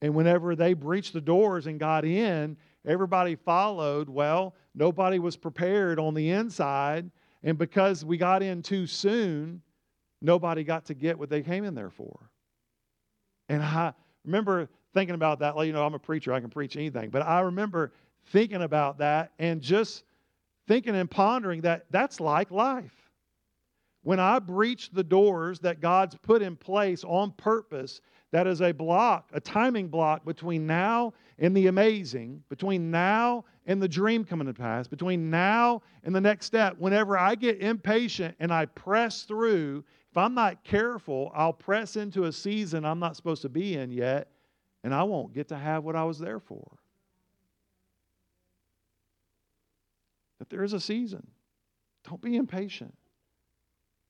And 0.02 0.14
whenever 0.14 0.56
they 0.56 0.72
breached 0.72 1.12
the 1.12 1.20
doors 1.20 1.66
and 1.66 1.78
got 1.78 2.04
in, 2.04 2.56
everybody 2.86 3.36
followed. 3.36 4.08
Well, 4.08 4.54
nobody 4.74 5.18
was 5.18 5.36
prepared 5.36 5.98
on 5.98 6.14
the 6.14 6.30
inside. 6.30 7.10
And 7.42 7.58
because 7.58 8.04
we 8.04 8.16
got 8.16 8.42
in 8.42 8.62
too 8.62 8.86
soon, 8.86 9.62
nobody 10.22 10.64
got 10.64 10.86
to 10.86 10.94
get 10.94 11.18
what 11.18 11.28
they 11.28 11.42
came 11.42 11.64
in 11.64 11.74
there 11.74 11.90
for. 11.90 12.30
And 13.48 13.62
I 13.62 13.92
remember 14.24 14.68
thinking 14.94 15.14
about 15.14 15.40
that. 15.40 15.56
Like, 15.56 15.66
you 15.66 15.72
know, 15.72 15.84
I'm 15.84 15.94
a 15.94 15.98
preacher, 15.98 16.32
I 16.32 16.40
can 16.40 16.50
preach 16.50 16.76
anything. 16.76 17.10
But 17.10 17.22
I 17.22 17.40
remember 17.40 17.92
thinking 18.26 18.62
about 18.62 18.98
that 18.98 19.32
and 19.38 19.60
just 19.60 20.04
thinking 20.66 20.94
and 20.94 21.10
pondering 21.10 21.62
that 21.62 21.86
that's 21.90 22.20
like 22.20 22.50
life. 22.50 22.94
When 24.02 24.18
I 24.18 24.38
breach 24.38 24.90
the 24.90 25.04
doors 25.04 25.60
that 25.60 25.80
God's 25.80 26.16
put 26.16 26.42
in 26.42 26.56
place 26.56 27.04
on 27.04 27.32
purpose, 27.32 28.00
that 28.32 28.46
is 28.46 28.62
a 28.62 28.72
block, 28.72 29.28
a 29.32 29.40
timing 29.40 29.88
block 29.88 30.24
between 30.24 30.66
now 30.66 31.12
and 31.38 31.56
the 31.56 31.66
amazing, 31.66 32.42
between 32.48 32.90
now 32.90 33.44
and 33.66 33.82
the 33.82 33.88
dream 33.88 34.24
coming 34.24 34.46
to 34.46 34.54
pass, 34.54 34.86
between 34.86 35.30
now 35.30 35.82
and 36.04 36.14
the 36.14 36.20
next 36.20 36.46
step. 36.46 36.76
Whenever 36.78 37.18
I 37.18 37.34
get 37.34 37.60
impatient 37.60 38.36
and 38.40 38.52
I 38.52 38.66
press 38.66 39.24
through, 39.24 39.84
if 40.10 40.16
I'm 40.16 40.34
not 40.34 40.64
careful, 40.64 41.30
I'll 41.34 41.52
press 41.52 41.96
into 41.96 42.24
a 42.24 42.32
season 42.32 42.84
I'm 42.84 42.98
not 42.98 43.16
supposed 43.16 43.42
to 43.42 43.48
be 43.48 43.76
in 43.76 43.90
yet, 43.90 44.28
and 44.84 44.94
I 44.94 45.02
won't 45.02 45.34
get 45.34 45.48
to 45.48 45.58
have 45.58 45.84
what 45.84 45.96
I 45.96 46.04
was 46.04 46.18
there 46.18 46.40
for. 46.40 46.80
that 50.40 50.48
there 50.48 50.64
is 50.64 50.72
a 50.72 50.80
season. 50.80 51.24
Don't 52.08 52.20
be 52.20 52.34
impatient. 52.34 52.94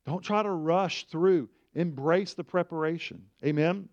Don't 0.07 0.23
try 0.23 0.43
to 0.43 0.51
rush 0.51 1.07
through. 1.07 1.49
Embrace 1.75 2.35
the 2.35 2.45
preparation. 2.45 3.23
Amen. 3.45 3.89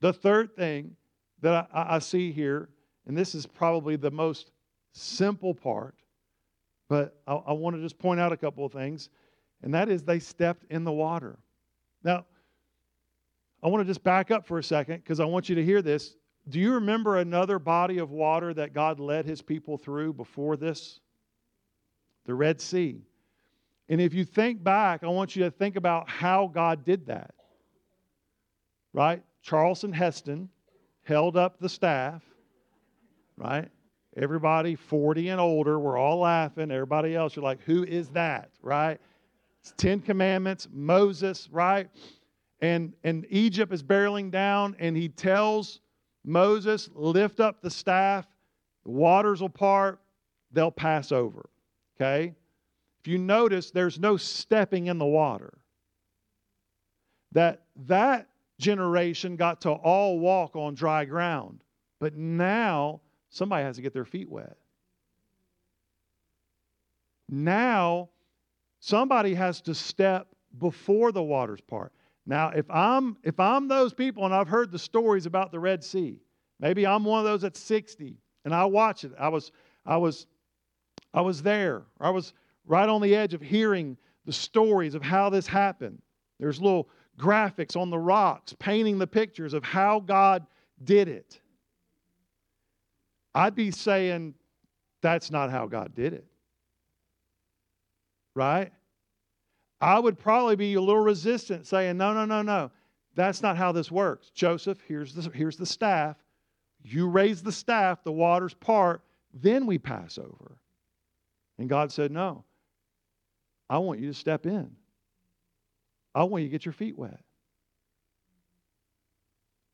The 0.00 0.12
third 0.12 0.56
thing 0.56 0.96
that 1.42 1.68
I, 1.72 1.96
I, 1.96 1.98
see 2.00 2.32
here, 2.32 2.70
and 3.06 3.16
this 3.16 3.34
is 3.36 3.46
probably 3.46 3.94
the 3.94 4.10
most 4.10 4.50
simple 4.92 5.54
part, 5.54 5.94
but 6.88 7.20
I, 7.26 7.34
I 7.34 7.52
want 7.52 7.76
to 7.76 7.82
just 7.82 7.98
point 7.98 8.18
out 8.18 8.32
a 8.32 8.36
couple 8.36 8.64
of 8.64 8.72
things, 8.72 9.10
and 9.62 9.72
that 9.74 9.88
is 9.88 10.02
they 10.02 10.18
stepped 10.18 10.64
in 10.70 10.82
the 10.82 10.92
water. 10.92 11.38
Now, 12.02 12.26
I 13.62 13.68
want 13.68 13.82
to 13.82 13.84
just 13.88 14.02
back 14.02 14.32
up 14.32 14.44
for 14.44 14.58
a 14.58 14.64
second 14.64 14.96
because 14.96 15.20
I 15.20 15.24
want 15.24 15.48
you 15.48 15.54
to 15.54 15.64
hear 15.64 15.82
this. 15.82 16.16
Do 16.48 16.58
you 16.58 16.74
remember 16.74 17.18
another 17.18 17.60
body 17.60 17.98
of 17.98 18.10
water 18.10 18.52
that 18.54 18.74
God 18.74 18.98
led 18.98 19.24
his 19.24 19.40
people 19.40 19.78
through 19.78 20.14
before 20.14 20.56
this? 20.56 20.98
The 22.26 22.34
Red 22.34 22.60
Sea. 22.60 23.02
And 23.88 24.00
if 24.00 24.14
you 24.14 24.24
think 24.24 24.62
back, 24.62 25.02
I 25.04 25.08
want 25.08 25.36
you 25.36 25.44
to 25.44 25.50
think 25.50 25.76
about 25.76 26.08
how 26.08 26.46
God 26.46 26.84
did 26.84 27.06
that. 27.06 27.34
Right? 28.92 29.22
Charlton 29.42 29.92
Heston 29.92 30.48
held 31.02 31.36
up 31.36 31.58
the 31.58 31.68
staff, 31.68 32.22
right? 33.36 33.68
Everybody 34.16 34.76
40 34.76 35.28
and 35.30 35.40
older, 35.40 35.78
we're 35.78 35.96
all 35.96 36.20
laughing. 36.20 36.70
Everybody 36.70 37.16
else, 37.16 37.34
you're 37.34 37.42
like, 37.42 37.62
who 37.62 37.84
is 37.84 38.08
that? 38.10 38.50
Right? 38.62 39.00
It's 39.62 39.72
Ten 39.76 40.00
Commandments, 40.00 40.68
Moses, 40.72 41.48
right? 41.50 41.88
And 42.60 42.92
and 43.04 43.26
Egypt 43.30 43.72
is 43.72 43.82
barreling 43.82 44.30
down, 44.30 44.76
and 44.78 44.96
he 44.96 45.08
tells 45.08 45.80
Moses, 46.24 46.88
lift 46.94 47.40
up 47.40 47.60
the 47.62 47.70
staff, 47.70 48.26
the 48.84 48.90
waters 48.90 49.40
will 49.40 49.48
part, 49.48 50.00
they'll 50.52 50.70
pass 50.70 51.10
over. 51.10 51.48
Okay? 52.02 52.34
If 53.00 53.08
you 53.08 53.18
notice, 53.18 53.70
there's 53.70 53.98
no 53.98 54.16
stepping 54.16 54.86
in 54.86 54.98
the 54.98 55.06
water. 55.06 55.58
That 57.32 57.62
that 57.86 58.28
generation 58.58 59.36
got 59.36 59.62
to 59.62 59.70
all 59.70 60.18
walk 60.18 60.56
on 60.56 60.74
dry 60.74 61.04
ground. 61.04 61.62
But 61.98 62.14
now 62.16 63.00
somebody 63.30 63.64
has 63.64 63.76
to 63.76 63.82
get 63.82 63.92
their 63.92 64.04
feet 64.04 64.28
wet. 64.28 64.56
Now 67.28 68.10
somebody 68.80 69.34
has 69.34 69.60
to 69.62 69.74
step 69.74 70.28
before 70.58 71.12
the 71.12 71.22
waters 71.22 71.60
part. 71.60 71.92
Now, 72.26 72.50
if 72.50 72.70
I'm 72.70 73.16
if 73.22 73.40
I'm 73.40 73.68
those 73.68 73.94
people 73.94 74.24
and 74.24 74.34
I've 74.34 74.48
heard 74.48 74.70
the 74.70 74.78
stories 74.78 75.26
about 75.26 75.50
the 75.50 75.58
Red 75.58 75.82
Sea, 75.82 76.20
maybe 76.60 76.86
I'm 76.86 77.04
one 77.04 77.20
of 77.20 77.24
those 77.24 77.42
at 77.44 77.56
60 77.56 78.16
and 78.44 78.54
I 78.54 78.64
watch 78.64 79.04
it. 79.04 79.12
I 79.18 79.28
was 79.28 79.50
I 79.86 79.96
was 79.96 80.26
I 81.14 81.20
was 81.20 81.42
there. 81.42 81.82
I 82.00 82.10
was 82.10 82.32
right 82.66 82.88
on 82.88 83.00
the 83.00 83.14
edge 83.14 83.34
of 83.34 83.40
hearing 83.40 83.96
the 84.24 84.32
stories 84.32 84.94
of 84.94 85.02
how 85.02 85.30
this 85.30 85.46
happened. 85.46 86.00
There's 86.38 86.60
little 86.60 86.88
graphics 87.18 87.76
on 87.76 87.90
the 87.90 87.98
rocks 87.98 88.54
painting 88.58 88.98
the 88.98 89.06
pictures 89.06 89.54
of 89.54 89.64
how 89.64 90.00
God 90.00 90.46
did 90.84 91.08
it. 91.08 91.40
I'd 93.34 93.54
be 93.54 93.70
saying 93.70 94.34
that's 95.00 95.30
not 95.30 95.50
how 95.50 95.66
God 95.66 95.94
did 95.94 96.12
it. 96.12 96.26
Right? 98.34 98.72
I 99.80 99.98
would 99.98 100.18
probably 100.18 100.56
be 100.56 100.74
a 100.74 100.80
little 100.80 101.02
resistant 101.02 101.66
saying, 101.66 101.96
no, 101.96 102.14
no, 102.14 102.24
no, 102.24 102.40
no. 102.42 102.70
That's 103.14 103.42
not 103.42 103.56
how 103.56 103.72
this 103.72 103.90
works. 103.90 104.30
Joseph, 104.30 104.78
here's 104.86 105.14
the, 105.14 105.30
here's 105.30 105.56
the 105.56 105.66
staff. 105.66 106.16
You 106.82 107.08
raise 107.08 107.42
the 107.42 107.52
staff, 107.52 108.02
the 108.02 108.12
waters 108.12 108.54
part, 108.54 109.02
then 109.34 109.66
we 109.66 109.78
pass 109.78 110.18
over. 110.18 110.58
And 111.58 111.68
God 111.68 111.92
said, 111.92 112.10
no. 112.10 112.44
I 113.68 113.78
want 113.78 114.00
you 114.00 114.08
to 114.08 114.14
step 114.14 114.46
in. 114.46 114.70
I 116.14 116.24
want 116.24 116.42
you 116.42 116.48
to 116.48 116.52
get 116.52 116.64
your 116.66 116.72
feet 116.72 116.98
wet. 116.98 117.20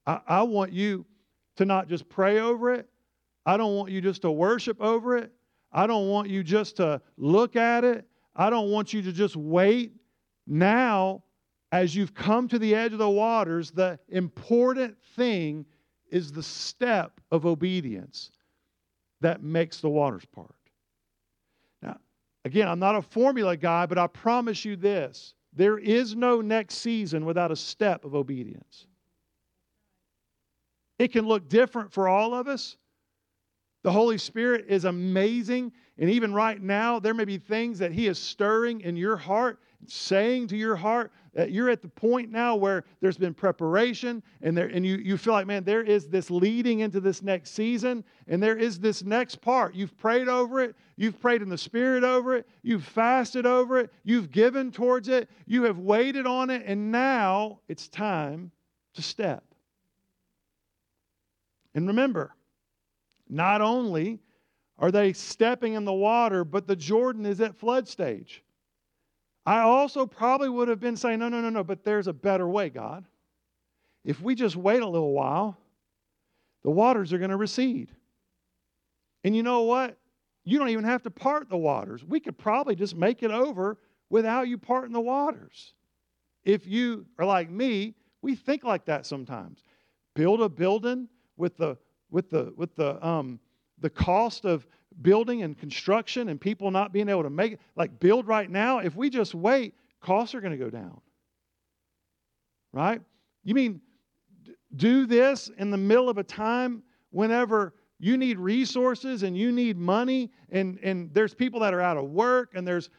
I, 0.07 0.20
I 0.26 0.43
want 0.43 0.72
you 0.72 1.05
to 1.57 1.64
not 1.64 1.89
just 1.89 2.09
pray 2.09 2.39
over 2.39 2.72
it. 2.72 2.89
I 3.45 3.57
don't 3.57 3.74
want 3.74 3.91
you 3.91 4.01
just 4.01 4.22
to 4.22 4.31
worship 4.31 4.81
over 4.81 5.16
it. 5.16 5.33
I 5.72 5.87
don't 5.87 6.09
want 6.09 6.29
you 6.29 6.43
just 6.43 6.76
to 6.76 7.01
look 7.16 7.57
at 7.57 7.85
it. 7.85 8.07
I 8.37 8.51
don't 8.51 8.70
want 8.70 8.93
you 8.93 9.03
to 9.03 9.12
just 9.12 9.37
wait. 9.37 9.93
Now, 10.47 11.24
as 11.72 11.95
you've 11.95 12.14
come 12.14 12.49
to 12.49 12.59
the 12.59 12.74
edge 12.74 12.93
of 12.93 12.99
the 12.99 13.11
waters, 13.11 13.70
the 13.70 13.99
important 14.09 14.97
thing 15.16 15.66
is 16.11 16.33
the 16.33 16.43
step 16.43 17.20
of 17.31 17.45
obedience 17.45 18.31
that 19.20 19.43
makes 19.43 19.81
the 19.81 19.91
waters 19.91 20.24
part. 20.24 20.55
Again, 22.49 22.66
I'm 22.66 22.78
not 22.78 22.96
a 22.96 23.03
formula 23.03 23.59
guy, 23.59 23.84
but 23.84 23.99
I 23.99 24.07
promise 24.07 24.64
you 24.64 24.74
this 24.74 25.34
there 25.53 25.76
is 25.76 26.16
no 26.16 26.40
next 26.40 26.76
season 26.76 27.26
without 27.26 27.53
a 27.53 27.57
step 27.57 28.07
of 28.07 28.14
obedience. 28.14 28.86
It 30.99 31.12
can 31.12 31.26
look 31.26 31.51
different 31.51 31.92
for 31.92 32.09
all 32.09 32.32
of 32.32 32.49
us. 32.49 32.78
The 33.82 33.92
Holy 33.92 34.16
Spirit 34.16 34.64
is 34.66 34.86
amazing. 34.86 35.72
And 35.99 36.09
even 36.09 36.32
right 36.32 36.59
now, 36.59 36.99
there 36.99 37.12
may 37.12 37.26
be 37.26 37.36
things 37.36 37.78
that 37.80 37.92
He 37.92 38.07
is 38.07 38.18
stirring 38.18 38.80
in 38.80 38.96
your 38.96 39.18
heart, 39.18 39.61
saying 39.87 40.49
to 40.49 40.57
your 40.57 40.76
heart 40.76 41.12
that 41.35 41.53
you're 41.53 41.70
at 41.70 41.83
the 41.83 41.89
point 41.89 42.31
now 42.33 42.57
where 42.57 42.85
there's 43.01 43.16
been 43.16 43.33
preparation 43.33 44.22
and, 44.43 44.57
there, 44.57 44.66
and 44.66 44.85
you, 44.85 44.97
you 44.97 45.16
feel 45.16 45.33
like, 45.33 45.47
man, 45.47 45.62
there 45.62 45.83
is 45.83 46.09
this 46.09 46.31
leading 46.31 46.81
into 46.81 47.01
this 47.01 47.22
next 47.22 47.53
season 47.53 48.03
and 48.26 48.43
there 48.43 48.57
is 48.57 48.81
this 48.81 49.05
next 49.05 49.41
part. 49.41 49.74
You've 49.74 49.97
prayed 49.97 50.29
over 50.29 50.61
it, 50.61 50.74
you've 50.97 51.20
prayed 51.20 51.43
in 51.43 51.49
the 51.49 51.57
Spirit 51.57 52.03
over 52.03 52.37
it, 52.37 52.49
you've 52.62 52.85
fasted 52.85 53.47
over 53.47 53.79
it, 53.79 53.93
you've 54.03 54.31
given 54.33 54.72
towards 54.72 55.09
it, 55.09 55.31
you 55.47 55.62
have 55.62 55.79
waited 55.79 56.26
on 56.26 56.51
it, 56.51 56.64
and 56.66 56.91
now 56.91 57.61
it's 57.68 57.89
time 57.89 58.51
to 58.95 59.03
step. 59.03 59.45
And 61.74 61.87
remember, 61.87 62.35
not 63.29 63.61
only 63.61 64.18
Are 64.79 64.93
they 64.93 65.12
stepping 65.12 65.74
in 65.74 65.85
the 65.85 65.93
water, 65.93 66.45
but 66.45 66.66
the 66.66 66.76
Jordan 66.76 67.26
is 67.26 67.41
at 67.41 67.57
flood 67.57 67.89
stage? 67.89 68.45
I 69.49 69.61
also 69.61 70.05
probably 70.05 70.51
would 70.51 70.68
have 70.68 70.78
been 70.78 70.94
saying, 70.94 71.20
no, 71.20 71.30
no, 71.30 71.40
no, 71.40 71.49
no, 71.49 71.64
but 71.64 71.82
there's 71.82 72.07
a 72.07 72.12
better 72.12 72.46
way, 72.46 72.68
God. 72.68 73.07
If 74.05 74.20
we 74.20 74.34
just 74.34 74.57
wait 74.57 74.82
a 74.82 74.86
little 74.86 75.12
while, 75.14 75.57
the 76.64 76.70
waters 76.70 77.14
are 77.14 77.18
going 77.18 77.30
to 77.30 77.36
recede. 77.38 77.88
And 79.24 79.34
you 79.34 79.42
know 79.42 79.62
what? 79.62 79.96
You 80.44 80.59
don't 80.59 80.68
even 80.68 80.84
have 80.84 81.03
to 81.05 81.11
part 81.11 81.49
the 81.49 81.57
waters. 81.57 82.05
We 82.05 82.20
could 82.20 82.36
probably 82.36 82.76
just 82.76 82.94
make 82.94 83.22
it 83.22 83.30
over 83.30 83.78
without 84.11 84.49
you 84.49 84.59
parting 84.59 84.92
the 84.92 85.01
waters. 85.01 85.72
If 86.44 86.66
you 86.66 87.07
are 87.18 87.24
like 87.24 87.49
me, 87.49 87.94
we 88.20 88.34
think 88.34 88.64
like 88.64 88.84
that 88.84 89.07
sometimes. 89.07 89.64
Build 90.14 90.42
a 90.42 90.51
building 90.51 91.09
with 91.38 91.57
the 91.57 91.78
with 92.11 92.28
the 92.28 92.53
with 92.55 92.76
the 92.76 93.03
um 93.07 93.40
the 93.81 93.91
cost 93.91 94.45
of 94.45 94.66
building 95.03 95.43
and 95.43 95.57
construction 95.59 96.29
and 96.29 96.41
people 96.41 96.70
not 96.70 96.93
being 96.93 97.09
able 97.09 97.22
to 97.22 97.31
make 97.31 97.53
it 97.53 97.61
like 97.76 98.01
build 98.01 98.26
right 98.26 98.51
now 98.51 98.79
if 98.79 98.97
we 98.97 99.11
just 99.11 99.35
wait 99.35 99.74
costs 100.01 100.35
are 100.35 100.41
going 100.41 100.57
to 100.57 100.64
go 100.64 100.70
down. 100.70 101.01
Right? 102.72 103.01
You 103.45 103.55
mean 103.55 103.81
do 104.76 105.07
this 105.07 105.51
in 105.59 105.70
the 105.70 105.76
middle 105.76 106.09
of 106.09 106.18
a 106.18 106.24
time 106.24 106.83
whenever 107.11 107.74
you 107.99 108.16
need 108.16 108.39
resources 108.39 109.22
and 109.22 109.37
you 109.37 109.51
need 109.51 109.76
money 109.76 110.31
and 110.51 110.79
and 110.83 111.12
there's 111.14 111.35
people 111.35 111.61
that 111.61 111.74
are 111.74 111.81
out 111.81 111.97
of 111.97 112.11
work 112.11 112.51
and 112.55 112.66
there's 112.66 112.91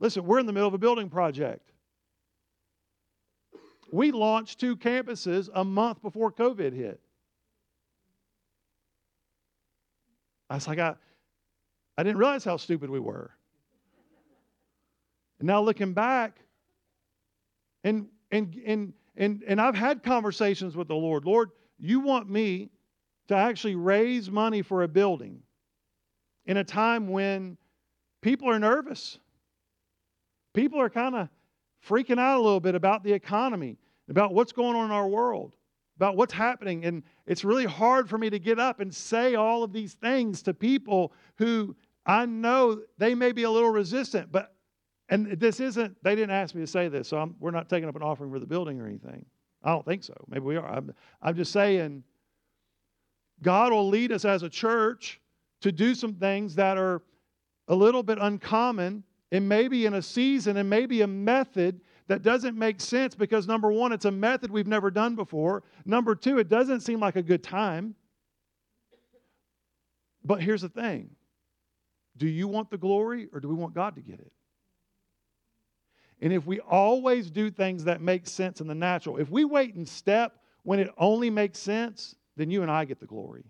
listen 0.00 0.24
we're 0.24 0.38
in 0.38 0.46
the 0.46 0.52
middle 0.52 0.68
of 0.68 0.74
a 0.74 0.78
building 0.78 1.08
project. 1.08 1.72
We 3.92 4.10
launched 4.10 4.58
two 4.58 4.76
campuses 4.76 5.48
a 5.54 5.64
month 5.64 6.02
before 6.02 6.32
covid 6.32 6.72
hit 6.72 7.00
I 10.48 10.54
was 10.54 10.68
like, 10.68 10.78
I, 10.78 10.94
I 11.98 12.02
didn't 12.02 12.18
realize 12.18 12.44
how 12.44 12.56
stupid 12.56 12.90
we 12.90 13.00
were. 13.00 13.30
And 15.38 15.46
now 15.46 15.62
looking 15.62 15.92
back, 15.92 16.38
and 17.84 18.06
and 18.30 18.54
and 18.66 18.92
and 19.16 19.42
and 19.46 19.60
I've 19.60 19.74
had 19.74 20.02
conversations 20.02 20.76
with 20.76 20.88
the 20.88 20.94
Lord. 20.94 21.24
Lord, 21.24 21.50
you 21.78 22.00
want 22.00 22.30
me 22.30 22.70
to 23.28 23.34
actually 23.34 23.74
raise 23.74 24.30
money 24.30 24.62
for 24.62 24.82
a 24.82 24.88
building 24.88 25.42
in 26.46 26.58
a 26.58 26.64
time 26.64 27.08
when 27.08 27.58
people 28.22 28.48
are 28.48 28.58
nervous. 28.58 29.18
People 30.54 30.80
are 30.80 30.88
kind 30.88 31.14
of 31.14 31.28
freaking 31.86 32.18
out 32.18 32.38
a 32.38 32.42
little 32.42 32.60
bit 32.60 32.74
about 32.74 33.04
the 33.04 33.12
economy, 33.12 33.76
about 34.08 34.32
what's 34.32 34.52
going 34.52 34.74
on 34.74 34.86
in 34.86 34.90
our 34.90 35.08
world 35.08 35.55
about 35.96 36.16
what's 36.16 36.32
happening. 36.32 36.84
And 36.84 37.02
it's 37.26 37.44
really 37.44 37.64
hard 37.64 38.08
for 38.08 38.18
me 38.18 38.30
to 38.30 38.38
get 38.38 38.58
up 38.58 38.80
and 38.80 38.94
say 38.94 39.34
all 39.34 39.64
of 39.64 39.72
these 39.72 39.94
things 39.94 40.42
to 40.42 40.54
people 40.54 41.12
who 41.36 41.74
I 42.04 42.26
know 42.26 42.82
they 42.98 43.14
may 43.14 43.32
be 43.32 43.42
a 43.42 43.50
little 43.50 43.70
resistant, 43.70 44.30
but 44.30 44.52
and 45.08 45.38
this 45.38 45.60
isn't, 45.60 45.96
they 46.02 46.14
didn't 46.14 46.32
ask 46.32 46.54
me 46.54 46.62
to 46.62 46.66
say 46.66 46.88
this, 46.88 47.08
so 47.08 47.18
I'm, 47.18 47.36
we're 47.38 47.52
not 47.52 47.68
taking 47.68 47.88
up 47.88 47.94
an 47.94 48.02
offering 48.02 48.32
for 48.32 48.40
the 48.40 48.46
building 48.46 48.80
or 48.80 48.86
anything. 48.86 49.24
I 49.62 49.70
don't 49.70 49.86
think 49.86 50.02
so. 50.02 50.14
Maybe 50.28 50.44
we 50.44 50.56
are. 50.56 50.66
I'm, 50.66 50.92
I'm 51.22 51.36
just 51.36 51.52
saying, 51.52 52.02
God 53.42 53.72
will 53.72 53.88
lead 53.88 54.10
us 54.10 54.24
as 54.24 54.42
a 54.42 54.48
church 54.48 55.20
to 55.60 55.70
do 55.70 55.94
some 55.94 56.14
things 56.14 56.56
that 56.56 56.76
are 56.76 57.02
a 57.68 57.74
little 57.74 58.02
bit 58.02 58.18
uncommon 58.20 59.04
and 59.32 59.48
maybe 59.48 59.86
in 59.86 59.94
a 59.94 60.02
season 60.02 60.56
and 60.56 60.68
maybe 60.68 61.02
a 61.02 61.06
method 61.06 61.80
that 62.08 62.22
doesn't 62.22 62.56
make 62.56 62.80
sense 62.80 63.14
because 63.14 63.46
number 63.46 63.72
one, 63.72 63.92
it's 63.92 64.04
a 64.04 64.10
method 64.10 64.50
we've 64.50 64.66
never 64.66 64.90
done 64.90 65.16
before. 65.16 65.64
Number 65.84 66.14
two, 66.14 66.38
it 66.38 66.48
doesn't 66.48 66.80
seem 66.80 67.00
like 67.00 67.16
a 67.16 67.22
good 67.22 67.42
time. 67.42 67.94
But 70.24 70.42
here's 70.42 70.62
the 70.62 70.68
thing 70.68 71.10
do 72.16 72.26
you 72.26 72.48
want 72.48 72.70
the 72.70 72.78
glory 72.78 73.28
or 73.32 73.40
do 73.40 73.48
we 73.48 73.54
want 73.54 73.74
God 73.74 73.94
to 73.96 74.00
get 74.00 74.20
it? 74.20 74.32
And 76.20 76.32
if 76.32 76.46
we 76.46 76.60
always 76.60 77.30
do 77.30 77.50
things 77.50 77.84
that 77.84 78.00
make 78.00 78.26
sense 78.26 78.60
in 78.60 78.66
the 78.66 78.74
natural, 78.74 79.18
if 79.18 79.30
we 79.30 79.44
wait 79.44 79.74
and 79.74 79.86
step 79.86 80.38
when 80.62 80.78
it 80.80 80.90
only 80.96 81.28
makes 81.28 81.58
sense, 81.58 82.16
then 82.36 82.50
you 82.50 82.62
and 82.62 82.70
I 82.70 82.84
get 82.84 83.00
the 83.00 83.06
glory. 83.06 83.44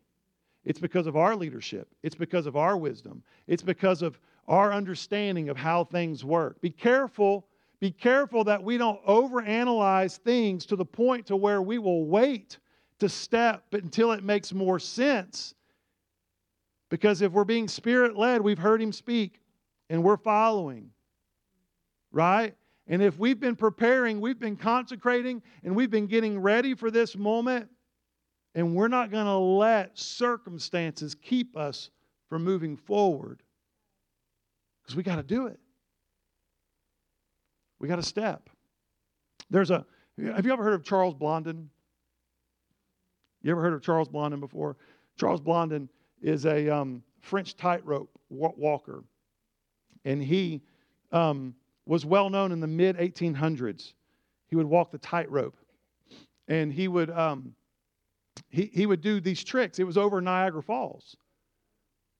It's 0.64 0.80
because 0.80 1.06
of 1.06 1.16
our 1.16 1.36
leadership, 1.36 1.88
it's 2.02 2.16
because 2.16 2.46
of 2.46 2.56
our 2.56 2.76
wisdom, 2.76 3.22
it's 3.46 3.62
because 3.62 4.02
of 4.02 4.18
our 4.48 4.72
understanding 4.72 5.48
of 5.48 5.56
how 5.56 5.84
things 5.84 6.24
work. 6.24 6.60
Be 6.60 6.70
careful 6.70 7.46
be 7.80 7.90
careful 7.90 8.44
that 8.44 8.62
we 8.62 8.78
don't 8.78 9.04
overanalyze 9.04 10.18
things 10.18 10.66
to 10.66 10.76
the 10.76 10.84
point 10.84 11.26
to 11.26 11.36
where 11.36 11.60
we 11.60 11.78
will 11.78 12.06
wait 12.06 12.58
to 13.00 13.08
step 13.08 13.64
until 13.72 14.12
it 14.12 14.24
makes 14.24 14.52
more 14.52 14.78
sense. 14.78 15.54
Because 16.88 17.20
if 17.20 17.32
we're 17.32 17.44
being 17.44 17.68
spirit 17.68 18.16
led, 18.16 18.40
we've 18.40 18.58
heard 18.58 18.80
him 18.80 18.92
speak 18.92 19.40
and 19.90 20.02
we're 20.02 20.16
following. 20.16 20.90
Right? 22.12 22.54
And 22.86 23.02
if 23.02 23.18
we've 23.18 23.38
been 23.38 23.56
preparing, 23.56 24.20
we've 24.20 24.38
been 24.38 24.56
consecrating, 24.56 25.42
and 25.64 25.74
we've 25.74 25.90
been 25.90 26.06
getting 26.06 26.38
ready 26.40 26.74
for 26.74 26.90
this 26.90 27.16
moment, 27.16 27.68
and 28.54 28.76
we're 28.76 28.88
not 28.88 29.10
going 29.10 29.26
to 29.26 29.36
let 29.36 29.98
circumstances 29.98 31.14
keep 31.14 31.56
us 31.56 31.90
from 32.28 32.44
moving 32.44 32.76
forward 32.76 33.42
because 34.82 34.96
we 34.96 35.02
got 35.02 35.16
to 35.16 35.22
do 35.22 35.46
it. 35.48 35.58
We 37.78 37.88
got 37.88 37.96
to 37.96 38.02
step. 38.02 38.48
There's 39.50 39.70
a, 39.70 39.84
have 40.18 40.46
you 40.46 40.52
ever 40.52 40.62
heard 40.62 40.74
of 40.74 40.84
Charles 40.84 41.14
Blondin? 41.14 41.68
You 43.42 43.52
ever 43.52 43.60
heard 43.60 43.74
of 43.74 43.82
Charles 43.82 44.08
Blondin 44.08 44.40
before? 44.40 44.76
Charles 45.18 45.40
Blondin 45.40 45.88
is 46.20 46.46
a 46.46 46.68
um, 46.68 47.02
French 47.20 47.56
tightrope 47.56 48.10
walker, 48.28 49.04
and 50.04 50.22
he 50.22 50.62
um, 51.12 51.54
was 51.86 52.04
well 52.04 52.30
known 52.30 52.52
in 52.52 52.60
the 52.60 52.66
mid 52.66 52.96
1800s. 52.96 53.92
He 54.48 54.56
would 54.56 54.66
walk 54.66 54.90
the 54.90 54.98
tightrope, 54.98 55.56
and 56.48 56.72
he 56.72 56.88
would 56.88 57.10
um, 57.10 57.54
he, 58.48 58.70
he 58.72 58.86
would 58.86 59.00
do 59.00 59.20
these 59.20 59.42
tricks. 59.42 59.78
It 59.78 59.84
was 59.84 59.96
over 59.96 60.20
Niagara 60.20 60.62
Falls, 60.62 61.16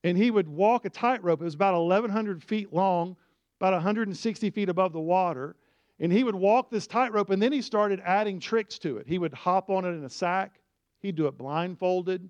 and 0.04 0.16
he 0.16 0.30
would 0.30 0.48
walk 0.48 0.84
a 0.84 0.90
tightrope. 0.90 1.40
It 1.40 1.44
was 1.44 1.54
about 1.54 1.74
1,100 1.74 2.42
feet 2.42 2.72
long, 2.72 3.16
about 3.61 3.72
160 3.72 4.50
feet 4.50 4.68
above 4.68 4.92
the 4.92 5.00
water. 5.00 5.57
And 5.98 6.12
he 6.12 6.24
would 6.24 6.34
walk 6.34 6.70
this 6.70 6.86
tightrope, 6.86 7.30
and 7.30 7.40
then 7.40 7.52
he 7.52 7.62
started 7.62 8.02
adding 8.04 8.38
tricks 8.38 8.78
to 8.80 8.98
it. 8.98 9.07
He 9.07 9.18
would 9.18 9.32
hop 9.32 9.70
on 9.70 9.84
it 9.84 9.90
in 9.90 10.04
a 10.04 10.11
sack, 10.11 10.61
he'd 11.00 11.16
do 11.16 11.26
it 11.26 11.38
blindfolded, 11.38 12.28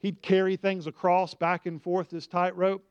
he'd 0.00 0.20
carry 0.20 0.56
things 0.56 0.88
across 0.88 1.32
back 1.32 1.66
and 1.66 1.80
forth 1.80 2.10
this 2.10 2.26
tightrope. 2.26 2.84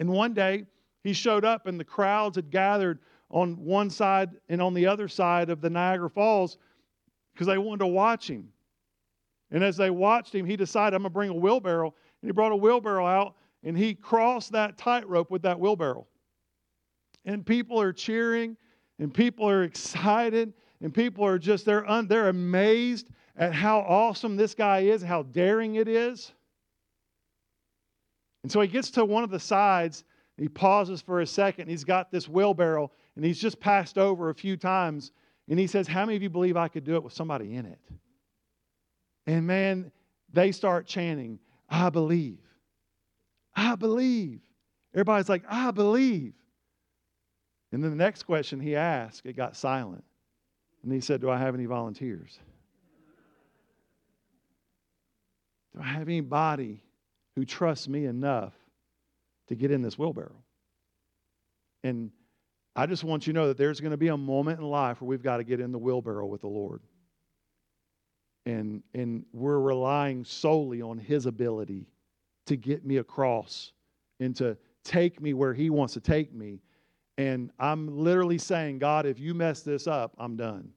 And 0.00 0.10
one 0.10 0.34
day, 0.34 0.66
he 1.04 1.12
showed 1.12 1.44
up, 1.44 1.66
and 1.66 1.78
the 1.78 1.84
crowds 1.84 2.36
had 2.36 2.50
gathered 2.50 2.98
on 3.30 3.54
one 3.64 3.90
side 3.90 4.30
and 4.48 4.60
on 4.60 4.74
the 4.74 4.86
other 4.86 5.08
side 5.08 5.48
of 5.48 5.60
the 5.60 5.70
Niagara 5.70 6.10
Falls 6.10 6.58
because 7.32 7.46
they 7.46 7.58
wanted 7.58 7.80
to 7.80 7.86
watch 7.86 8.28
him. 8.28 8.48
And 9.50 9.62
as 9.62 9.76
they 9.76 9.90
watched 9.90 10.34
him, 10.34 10.46
he 10.46 10.56
decided, 10.56 10.94
I'm 10.94 11.02
going 11.02 11.10
to 11.10 11.14
bring 11.14 11.30
a 11.30 11.34
wheelbarrow. 11.34 11.94
And 12.22 12.28
he 12.28 12.32
brought 12.32 12.52
a 12.52 12.56
wheelbarrow 12.56 13.06
out 13.06 13.36
and 13.62 13.76
he 13.76 13.94
crossed 13.94 14.52
that 14.52 14.76
tightrope 14.76 15.30
with 15.30 15.42
that 15.42 15.58
wheelbarrow. 15.58 16.06
And 17.24 17.46
people 17.46 17.80
are 17.80 17.92
cheering, 17.92 18.56
and 18.98 19.12
people 19.12 19.48
are 19.48 19.62
excited, 19.62 20.52
and 20.80 20.92
people 20.92 21.24
are 21.24 21.38
just, 21.38 21.64
they're, 21.64 21.88
un, 21.88 22.08
they're 22.08 22.28
amazed 22.28 23.08
at 23.36 23.54
how 23.54 23.80
awesome 23.80 24.36
this 24.36 24.54
guy 24.54 24.80
is, 24.80 25.02
how 25.02 25.22
daring 25.22 25.76
it 25.76 25.88
is. 25.88 26.32
And 28.42 28.50
so 28.50 28.60
he 28.60 28.68
gets 28.68 28.90
to 28.92 29.04
one 29.04 29.22
of 29.22 29.30
the 29.30 29.38
sides, 29.38 30.04
he 30.36 30.48
pauses 30.48 31.00
for 31.00 31.20
a 31.20 31.26
second, 31.26 31.68
he's 31.68 31.84
got 31.84 32.10
this 32.10 32.28
wheelbarrow, 32.28 32.90
and 33.14 33.24
he's 33.24 33.40
just 33.40 33.60
passed 33.60 33.98
over 33.98 34.30
a 34.30 34.34
few 34.34 34.56
times, 34.56 35.12
and 35.48 35.58
he 35.58 35.66
says, 35.66 35.86
How 35.86 36.04
many 36.04 36.16
of 36.16 36.22
you 36.22 36.30
believe 36.30 36.56
I 36.56 36.68
could 36.68 36.84
do 36.84 36.96
it 36.96 37.04
with 37.04 37.12
somebody 37.12 37.54
in 37.54 37.66
it? 37.66 37.78
And 39.26 39.46
man, 39.46 39.92
they 40.32 40.50
start 40.50 40.86
chanting, 40.86 41.38
I 41.68 41.90
believe. 41.90 42.38
I 43.54 43.74
believe. 43.74 44.40
Everybody's 44.94 45.28
like, 45.28 45.44
I 45.48 45.70
believe. 45.70 46.34
And 47.72 47.82
then 47.82 47.90
the 47.90 47.96
next 47.96 48.24
question 48.24 48.60
he 48.60 48.76
asked, 48.76 49.22
it 49.24 49.36
got 49.36 49.56
silent. 49.56 50.04
And 50.82 50.92
he 50.92 51.00
said, 51.00 51.20
Do 51.20 51.30
I 51.30 51.38
have 51.38 51.54
any 51.54 51.66
volunteers? 51.66 52.38
Do 55.74 55.80
I 55.80 55.86
have 55.86 56.08
anybody 56.08 56.82
who 57.34 57.44
trusts 57.46 57.88
me 57.88 58.04
enough 58.04 58.52
to 59.48 59.54
get 59.54 59.70
in 59.70 59.80
this 59.80 59.98
wheelbarrow? 59.98 60.36
And 61.82 62.10
I 62.76 62.86
just 62.86 63.04
want 63.04 63.26
you 63.26 63.32
to 63.32 63.38
know 63.38 63.48
that 63.48 63.56
there's 63.56 63.80
going 63.80 63.90
to 63.92 63.96
be 63.96 64.08
a 64.08 64.16
moment 64.16 64.60
in 64.60 64.66
life 64.66 65.00
where 65.00 65.08
we've 65.08 65.22
got 65.22 65.38
to 65.38 65.44
get 65.44 65.60
in 65.60 65.72
the 65.72 65.78
wheelbarrow 65.78 66.26
with 66.26 66.42
the 66.42 66.48
Lord. 66.48 66.82
And, 68.44 68.82
and 68.94 69.24
we're 69.32 69.58
relying 69.58 70.24
solely 70.24 70.82
on 70.82 70.98
His 70.98 71.26
ability 71.26 71.86
to 72.46 72.56
get 72.56 72.84
me 72.84 72.98
across 72.98 73.72
and 74.20 74.34
to 74.36 74.56
take 74.84 75.20
me 75.20 75.34
where 75.34 75.54
He 75.54 75.70
wants 75.70 75.94
to 75.94 76.00
take 76.00 76.32
me. 76.34 76.60
And 77.18 77.50
I'm 77.58 77.98
literally 77.98 78.38
saying, 78.38 78.78
God, 78.78 79.06
if 79.06 79.18
you 79.18 79.34
mess 79.34 79.62
this 79.62 79.86
up, 79.86 80.14
I'm 80.18 80.36
done. 80.36 80.70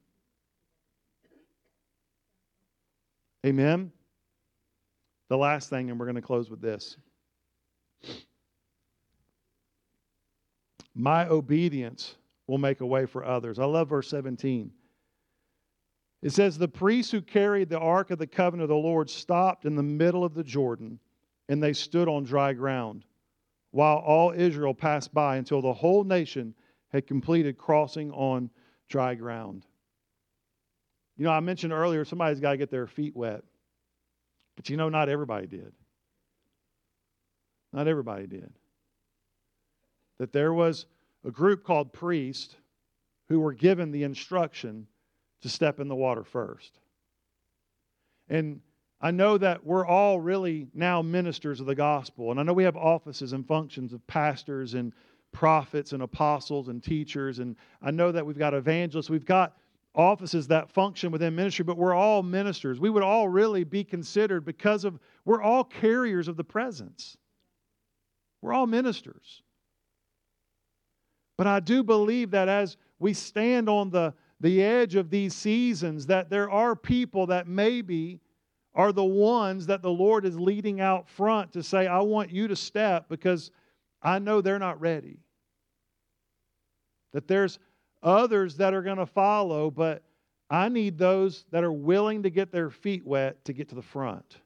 Amen? 3.45 3.91
the 5.27 5.37
last 5.37 5.69
thing, 5.69 5.89
and 5.89 5.99
we're 5.99 6.05
going 6.05 6.15
to 6.15 6.21
close 6.21 6.49
with 6.49 6.61
this. 6.61 6.97
My 10.93 11.27
obedience 11.27 12.15
will 12.47 12.57
make 12.57 12.81
a 12.81 12.85
way 12.85 13.05
for 13.05 13.25
others. 13.25 13.59
I 13.59 13.65
love 13.65 13.89
verse 13.89 14.09
17. 14.09 14.71
It 16.21 16.31
says, 16.31 16.57
The 16.57 16.67
priests 16.67 17.11
who 17.11 17.21
carried 17.21 17.69
the 17.69 17.79
ark 17.79 18.11
of 18.11 18.19
the 18.19 18.27
covenant 18.27 18.63
of 18.63 18.69
the 18.69 18.75
Lord 18.75 19.09
stopped 19.09 19.65
in 19.65 19.75
the 19.75 19.83
middle 19.83 20.23
of 20.23 20.33
the 20.33 20.43
Jordan, 20.43 20.99
and 21.49 21.61
they 21.61 21.73
stood 21.73 22.07
on 22.07 22.23
dry 22.23 22.53
ground, 22.53 23.03
while 23.71 23.97
all 23.97 24.31
Israel 24.31 24.73
passed 24.73 25.13
by 25.13 25.37
until 25.37 25.61
the 25.61 25.73
whole 25.73 26.03
nation 26.03 26.53
had 26.89 27.07
completed 27.07 27.57
crossing 27.57 28.11
on 28.11 28.49
dry 28.89 29.15
ground. 29.15 29.65
You 31.17 31.25
know, 31.25 31.31
I 31.31 31.39
mentioned 31.39 31.73
earlier 31.73 32.03
somebody's 32.05 32.39
got 32.39 32.51
to 32.51 32.57
get 32.57 32.71
their 32.71 32.87
feet 32.87 33.15
wet. 33.15 33.43
But 34.55 34.69
you 34.69 34.77
know, 34.77 34.89
not 34.89 35.09
everybody 35.09 35.47
did. 35.47 35.73
Not 37.73 37.87
everybody 37.87 38.27
did. 38.27 38.51
That 40.17 40.31
there 40.31 40.53
was 40.53 40.85
a 41.25 41.31
group 41.31 41.63
called 41.63 41.91
priests 41.91 42.55
who 43.27 43.39
were 43.39 43.53
given 43.53 43.91
the 43.91 44.03
instruction 44.03 44.87
to 45.41 45.49
step 45.49 45.79
in 45.79 45.87
the 45.87 45.95
water 45.95 46.23
first. 46.23 46.79
And 48.29 48.61
I 49.05 49.11
know 49.11 49.37
that 49.37 49.63
we're 49.63 49.85
all 49.85 50.19
really 50.19 50.65
now 50.73 51.03
ministers 51.03 51.59
of 51.59 51.67
the 51.67 51.75
gospel. 51.75 52.31
And 52.31 52.39
I 52.39 52.43
know 52.43 52.53
we 52.53 52.63
have 52.63 52.75
offices 52.75 53.33
and 53.33 53.47
functions 53.47 53.93
of 53.93 54.05
pastors 54.07 54.73
and 54.73 54.93
prophets 55.31 55.91
and 55.91 56.01
apostles 56.01 56.69
and 56.69 56.83
teachers. 56.83 57.37
And 57.37 57.55
I 57.83 57.91
know 57.91 58.11
that 58.11 58.25
we've 58.25 58.39
got 58.39 58.55
evangelists. 58.55 59.11
We've 59.11 59.23
got 59.23 59.57
offices 59.93 60.47
that 60.47 60.71
function 60.71 61.11
within 61.11 61.35
ministry, 61.35 61.63
but 61.63 61.77
we're 61.77 61.93
all 61.93 62.23
ministers. 62.23 62.79
We 62.79 62.89
would 62.89 63.03
all 63.03 63.29
really 63.29 63.63
be 63.63 63.83
considered 63.83 64.43
because 64.43 64.85
of, 64.85 64.97
we're 65.23 65.43
all 65.43 65.63
carriers 65.63 66.27
of 66.27 66.35
the 66.35 66.43
presence. 66.43 67.15
We're 68.41 68.53
all 68.53 68.65
ministers. 68.65 69.43
But 71.37 71.45
I 71.45 71.59
do 71.59 71.83
believe 71.83 72.31
that 72.31 72.49
as 72.49 72.75
we 72.97 73.13
stand 73.13 73.69
on 73.69 73.91
the, 73.91 74.15
the 74.39 74.63
edge 74.63 74.95
of 74.95 75.11
these 75.11 75.35
seasons, 75.35 76.07
that 76.07 76.31
there 76.31 76.49
are 76.49 76.75
people 76.75 77.27
that 77.27 77.47
maybe 77.47 78.19
are 78.75 78.91
the 78.91 79.03
ones 79.03 79.65
that 79.67 79.81
the 79.81 79.89
Lord 79.89 80.25
is 80.25 80.37
leading 80.37 80.81
out 80.81 81.09
front 81.09 81.53
to 81.53 81.63
say, 81.63 81.87
I 81.87 82.01
want 82.01 82.29
you 82.29 82.49
to 82.49 82.55
step 82.55 83.07
because 83.07 83.49
I 84.03 84.19
know 84.19 84.41
they're 84.41 84.59
not 84.59 84.81
ready. 84.81 85.19
That 87.13 87.27
there's 87.27 87.57
others 88.03 88.57
that 88.57 88.73
are 88.73 88.81
going 88.81 88.97
to 88.97 89.05
follow, 89.05 89.71
but 89.71 90.03
I 90.49 90.67
need 90.67 90.97
those 90.97 91.45
that 91.51 91.63
are 91.63 91.71
willing 91.71 92.23
to 92.23 92.29
get 92.29 92.51
their 92.51 92.69
feet 92.69 93.05
wet 93.05 93.43
to 93.45 93.53
get 93.53 93.69
to 93.69 93.75
the 93.75 93.81
front. 93.81 94.41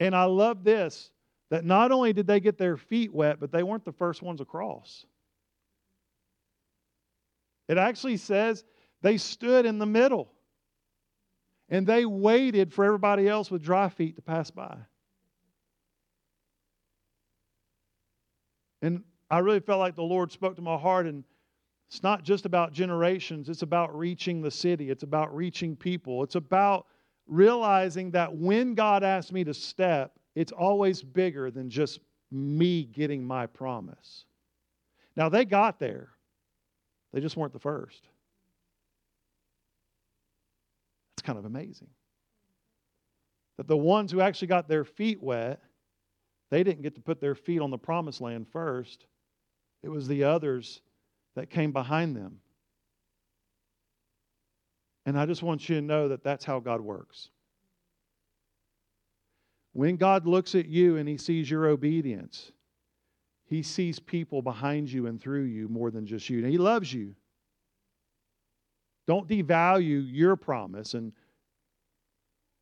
And 0.00 0.16
I 0.16 0.24
love 0.24 0.64
this 0.64 1.10
that 1.50 1.64
not 1.64 1.92
only 1.92 2.12
did 2.12 2.26
they 2.26 2.40
get 2.40 2.58
their 2.58 2.76
feet 2.76 3.12
wet, 3.14 3.38
but 3.38 3.52
they 3.52 3.62
weren't 3.62 3.84
the 3.84 3.92
first 3.92 4.20
ones 4.20 4.40
across. 4.40 5.06
It 7.68 7.78
actually 7.78 8.16
says 8.16 8.64
they 9.02 9.16
stood 9.16 9.66
in 9.66 9.78
the 9.78 9.86
middle 9.86 10.32
and 11.68 11.86
they 11.86 12.06
waited 12.06 12.72
for 12.72 12.84
everybody 12.84 13.28
else 13.28 13.50
with 13.50 13.62
dry 13.62 13.88
feet 13.88 14.16
to 14.16 14.22
pass 14.22 14.50
by. 14.50 14.76
And 18.82 19.02
I 19.30 19.38
really 19.38 19.60
felt 19.60 19.80
like 19.80 19.96
the 19.96 20.02
Lord 20.02 20.30
spoke 20.30 20.56
to 20.56 20.62
my 20.62 20.76
heart 20.76 21.06
and 21.06 21.24
it's 21.88 22.02
not 22.02 22.24
just 22.24 22.46
about 22.46 22.72
generations, 22.72 23.48
it's 23.48 23.62
about 23.62 23.96
reaching 23.96 24.42
the 24.42 24.50
city, 24.50 24.90
it's 24.90 25.02
about 25.02 25.34
reaching 25.34 25.76
people. 25.76 26.22
It's 26.22 26.34
about 26.34 26.86
realizing 27.26 28.10
that 28.12 28.34
when 28.34 28.74
God 28.74 29.02
asks 29.02 29.32
me 29.32 29.44
to 29.44 29.54
step, 29.54 30.12
it's 30.34 30.52
always 30.52 31.02
bigger 31.02 31.50
than 31.50 31.70
just 31.70 32.00
me 32.30 32.84
getting 32.84 33.24
my 33.24 33.46
promise. 33.46 34.24
Now, 35.16 35.28
they 35.28 35.44
got 35.44 35.78
there, 35.78 36.10
they 37.12 37.20
just 37.20 37.36
weren't 37.36 37.52
the 37.52 37.58
first. 37.58 38.08
That's 41.15 41.15
kind 41.26 41.38
of 41.38 41.44
amazing. 41.44 41.88
That 43.58 43.68
the 43.68 43.76
ones 43.76 44.12
who 44.12 44.20
actually 44.20 44.48
got 44.48 44.68
their 44.68 44.84
feet 44.84 45.22
wet, 45.22 45.60
they 46.50 46.62
didn't 46.62 46.82
get 46.82 46.94
to 46.94 47.00
put 47.00 47.20
their 47.20 47.34
feet 47.34 47.60
on 47.60 47.70
the 47.70 47.78
promised 47.78 48.20
land 48.20 48.46
first. 48.50 49.06
It 49.82 49.88
was 49.88 50.08
the 50.08 50.24
others 50.24 50.80
that 51.34 51.50
came 51.50 51.72
behind 51.72 52.16
them. 52.16 52.38
And 55.04 55.18
I 55.18 55.26
just 55.26 55.42
want 55.42 55.68
you 55.68 55.76
to 55.76 55.82
know 55.82 56.08
that 56.08 56.24
that's 56.24 56.44
how 56.44 56.60
God 56.60 56.80
works. 56.80 57.28
When 59.72 59.96
God 59.96 60.26
looks 60.26 60.54
at 60.54 60.66
you 60.66 60.96
and 60.96 61.08
he 61.08 61.18
sees 61.18 61.50
your 61.50 61.66
obedience, 61.66 62.50
he 63.44 63.62
sees 63.62 63.98
people 63.98 64.42
behind 64.42 64.90
you 64.90 65.06
and 65.06 65.20
through 65.20 65.44
you 65.44 65.68
more 65.68 65.90
than 65.90 66.06
just 66.06 66.28
you. 66.28 66.38
And 66.38 66.50
he 66.50 66.58
loves 66.58 66.92
you. 66.92 67.14
Don't 69.06 69.28
devalue 69.28 70.04
your 70.10 70.36
promise 70.36 70.94
and 70.94 71.12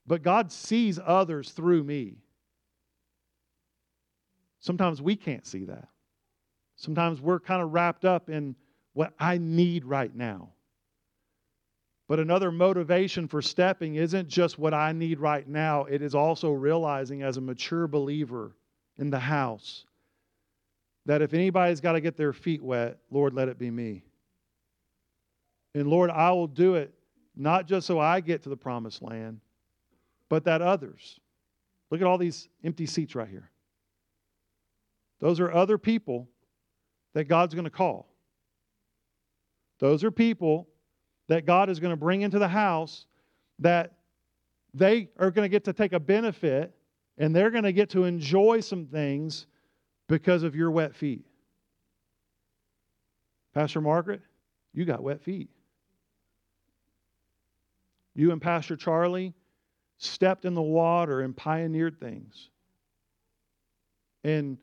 but 0.06 0.22
God 0.22 0.52
sees 0.52 1.00
others 1.02 1.50
through 1.52 1.82
me. 1.82 2.18
Sometimes 4.60 5.00
we 5.00 5.16
can't 5.16 5.46
see 5.46 5.64
that. 5.64 5.88
Sometimes 6.76 7.20
we're 7.20 7.40
kind 7.40 7.62
of 7.62 7.72
wrapped 7.72 8.04
up 8.04 8.28
in 8.28 8.54
what 8.92 9.14
I 9.18 9.38
need 9.38 9.84
right 9.84 10.14
now. 10.14 10.50
But 12.06 12.20
another 12.20 12.52
motivation 12.52 13.28
for 13.28 13.40
stepping 13.40 13.94
isn't 13.94 14.28
just 14.28 14.58
what 14.58 14.74
I 14.74 14.92
need 14.92 15.18
right 15.18 15.48
now, 15.48 15.84
it 15.84 16.02
is 16.02 16.14
also 16.14 16.50
realizing 16.50 17.22
as 17.22 17.38
a 17.38 17.40
mature 17.40 17.86
believer 17.86 18.56
in 18.98 19.08
the 19.08 19.18
house 19.18 19.86
that 21.06 21.22
if 21.22 21.32
anybody's 21.32 21.80
got 21.80 21.92
to 21.92 22.00
get 22.00 22.16
their 22.16 22.32
feet 22.32 22.62
wet, 22.62 22.98
Lord, 23.10 23.34
let 23.34 23.48
it 23.48 23.58
be 23.58 23.70
me. 23.70 24.04
And 25.74 25.88
Lord, 25.88 26.10
I 26.10 26.30
will 26.32 26.46
do 26.46 26.76
it 26.76 26.94
not 27.36 27.66
just 27.66 27.86
so 27.86 27.98
I 27.98 28.20
get 28.20 28.42
to 28.44 28.48
the 28.48 28.56
promised 28.56 29.02
land, 29.02 29.40
but 30.28 30.44
that 30.44 30.62
others. 30.62 31.18
Look 31.90 32.00
at 32.00 32.06
all 32.06 32.18
these 32.18 32.48
empty 32.62 32.86
seats 32.86 33.14
right 33.14 33.28
here. 33.28 33.50
Those 35.20 35.40
are 35.40 35.52
other 35.52 35.78
people 35.78 36.28
that 37.14 37.24
God's 37.24 37.54
going 37.54 37.64
to 37.64 37.70
call. 37.70 38.08
Those 39.78 40.04
are 40.04 40.10
people 40.10 40.68
that 41.28 41.46
God 41.46 41.70
is 41.70 41.80
going 41.80 41.90
to 41.92 41.96
bring 41.96 42.22
into 42.22 42.38
the 42.38 42.48
house 42.48 43.06
that 43.58 43.94
they 44.72 45.08
are 45.18 45.30
going 45.30 45.44
to 45.44 45.48
get 45.48 45.64
to 45.64 45.72
take 45.72 45.92
a 45.92 46.00
benefit 46.00 46.74
and 47.16 47.34
they're 47.34 47.50
going 47.50 47.64
to 47.64 47.72
get 47.72 47.90
to 47.90 48.04
enjoy 48.04 48.60
some 48.60 48.86
things 48.86 49.46
because 50.08 50.42
of 50.42 50.54
your 50.54 50.70
wet 50.70 50.94
feet. 50.94 51.24
Pastor 53.54 53.80
Margaret, 53.80 54.20
you 54.72 54.84
got 54.84 55.02
wet 55.02 55.22
feet. 55.22 55.48
You 58.14 58.32
and 58.32 58.40
Pastor 58.40 58.76
Charlie 58.76 59.34
stepped 59.98 60.44
in 60.44 60.54
the 60.54 60.62
water 60.62 61.20
and 61.20 61.36
pioneered 61.36 61.98
things. 61.98 62.50
And 64.22 64.58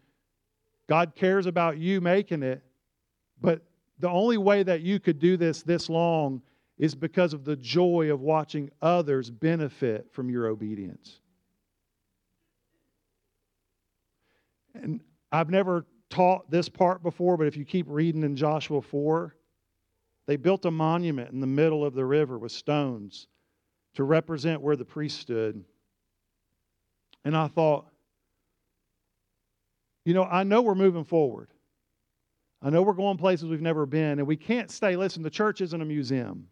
God 0.88 1.14
cares 1.16 1.46
about 1.46 1.78
you 1.78 2.02
making 2.02 2.44
it, 2.44 2.64
but 3.42 3.62
the 4.00 4.10
only 4.10 4.38
way 4.38 4.64
that 4.64 4.82
you 4.82 5.00
could 5.00 5.20
do 5.20 5.38
this 5.38 5.64
this 5.64 5.90
long 5.90 6.42
is 6.78 6.96
because 6.96 7.34
of 7.34 7.46
the 7.46 7.56
joy 7.56 8.12
of 8.12 8.22
watching 8.22 8.72
others 8.82 9.30
benefit 9.30 10.08
from 10.12 10.30
your 10.30 10.48
obedience. 10.48 11.20
And 14.74 15.00
I've 15.32 15.50
never 15.50 15.86
taught 16.10 16.50
this 16.50 16.68
part 16.68 17.04
before, 17.04 17.38
but 17.38 17.48
if 17.48 17.56
you 17.56 17.66
keep 17.66 17.86
reading 17.88 18.24
in 18.24 18.36
Joshua 18.36 18.82
4, 18.82 19.36
they 20.26 20.38
built 20.38 20.66
a 20.66 20.72
monument 20.72 21.32
in 21.32 21.40
the 21.40 21.48
middle 21.48 21.86
of 21.86 21.94
the 21.94 22.06
river 22.06 22.40
with 22.40 22.52
stones 22.52 23.28
to 23.96 24.04
represent 24.04 24.62
where 24.62 24.76
the 24.76 24.86
priest 24.86 25.20
stood. 25.20 25.64
And 27.24 27.36
I 27.36 27.48
thought, 27.48 27.88
you 30.06 30.14
know, 30.14 30.24
I 30.24 30.44
know 30.44 30.62
we're 30.62 30.76
moving 30.76 31.04
forward. 31.04 31.50
I 32.62 32.70
know 32.70 32.82
we're 32.82 32.94
going 32.94 33.18
places 33.18 33.50
we've 33.50 33.62
never 33.62 33.86
been, 33.86 34.20
and 34.20 34.28
we 34.28 34.38
can't 34.38 34.70
stay. 34.70 34.96
Listen, 34.96 35.24
the 35.24 35.30
church 35.30 35.62
isn't 35.62 35.82
a 35.82 35.86
museum. 35.86 36.48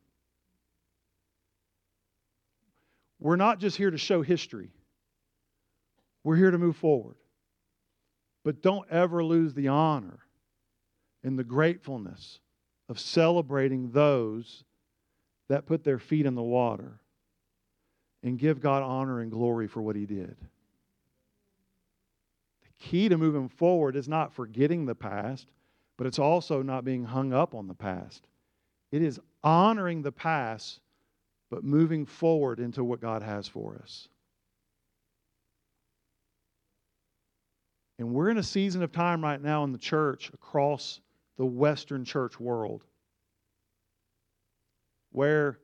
We're 3.19 3.35
not 3.35 3.59
just 3.59 3.77
here 3.77 3.91
to 3.91 3.97
show 3.97 4.21
history, 4.21 4.71
we're 6.23 6.37
here 6.37 6.51
to 6.51 6.57
move 6.57 6.77
forward. 6.77 7.15
But 8.45 8.61
don't 8.61 8.89
ever 8.89 9.23
lose 9.23 9.53
the 9.53 9.67
honor 9.67 10.19
and 11.23 11.37
the 11.37 11.43
gratefulness 11.43 12.39
of 12.87 12.97
celebrating 12.97 13.91
those 13.91 14.63
that 15.49 15.65
put 15.65 15.83
their 15.83 15.99
feet 15.99 16.25
in 16.25 16.35
the 16.35 16.41
water 16.41 16.99
and 18.23 18.37
give 18.37 18.59
God 18.59 18.83
honor 18.83 19.21
and 19.21 19.31
glory 19.31 19.67
for 19.67 19.81
what 19.81 19.95
he 19.95 20.05
did. 20.05 20.35
The 22.61 22.85
key 22.85 23.09
to 23.09 23.17
moving 23.17 23.49
forward 23.49 23.95
is 23.95 24.07
not 24.07 24.33
forgetting 24.33 24.85
the 24.85 24.95
past, 24.95 25.47
but 25.97 26.07
it's 26.07 26.19
also 26.19 26.61
not 26.61 26.85
being 26.85 27.03
hung 27.03 27.33
up 27.33 27.55
on 27.55 27.67
the 27.67 27.73
past. 27.73 28.27
It 28.91 29.01
is 29.01 29.19
honoring 29.43 30.01
the 30.01 30.11
past, 30.11 30.79
but 31.49 31.63
moving 31.63 32.05
forward 32.05 32.59
into 32.59 32.83
what 32.83 33.01
God 33.01 33.21
has 33.21 33.47
for 33.47 33.79
us. 33.81 34.07
And 37.97 38.13
we're 38.13 38.29
in 38.29 38.37
a 38.37 38.43
season 38.43 38.81
of 38.81 38.93
time 38.93 39.21
right 39.21 39.41
now 39.41 39.65
in 39.65 39.73
the 39.73 39.77
church 39.77 40.31
across 40.33 41.01
the 41.37 41.45
Western 41.45 42.05
church 42.05 42.39
world 42.39 42.83
where 45.11 45.59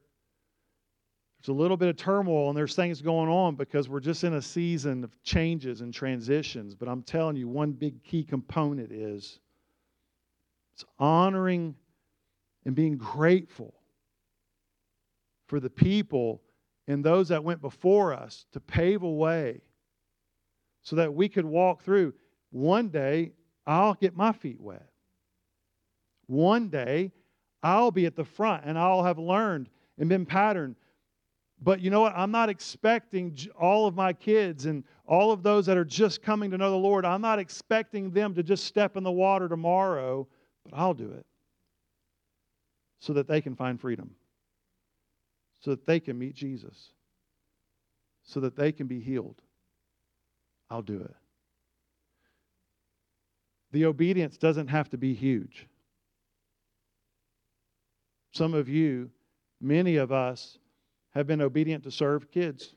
there's 1.46 1.56
a 1.56 1.62
little 1.62 1.78
bit 1.78 1.90
of 1.90 1.96
turmoil 1.96 2.50
and 2.50 2.58
there's 2.58 2.76
things 2.76 3.04
going 3.04 3.30
on 3.30 3.54
because 3.54 3.88
we're 3.88 4.00
just 4.00 4.24
in 4.24 4.34
a 4.34 4.42
season 4.42 5.04
of 5.04 5.12
changes 5.22 5.82
and 5.82 5.94
transitions. 5.94 6.74
But 6.74 6.88
I'm 6.88 7.04
telling 7.04 7.36
you, 7.36 7.48
one 7.48 7.72
big 7.72 8.04
key 8.04 8.24
component 8.24 8.92
is 8.92 9.38
it's 10.74 10.86
honoring 10.98 11.76
and 12.66 12.74
being 12.74 12.98
grateful 12.98 13.76
for 15.46 15.60
the 15.60 15.70
people 15.70 16.42
and 16.88 17.04
those 17.04 17.28
that 17.28 17.44
went 17.44 17.62
before 17.62 18.12
us 18.12 18.46
to 18.54 18.60
pave 18.60 19.04
a 19.04 19.12
way 19.12 19.62
so 20.82 20.96
that 20.96 21.14
we 21.14 21.30
could 21.30 21.46
walk 21.46 21.84
through. 21.84 22.16
One 22.50 22.90
day, 22.90 23.34
I'll 23.68 23.94
get 23.94 24.18
my 24.18 24.32
feet 24.32 24.60
wet. 24.60 24.90
One 26.26 26.70
day, 26.70 27.12
I'll 27.62 27.92
be 27.92 28.08
at 28.08 28.16
the 28.16 28.26
front 28.26 28.64
and 28.66 28.80
I'll 28.80 29.04
have 29.04 29.20
learned 29.20 29.70
and 30.00 30.10
been 30.10 30.26
patterned. 30.26 30.76
But 31.62 31.80
you 31.80 31.90
know 31.90 32.02
what? 32.02 32.14
I'm 32.16 32.32
not 32.32 32.50
expecting 32.50 33.38
all 33.60 33.88
of 33.88 33.96
my 33.96 34.14
kids 34.14 34.66
and 34.66 34.84
all 35.08 35.32
of 35.32 35.44
those 35.44 35.66
that 35.68 35.78
are 35.78 35.86
just 35.86 36.22
coming 36.22 36.52
to 36.52 36.58
know 36.58 36.72
the 36.72 36.76
Lord, 36.76 37.06
I'm 37.06 37.22
not 37.22 37.40
expecting 37.40 38.12
them 38.12 38.34
to 38.36 38.44
just 38.44 38.66
step 38.66 38.98
in 38.98 39.04
the 39.04 39.12
water 39.12 39.48
tomorrow, 39.48 40.28
but 40.64 40.78
I'll 40.78 40.94
do 40.94 41.12
it 41.12 41.26
so 43.00 43.14
that 43.14 43.28
they 43.28 43.40
can 43.40 43.56
find 43.56 43.80
freedom, 43.80 44.16
so 45.62 45.72
that 45.72 45.86
they 45.86 46.00
can 46.00 46.18
meet 46.18 46.34
Jesus, 46.34 46.92
so 48.24 48.40
that 48.40 48.56
they 48.56 48.72
can 48.72 48.88
be 48.88 49.00
healed. 49.00 49.42
I'll 50.70 50.82
do 50.82 51.02
it. 51.02 51.16
The 53.72 53.86
obedience 53.86 54.38
doesn't 54.38 54.70
have 54.70 54.90
to 54.90 54.98
be 54.98 55.14
huge. 55.14 55.68
Some 58.32 58.54
of 58.54 58.68
you, 58.68 59.12
many 59.62 59.98
of 59.98 60.12
us, 60.12 60.58
have 61.16 61.28
been 61.28 61.42
obedient 61.42 61.84
to 61.84 61.92
serve 61.92 62.30
kids. 62.30 62.76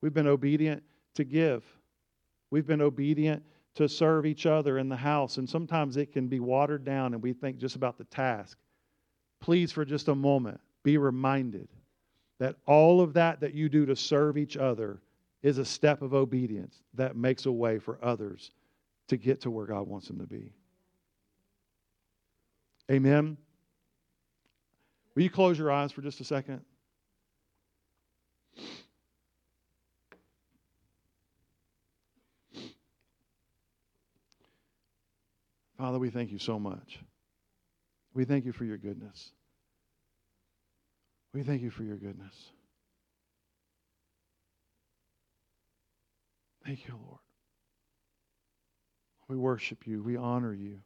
We've 0.00 0.14
been 0.14 0.28
obedient 0.28 0.82
to 1.14 1.24
give. 1.24 1.64
We've 2.50 2.66
been 2.66 2.80
obedient 2.80 3.42
to 3.74 3.88
serve 3.88 4.26
each 4.26 4.46
other 4.46 4.78
in 4.78 4.88
the 4.88 4.96
house. 4.96 5.38
And 5.38 5.48
sometimes 5.48 5.96
it 5.96 6.12
can 6.12 6.28
be 6.28 6.40
watered 6.40 6.84
down 6.84 7.14
and 7.14 7.22
we 7.22 7.32
think 7.32 7.58
just 7.58 7.76
about 7.76 7.98
the 7.98 8.04
task. 8.04 8.58
Please, 9.40 9.72
for 9.72 9.84
just 9.84 10.08
a 10.08 10.14
moment, 10.14 10.60
be 10.82 10.98
reminded 10.98 11.68
that 12.38 12.56
all 12.66 13.00
of 13.00 13.14
that 13.14 13.40
that 13.40 13.54
you 13.54 13.68
do 13.68 13.86
to 13.86 13.96
serve 13.96 14.36
each 14.36 14.56
other 14.56 15.00
is 15.42 15.58
a 15.58 15.64
step 15.64 16.02
of 16.02 16.14
obedience 16.14 16.82
that 16.94 17.16
makes 17.16 17.46
a 17.46 17.52
way 17.52 17.78
for 17.78 17.98
others 18.02 18.52
to 19.08 19.16
get 19.16 19.40
to 19.40 19.50
where 19.50 19.66
God 19.66 19.86
wants 19.88 20.06
them 20.06 20.18
to 20.18 20.26
be. 20.26 20.52
Amen. 22.90 23.36
Will 25.14 25.22
you 25.22 25.30
close 25.30 25.58
your 25.58 25.70
eyes 25.70 25.92
for 25.92 26.02
just 26.02 26.20
a 26.20 26.24
second? 26.24 26.60
Father, 35.82 35.98
we 35.98 36.10
thank 36.10 36.30
you 36.30 36.38
so 36.38 36.60
much. 36.60 37.00
We 38.14 38.24
thank 38.24 38.44
you 38.44 38.52
for 38.52 38.64
your 38.64 38.76
goodness. 38.76 39.32
We 41.34 41.42
thank 41.42 41.60
you 41.60 41.70
for 41.70 41.82
your 41.82 41.96
goodness. 41.96 42.36
Thank 46.64 46.86
you, 46.86 46.94
Lord. 47.04 47.18
We 49.26 49.36
worship 49.36 49.84
you. 49.84 50.04
We 50.04 50.16
honor 50.16 50.54
you. 50.54 50.78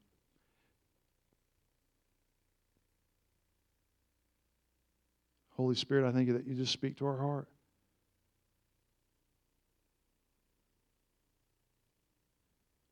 Holy 5.59 5.75
Spirit, 5.75 6.09
I 6.09 6.13
thank 6.13 6.27
you 6.27 6.33
that 6.39 6.47
you 6.47 6.55
just 6.55 6.73
speak 6.73 6.97
to 7.01 7.07
our 7.07 7.19
heart. 7.19 7.49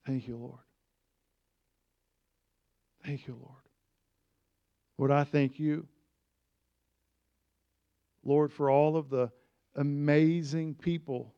Thank 0.05 0.29
you, 0.29 0.37
Lord. 0.37 0.64
Thank 3.05 3.27
you, 3.27 3.37
Lord. 3.41 3.61
Lord, 4.97 5.11
I 5.11 5.25
thank 5.25 5.59
you, 5.59 5.87
Lord, 8.25 8.53
for 8.53 8.71
all 8.71 8.97
of 8.97 9.11
the 9.11 9.31
amazing 9.77 10.75
people, 10.75 11.35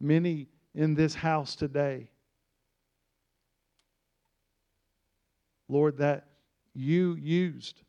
many 0.00 0.48
in 0.74 0.94
this 0.94 1.14
house 1.14 1.56
today. 1.56 2.10
Lord, 5.68 5.98
that 5.98 6.28
you 6.74 7.14
used 7.14 7.80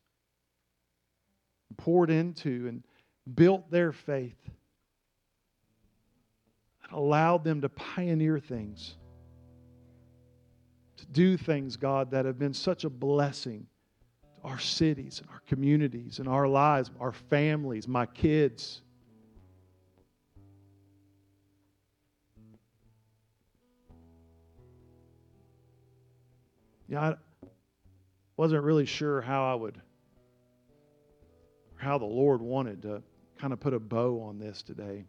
poured 1.77 2.09
into 2.09 2.67
and 2.67 2.83
built 3.35 3.69
their 3.69 3.91
faith, 3.91 4.37
and 6.83 6.91
allowed 6.93 7.43
them 7.43 7.61
to 7.61 7.69
pioneer 7.69 8.39
things, 8.39 8.95
do 11.15 11.37
things, 11.37 11.77
God, 11.77 12.11
that 12.11 12.25
have 12.25 12.37
been 12.37 12.53
such 12.53 12.83
a 12.83 12.89
blessing 12.89 13.65
to 14.25 14.47
our 14.47 14.59
cities 14.59 15.21
and 15.21 15.29
our 15.31 15.41
communities 15.47 16.19
and 16.19 16.27
our 16.27 16.45
lives, 16.45 16.91
our 16.99 17.13
families, 17.13 17.87
my 17.87 18.05
kids. 18.05 18.81
Yeah, 26.89 27.01
I 27.01 27.15
wasn't 28.35 28.63
really 28.63 28.85
sure 28.85 29.21
how 29.21 29.51
I 29.51 29.55
would 29.55 29.81
how 31.77 31.97
the 31.97 32.05
Lord 32.05 32.41
wanted 32.41 32.81
to 32.81 33.01
kind 33.39 33.53
of 33.53 33.59
put 33.59 33.73
a 33.73 33.79
bow 33.79 34.21
on 34.21 34.39
this 34.39 34.61
today. 34.61 35.05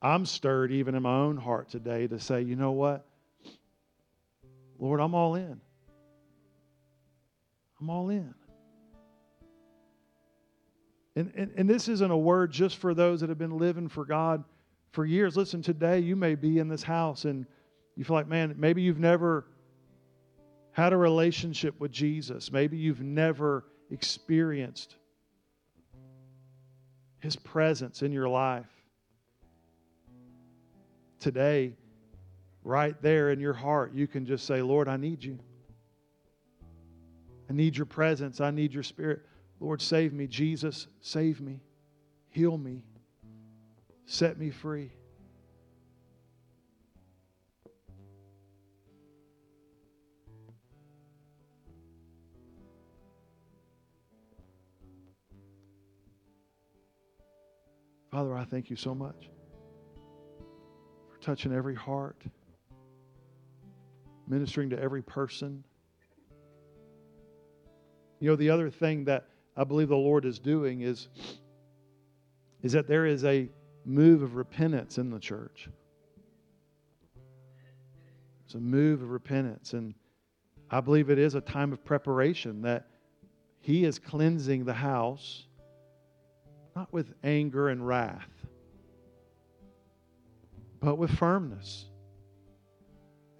I'm 0.00 0.26
stirred 0.26 0.72
even 0.72 0.94
in 0.94 1.02
my 1.02 1.16
own 1.16 1.36
heart 1.36 1.70
today 1.70 2.06
to 2.06 2.20
say, 2.20 2.42
you 2.42 2.56
know 2.56 2.72
what? 2.72 3.06
Lord, 4.78 5.00
I'm 5.00 5.14
all 5.14 5.34
in. 5.34 5.60
I'm 7.80 7.90
all 7.90 8.10
in. 8.10 8.34
And, 11.14 11.32
and, 11.34 11.50
and 11.56 11.68
this 11.68 11.88
isn't 11.88 12.10
a 12.10 12.16
word 12.16 12.52
just 12.52 12.76
for 12.76 12.92
those 12.92 13.20
that 13.20 13.30
have 13.30 13.38
been 13.38 13.56
living 13.56 13.88
for 13.88 14.04
God 14.04 14.44
for 14.92 15.06
years. 15.06 15.36
Listen, 15.36 15.62
today 15.62 15.98
you 15.98 16.14
may 16.14 16.34
be 16.34 16.58
in 16.58 16.68
this 16.68 16.82
house 16.82 17.24
and 17.24 17.46
you 17.96 18.04
feel 18.04 18.16
like, 18.16 18.28
man, 18.28 18.54
maybe 18.58 18.82
you've 18.82 18.98
never 18.98 19.46
had 20.72 20.92
a 20.92 20.96
relationship 20.96 21.80
with 21.80 21.90
Jesus. 21.90 22.52
Maybe 22.52 22.76
you've 22.76 23.00
never 23.00 23.64
experienced 23.90 24.96
His 27.20 27.34
presence 27.34 28.02
in 28.02 28.12
your 28.12 28.28
life. 28.28 28.75
Today, 31.18 31.74
right 32.62 33.00
there 33.00 33.30
in 33.30 33.40
your 33.40 33.54
heart, 33.54 33.94
you 33.94 34.06
can 34.06 34.26
just 34.26 34.46
say, 34.46 34.62
Lord, 34.62 34.88
I 34.88 34.96
need 34.96 35.22
you. 35.24 35.38
I 37.48 37.52
need 37.52 37.76
your 37.76 37.86
presence. 37.86 38.40
I 38.40 38.50
need 38.50 38.74
your 38.74 38.82
spirit. 38.82 39.22
Lord, 39.60 39.80
save 39.80 40.12
me. 40.12 40.26
Jesus, 40.26 40.86
save 41.00 41.40
me. 41.40 41.60
Heal 42.30 42.58
me. 42.58 42.82
Set 44.04 44.38
me 44.38 44.50
free. 44.50 44.92
Father, 58.10 58.34
I 58.36 58.44
thank 58.44 58.70
you 58.70 58.76
so 58.76 58.94
much 58.94 59.28
touching 61.26 61.52
every 61.52 61.74
heart, 61.74 62.22
ministering 64.28 64.70
to 64.70 64.80
every 64.80 65.02
person. 65.02 65.64
You 68.20 68.30
know, 68.30 68.36
the 68.36 68.50
other 68.50 68.70
thing 68.70 69.04
that 69.06 69.26
I 69.56 69.64
believe 69.64 69.88
the 69.88 69.96
Lord 69.96 70.24
is 70.24 70.38
doing 70.38 70.82
is, 70.82 71.08
is 72.62 72.70
that 72.72 72.86
there 72.86 73.06
is 73.06 73.24
a 73.24 73.48
move 73.84 74.22
of 74.22 74.36
repentance 74.36 74.98
in 74.98 75.10
the 75.10 75.18
church. 75.18 75.68
It's 78.44 78.54
a 78.54 78.60
move 78.60 79.02
of 79.02 79.10
repentance. 79.10 79.72
And 79.72 79.94
I 80.70 80.80
believe 80.80 81.10
it 81.10 81.18
is 81.18 81.34
a 81.34 81.40
time 81.40 81.72
of 81.72 81.84
preparation 81.84 82.62
that 82.62 82.86
He 83.58 83.84
is 83.84 83.98
cleansing 83.98 84.64
the 84.64 84.74
house 84.74 85.46
not 86.76 86.92
with 86.92 87.14
anger 87.24 87.70
and 87.70 87.84
wrath, 87.84 88.35
but 90.86 90.98
with 90.98 91.10
firmness 91.10 91.86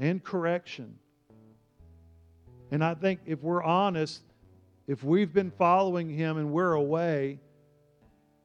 and 0.00 0.24
correction. 0.24 0.96
And 2.72 2.82
I 2.82 2.94
think 2.94 3.20
if 3.24 3.40
we're 3.40 3.62
honest, 3.62 4.22
if 4.88 5.04
we've 5.04 5.32
been 5.32 5.52
following 5.52 6.10
him 6.10 6.38
and 6.38 6.50
we're 6.50 6.72
away, 6.72 7.38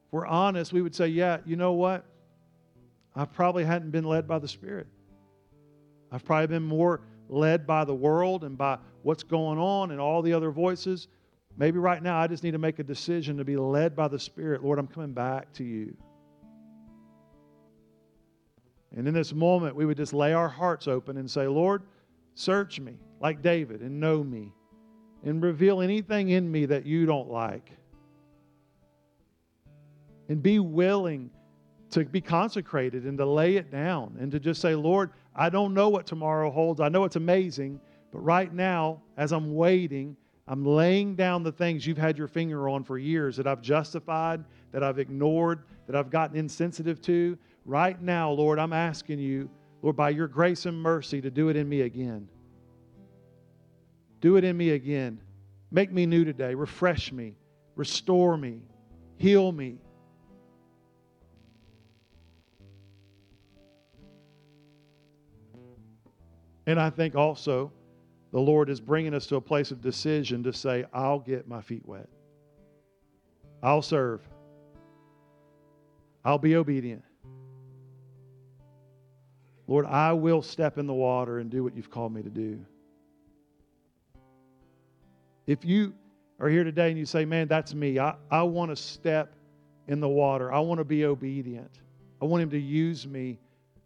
if 0.06 0.12
we're 0.12 0.24
honest, 0.24 0.72
we 0.72 0.82
would 0.82 0.94
say, 0.94 1.08
yeah, 1.08 1.38
you 1.44 1.56
know 1.56 1.72
what? 1.72 2.04
I 3.16 3.24
probably 3.24 3.64
hadn't 3.64 3.90
been 3.90 4.04
led 4.04 4.28
by 4.28 4.38
the 4.38 4.46
Spirit. 4.46 4.86
I've 6.12 6.24
probably 6.24 6.46
been 6.46 6.62
more 6.62 7.00
led 7.28 7.66
by 7.66 7.84
the 7.84 7.94
world 7.96 8.44
and 8.44 8.56
by 8.56 8.78
what's 9.02 9.24
going 9.24 9.58
on 9.58 9.90
and 9.90 10.00
all 10.00 10.22
the 10.22 10.32
other 10.32 10.52
voices. 10.52 11.08
Maybe 11.56 11.80
right 11.80 12.04
now 12.04 12.20
I 12.20 12.28
just 12.28 12.44
need 12.44 12.52
to 12.52 12.58
make 12.58 12.78
a 12.78 12.84
decision 12.84 13.36
to 13.38 13.44
be 13.44 13.56
led 13.56 13.96
by 13.96 14.06
the 14.06 14.20
Spirit. 14.20 14.62
Lord, 14.62 14.78
I'm 14.78 14.86
coming 14.86 15.12
back 15.12 15.52
to 15.54 15.64
you. 15.64 15.96
And 18.96 19.08
in 19.08 19.14
this 19.14 19.32
moment, 19.32 19.74
we 19.74 19.86
would 19.86 19.96
just 19.96 20.12
lay 20.12 20.32
our 20.32 20.48
hearts 20.48 20.86
open 20.86 21.16
and 21.16 21.30
say, 21.30 21.46
Lord, 21.46 21.82
search 22.34 22.80
me 22.80 22.94
like 23.20 23.42
David 23.42 23.80
and 23.80 24.00
know 24.00 24.22
me 24.22 24.52
and 25.24 25.42
reveal 25.42 25.80
anything 25.80 26.30
in 26.30 26.50
me 26.50 26.66
that 26.66 26.84
you 26.84 27.06
don't 27.06 27.30
like. 27.30 27.70
And 30.28 30.42
be 30.42 30.58
willing 30.58 31.30
to 31.90 32.04
be 32.04 32.20
consecrated 32.20 33.04
and 33.04 33.18
to 33.18 33.26
lay 33.26 33.56
it 33.56 33.70
down 33.70 34.16
and 34.18 34.32
to 34.32 34.40
just 34.40 34.60
say, 34.60 34.74
Lord, 34.74 35.10
I 35.34 35.48
don't 35.48 35.74
know 35.74 35.88
what 35.88 36.06
tomorrow 36.06 36.50
holds. 36.50 36.80
I 36.80 36.88
know 36.88 37.04
it's 37.04 37.16
amazing, 37.16 37.80
but 38.10 38.20
right 38.20 38.52
now, 38.52 39.02
as 39.16 39.32
I'm 39.32 39.54
waiting, 39.54 40.16
I'm 40.48 40.64
laying 40.64 41.14
down 41.14 41.42
the 41.42 41.52
things 41.52 41.86
you've 41.86 41.98
had 41.98 42.18
your 42.18 42.28
finger 42.28 42.68
on 42.68 42.82
for 42.82 42.98
years 42.98 43.36
that 43.36 43.46
I've 43.46 43.62
justified, 43.62 44.44
that 44.72 44.82
I've 44.82 44.98
ignored, 44.98 45.64
that 45.86 45.94
I've 45.94 46.10
gotten 46.10 46.36
insensitive 46.36 47.00
to. 47.02 47.38
Right 47.64 48.00
now, 48.00 48.30
Lord, 48.30 48.58
I'm 48.58 48.72
asking 48.72 49.18
you, 49.18 49.48
Lord, 49.82 49.96
by 49.96 50.10
your 50.10 50.28
grace 50.28 50.66
and 50.66 50.80
mercy, 50.80 51.20
to 51.20 51.30
do 51.30 51.48
it 51.48 51.56
in 51.56 51.68
me 51.68 51.82
again. 51.82 52.28
Do 54.20 54.36
it 54.36 54.44
in 54.44 54.56
me 54.56 54.70
again. 54.70 55.20
Make 55.70 55.92
me 55.92 56.06
new 56.06 56.24
today. 56.24 56.54
Refresh 56.54 57.12
me. 57.12 57.36
Restore 57.76 58.36
me. 58.36 58.62
Heal 59.16 59.52
me. 59.52 59.78
And 66.66 66.80
I 66.80 66.90
think 66.90 67.16
also 67.16 67.72
the 68.30 68.38
Lord 68.40 68.70
is 68.70 68.80
bringing 68.80 69.14
us 69.14 69.26
to 69.26 69.36
a 69.36 69.40
place 69.40 69.70
of 69.70 69.80
decision 69.80 70.42
to 70.44 70.52
say, 70.52 70.84
I'll 70.92 71.18
get 71.18 71.48
my 71.48 71.60
feet 71.60 71.82
wet. 71.84 72.08
I'll 73.62 73.82
serve. 73.82 74.20
I'll 76.24 76.38
be 76.38 76.56
obedient. 76.56 77.02
Lord, 79.66 79.86
I 79.86 80.12
will 80.12 80.42
step 80.42 80.78
in 80.78 80.86
the 80.86 80.94
water 80.94 81.38
and 81.38 81.50
do 81.50 81.62
what 81.62 81.76
you've 81.76 81.90
called 81.90 82.12
me 82.12 82.22
to 82.22 82.30
do. 82.30 82.64
If 85.46 85.64
you 85.64 85.94
are 86.40 86.48
here 86.48 86.64
today 86.64 86.90
and 86.90 86.98
you 86.98 87.06
say, 87.06 87.24
Man, 87.24 87.48
that's 87.48 87.74
me, 87.74 87.98
I, 87.98 88.14
I 88.30 88.42
want 88.42 88.70
to 88.70 88.76
step 88.76 89.34
in 89.88 90.00
the 90.00 90.08
water, 90.08 90.52
I 90.52 90.60
want 90.60 90.78
to 90.78 90.84
be 90.84 91.04
obedient, 91.04 91.80
I 92.20 92.24
want 92.24 92.42
Him 92.42 92.50
to 92.50 92.58
use 92.58 93.06
me 93.06 93.38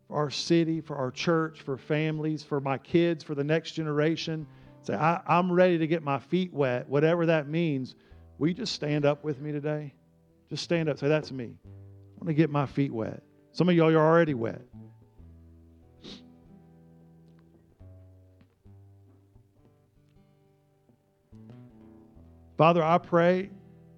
for 0.08 0.16
our 0.16 0.30
city, 0.30 0.80
for 0.80 0.96
our 0.96 1.10
church, 1.10 1.62
for 1.62 1.76
families, 1.76 2.42
for 2.42 2.60
my 2.60 2.78
kids, 2.78 3.24
for 3.24 3.34
the 3.34 3.44
next 3.44 3.72
generation. 3.72 4.46
Say, 4.82 4.94
I, 4.94 5.20
am 5.26 5.50
ready 5.50 5.78
to 5.78 5.86
get 5.86 6.02
my 6.02 6.18
feet 6.18 6.52
wet, 6.52 6.88
whatever 6.88 7.26
that 7.26 7.48
means. 7.48 7.96
Will 8.38 8.48
you 8.48 8.54
just 8.54 8.74
stand 8.74 9.04
up 9.04 9.24
with 9.24 9.40
me 9.40 9.50
today? 9.50 9.92
Just 10.48 10.62
stand 10.62 10.88
up. 10.88 10.98
Say, 10.98 11.08
That's 11.08 11.32
me. 11.32 11.56
I 11.64 12.18
want 12.18 12.28
to 12.28 12.34
get 12.34 12.50
my 12.50 12.66
feet 12.66 12.92
wet. 12.92 13.22
Some 13.52 13.68
of 13.68 13.74
y'all 13.74 13.92
are 13.92 13.98
already 13.98 14.34
wet. 14.34 14.62
Father, 22.56 22.82
I 22.82 22.98
pray 22.98 23.50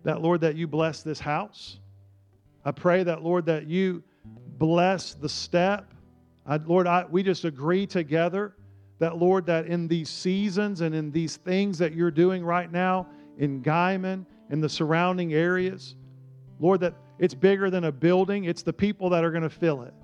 that, 0.05 0.21
Lord, 0.21 0.41
that 0.41 0.57
you 0.57 0.67
bless 0.67 1.03
this 1.03 1.21
house. 1.21 1.79
I 2.65 2.73
pray 2.73 3.03
that, 3.05 3.23
Lord, 3.23 3.47
that 3.47 3.67
you 3.67 4.03
bless 4.59 5.15
the 5.15 5.29
step. 5.29 5.95
I, 6.47 6.57
Lord, 6.57 6.87
I, 6.87 7.05
we 7.09 7.23
just 7.23 7.45
agree 7.45 7.87
together 7.87 8.55
that, 8.99 9.17
Lord, 9.17 9.47
that 9.47 9.67
in 9.67 9.87
these 9.87 10.09
seasons 10.09 10.81
and 10.81 10.95
in 10.95 11.13
these 11.13 11.37
things 11.37 11.79
that 11.79 11.95
you're 11.95 12.11
doing 12.11 12.45
right 12.45 12.71
now 12.71 13.07
in 13.39 13.63
Guymon, 13.63 14.27
and 14.51 14.63
the 14.63 14.69
surrounding 14.69 15.35
areas, 15.35 15.95
Lord, 16.59 16.81
that 16.81 16.95
it's 17.19 17.35
bigger 17.35 17.71
than 17.71 17.85
a 17.85 17.93
building, 17.93 18.45
it's 18.45 18.63
the 18.63 18.73
people 18.73 19.11
that 19.11 19.25
are 19.25 19.31
going 19.31 19.43
to 19.43 19.51
fill 19.51 19.83
it. 19.83 19.95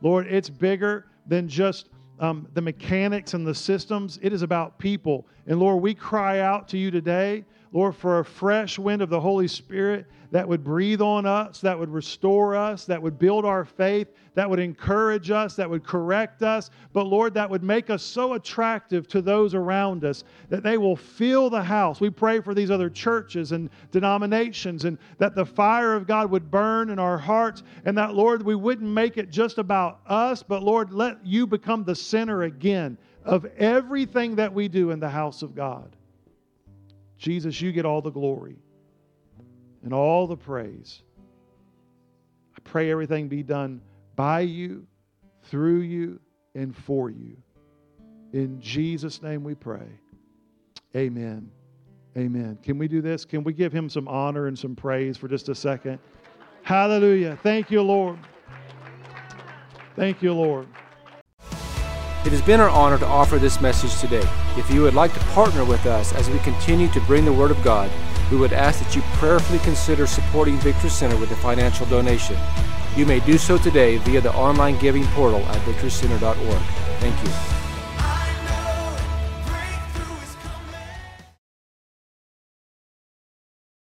Lord, 0.00 0.26
it's 0.26 0.50
bigger 0.50 1.06
than 1.26 1.48
just 1.48 1.88
um, 2.20 2.48
the 2.54 2.60
mechanics 2.60 3.34
and 3.34 3.46
the 3.46 3.54
systems. 3.54 4.18
It 4.22 4.32
is 4.32 4.42
about 4.42 4.78
people. 4.78 5.26
And 5.46 5.58
Lord, 5.58 5.82
we 5.82 5.94
cry 5.94 6.40
out 6.40 6.68
to 6.68 6.78
you 6.78 6.90
today 6.90 7.44
Lord, 7.74 7.96
for 7.96 8.20
a 8.20 8.24
fresh 8.24 8.78
wind 8.78 9.02
of 9.02 9.10
the 9.10 9.20
Holy 9.20 9.48
Spirit 9.48 10.06
that 10.30 10.48
would 10.48 10.62
breathe 10.62 11.00
on 11.00 11.26
us, 11.26 11.60
that 11.60 11.76
would 11.76 11.90
restore 11.90 12.54
us, 12.54 12.84
that 12.84 13.02
would 13.02 13.18
build 13.18 13.44
our 13.44 13.64
faith, 13.64 14.06
that 14.34 14.48
would 14.48 14.60
encourage 14.60 15.32
us, 15.32 15.56
that 15.56 15.68
would 15.68 15.82
correct 15.82 16.44
us, 16.44 16.70
but 16.92 17.08
Lord, 17.08 17.34
that 17.34 17.50
would 17.50 17.64
make 17.64 17.90
us 17.90 18.00
so 18.04 18.34
attractive 18.34 19.08
to 19.08 19.20
those 19.20 19.56
around 19.56 20.04
us 20.04 20.22
that 20.50 20.62
they 20.62 20.78
will 20.78 20.94
fill 20.94 21.50
the 21.50 21.64
house. 21.64 22.00
We 22.00 22.10
pray 22.10 22.40
for 22.40 22.54
these 22.54 22.70
other 22.70 22.88
churches 22.88 23.50
and 23.50 23.68
denominations 23.90 24.84
and 24.84 24.96
that 25.18 25.34
the 25.34 25.44
fire 25.44 25.94
of 25.94 26.06
God 26.06 26.30
would 26.30 26.52
burn 26.52 26.90
in 26.90 27.00
our 27.00 27.18
hearts 27.18 27.64
and 27.84 27.98
that, 27.98 28.14
Lord, 28.14 28.44
we 28.44 28.54
wouldn't 28.54 28.88
make 28.88 29.16
it 29.16 29.30
just 29.30 29.58
about 29.58 29.98
us, 30.06 30.44
but 30.44 30.62
Lord, 30.62 30.92
let 30.92 31.26
you 31.26 31.44
become 31.44 31.82
the 31.82 31.96
center 31.96 32.44
again 32.44 32.98
of 33.24 33.46
everything 33.56 34.36
that 34.36 34.54
we 34.54 34.68
do 34.68 34.92
in 34.92 35.00
the 35.00 35.10
house 35.10 35.42
of 35.42 35.56
God. 35.56 35.96
Jesus, 37.18 37.60
you 37.60 37.72
get 37.72 37.84
all 37.84 38.02
the 38.02 38.10
glory 38.10 38.56
and 39.82 39.92
all 39.92 40.26
the 40.26 40.36
praise. 40.36 41.02
I 42.56 42.60
pray 42.64 42.90
everything 42.90 43.28
be 43.28 43.42
done 43.42 43.80
by 44.16 44.40
you, 44.40 44.86
through 45.44 45.80
you, 45.80 46.20
and 46.54 46.74
for 46.76 47.10
you. 47.10 47.36
In 48.32 48.60
Jesus' 48.60 49.22
name 49.22 49.44
we 49.44 49.54
pray. 49.54 49.86
Amen. 50.96 51.50
Amen. 52.16 52.58
Can 52.62 52.78
we 52.78 52.86
do 52.86 53.00
this? 53.00 53.24
Can 53.24 53.42
we 53.42 53.52
give 53.52 53.72
him 53.72 53.88
some 53.88 54.06
honor 54.06 54.46
and 54.46 54.58
some 54.58 54.76
praise 54.76 55.16
for 55.16 55.28
just 55.28 55.48
a 55.48 55.54
second? 55.54 55.98
Hallelujah. 56.62 57.38
Thank 57.42 57.70
you, 57.70 57.82
Lord. 57.82 58.18
Thank 59.96 60.22
you, 60.22 60.32
Lord. 60.32 60.66
It 62.24 62.32
has 62.32 62.40
been 62.42 62.60
our 62.60 62.70
honor 62.70 62.98
to 62.98 63.06
offer 63.06 63.38
this 63.38 63.60
message 63.60 64.00
today. 64.00 64.26
If 64.56 64.70
you 64.70 64.82
would 64.82 64.94
like 64.94 65.12
to 65.12 65.20
partner 65.34 65.64
with 65.64 65.84
us 65.84 66.12
as 66.12 66.30
we 66.30 66.38
continue 66.38 66.86
to 66.92 67.00
bring 67.00 67.24
the 67.24 67.32
Word 67.32 67.50
of 67.50 67.60
God, 67.64 67.90
we 68.30 68.36
would 68.36 68.52
ask 68.52 68.78
that 68.78 68.94
you 68.94 69.02
prayerfully 69.14 69.58
consider 69.58 70.06
supporting 70.06 70.56
Victory 70.58 70.88
Center 70.88 71.16
with 71.16 71.32
a 71.32 71.36
financial 71.36 71.86
donation. 71.86 72.36
You 72.96 73.04
may 73.04 73.18
do 73.18 73.36
so 73.36 73.58
today 73.58 73.96
via 73.98 74.20
the 74.20 74.32
online 74.32 74.78
giving 74.78 75.04
portal 75.08 75.40
at 75.40 75.60
victorycenter.org. 75.66 76.62
Thank 77.00 77.20
you. 77.26 77.63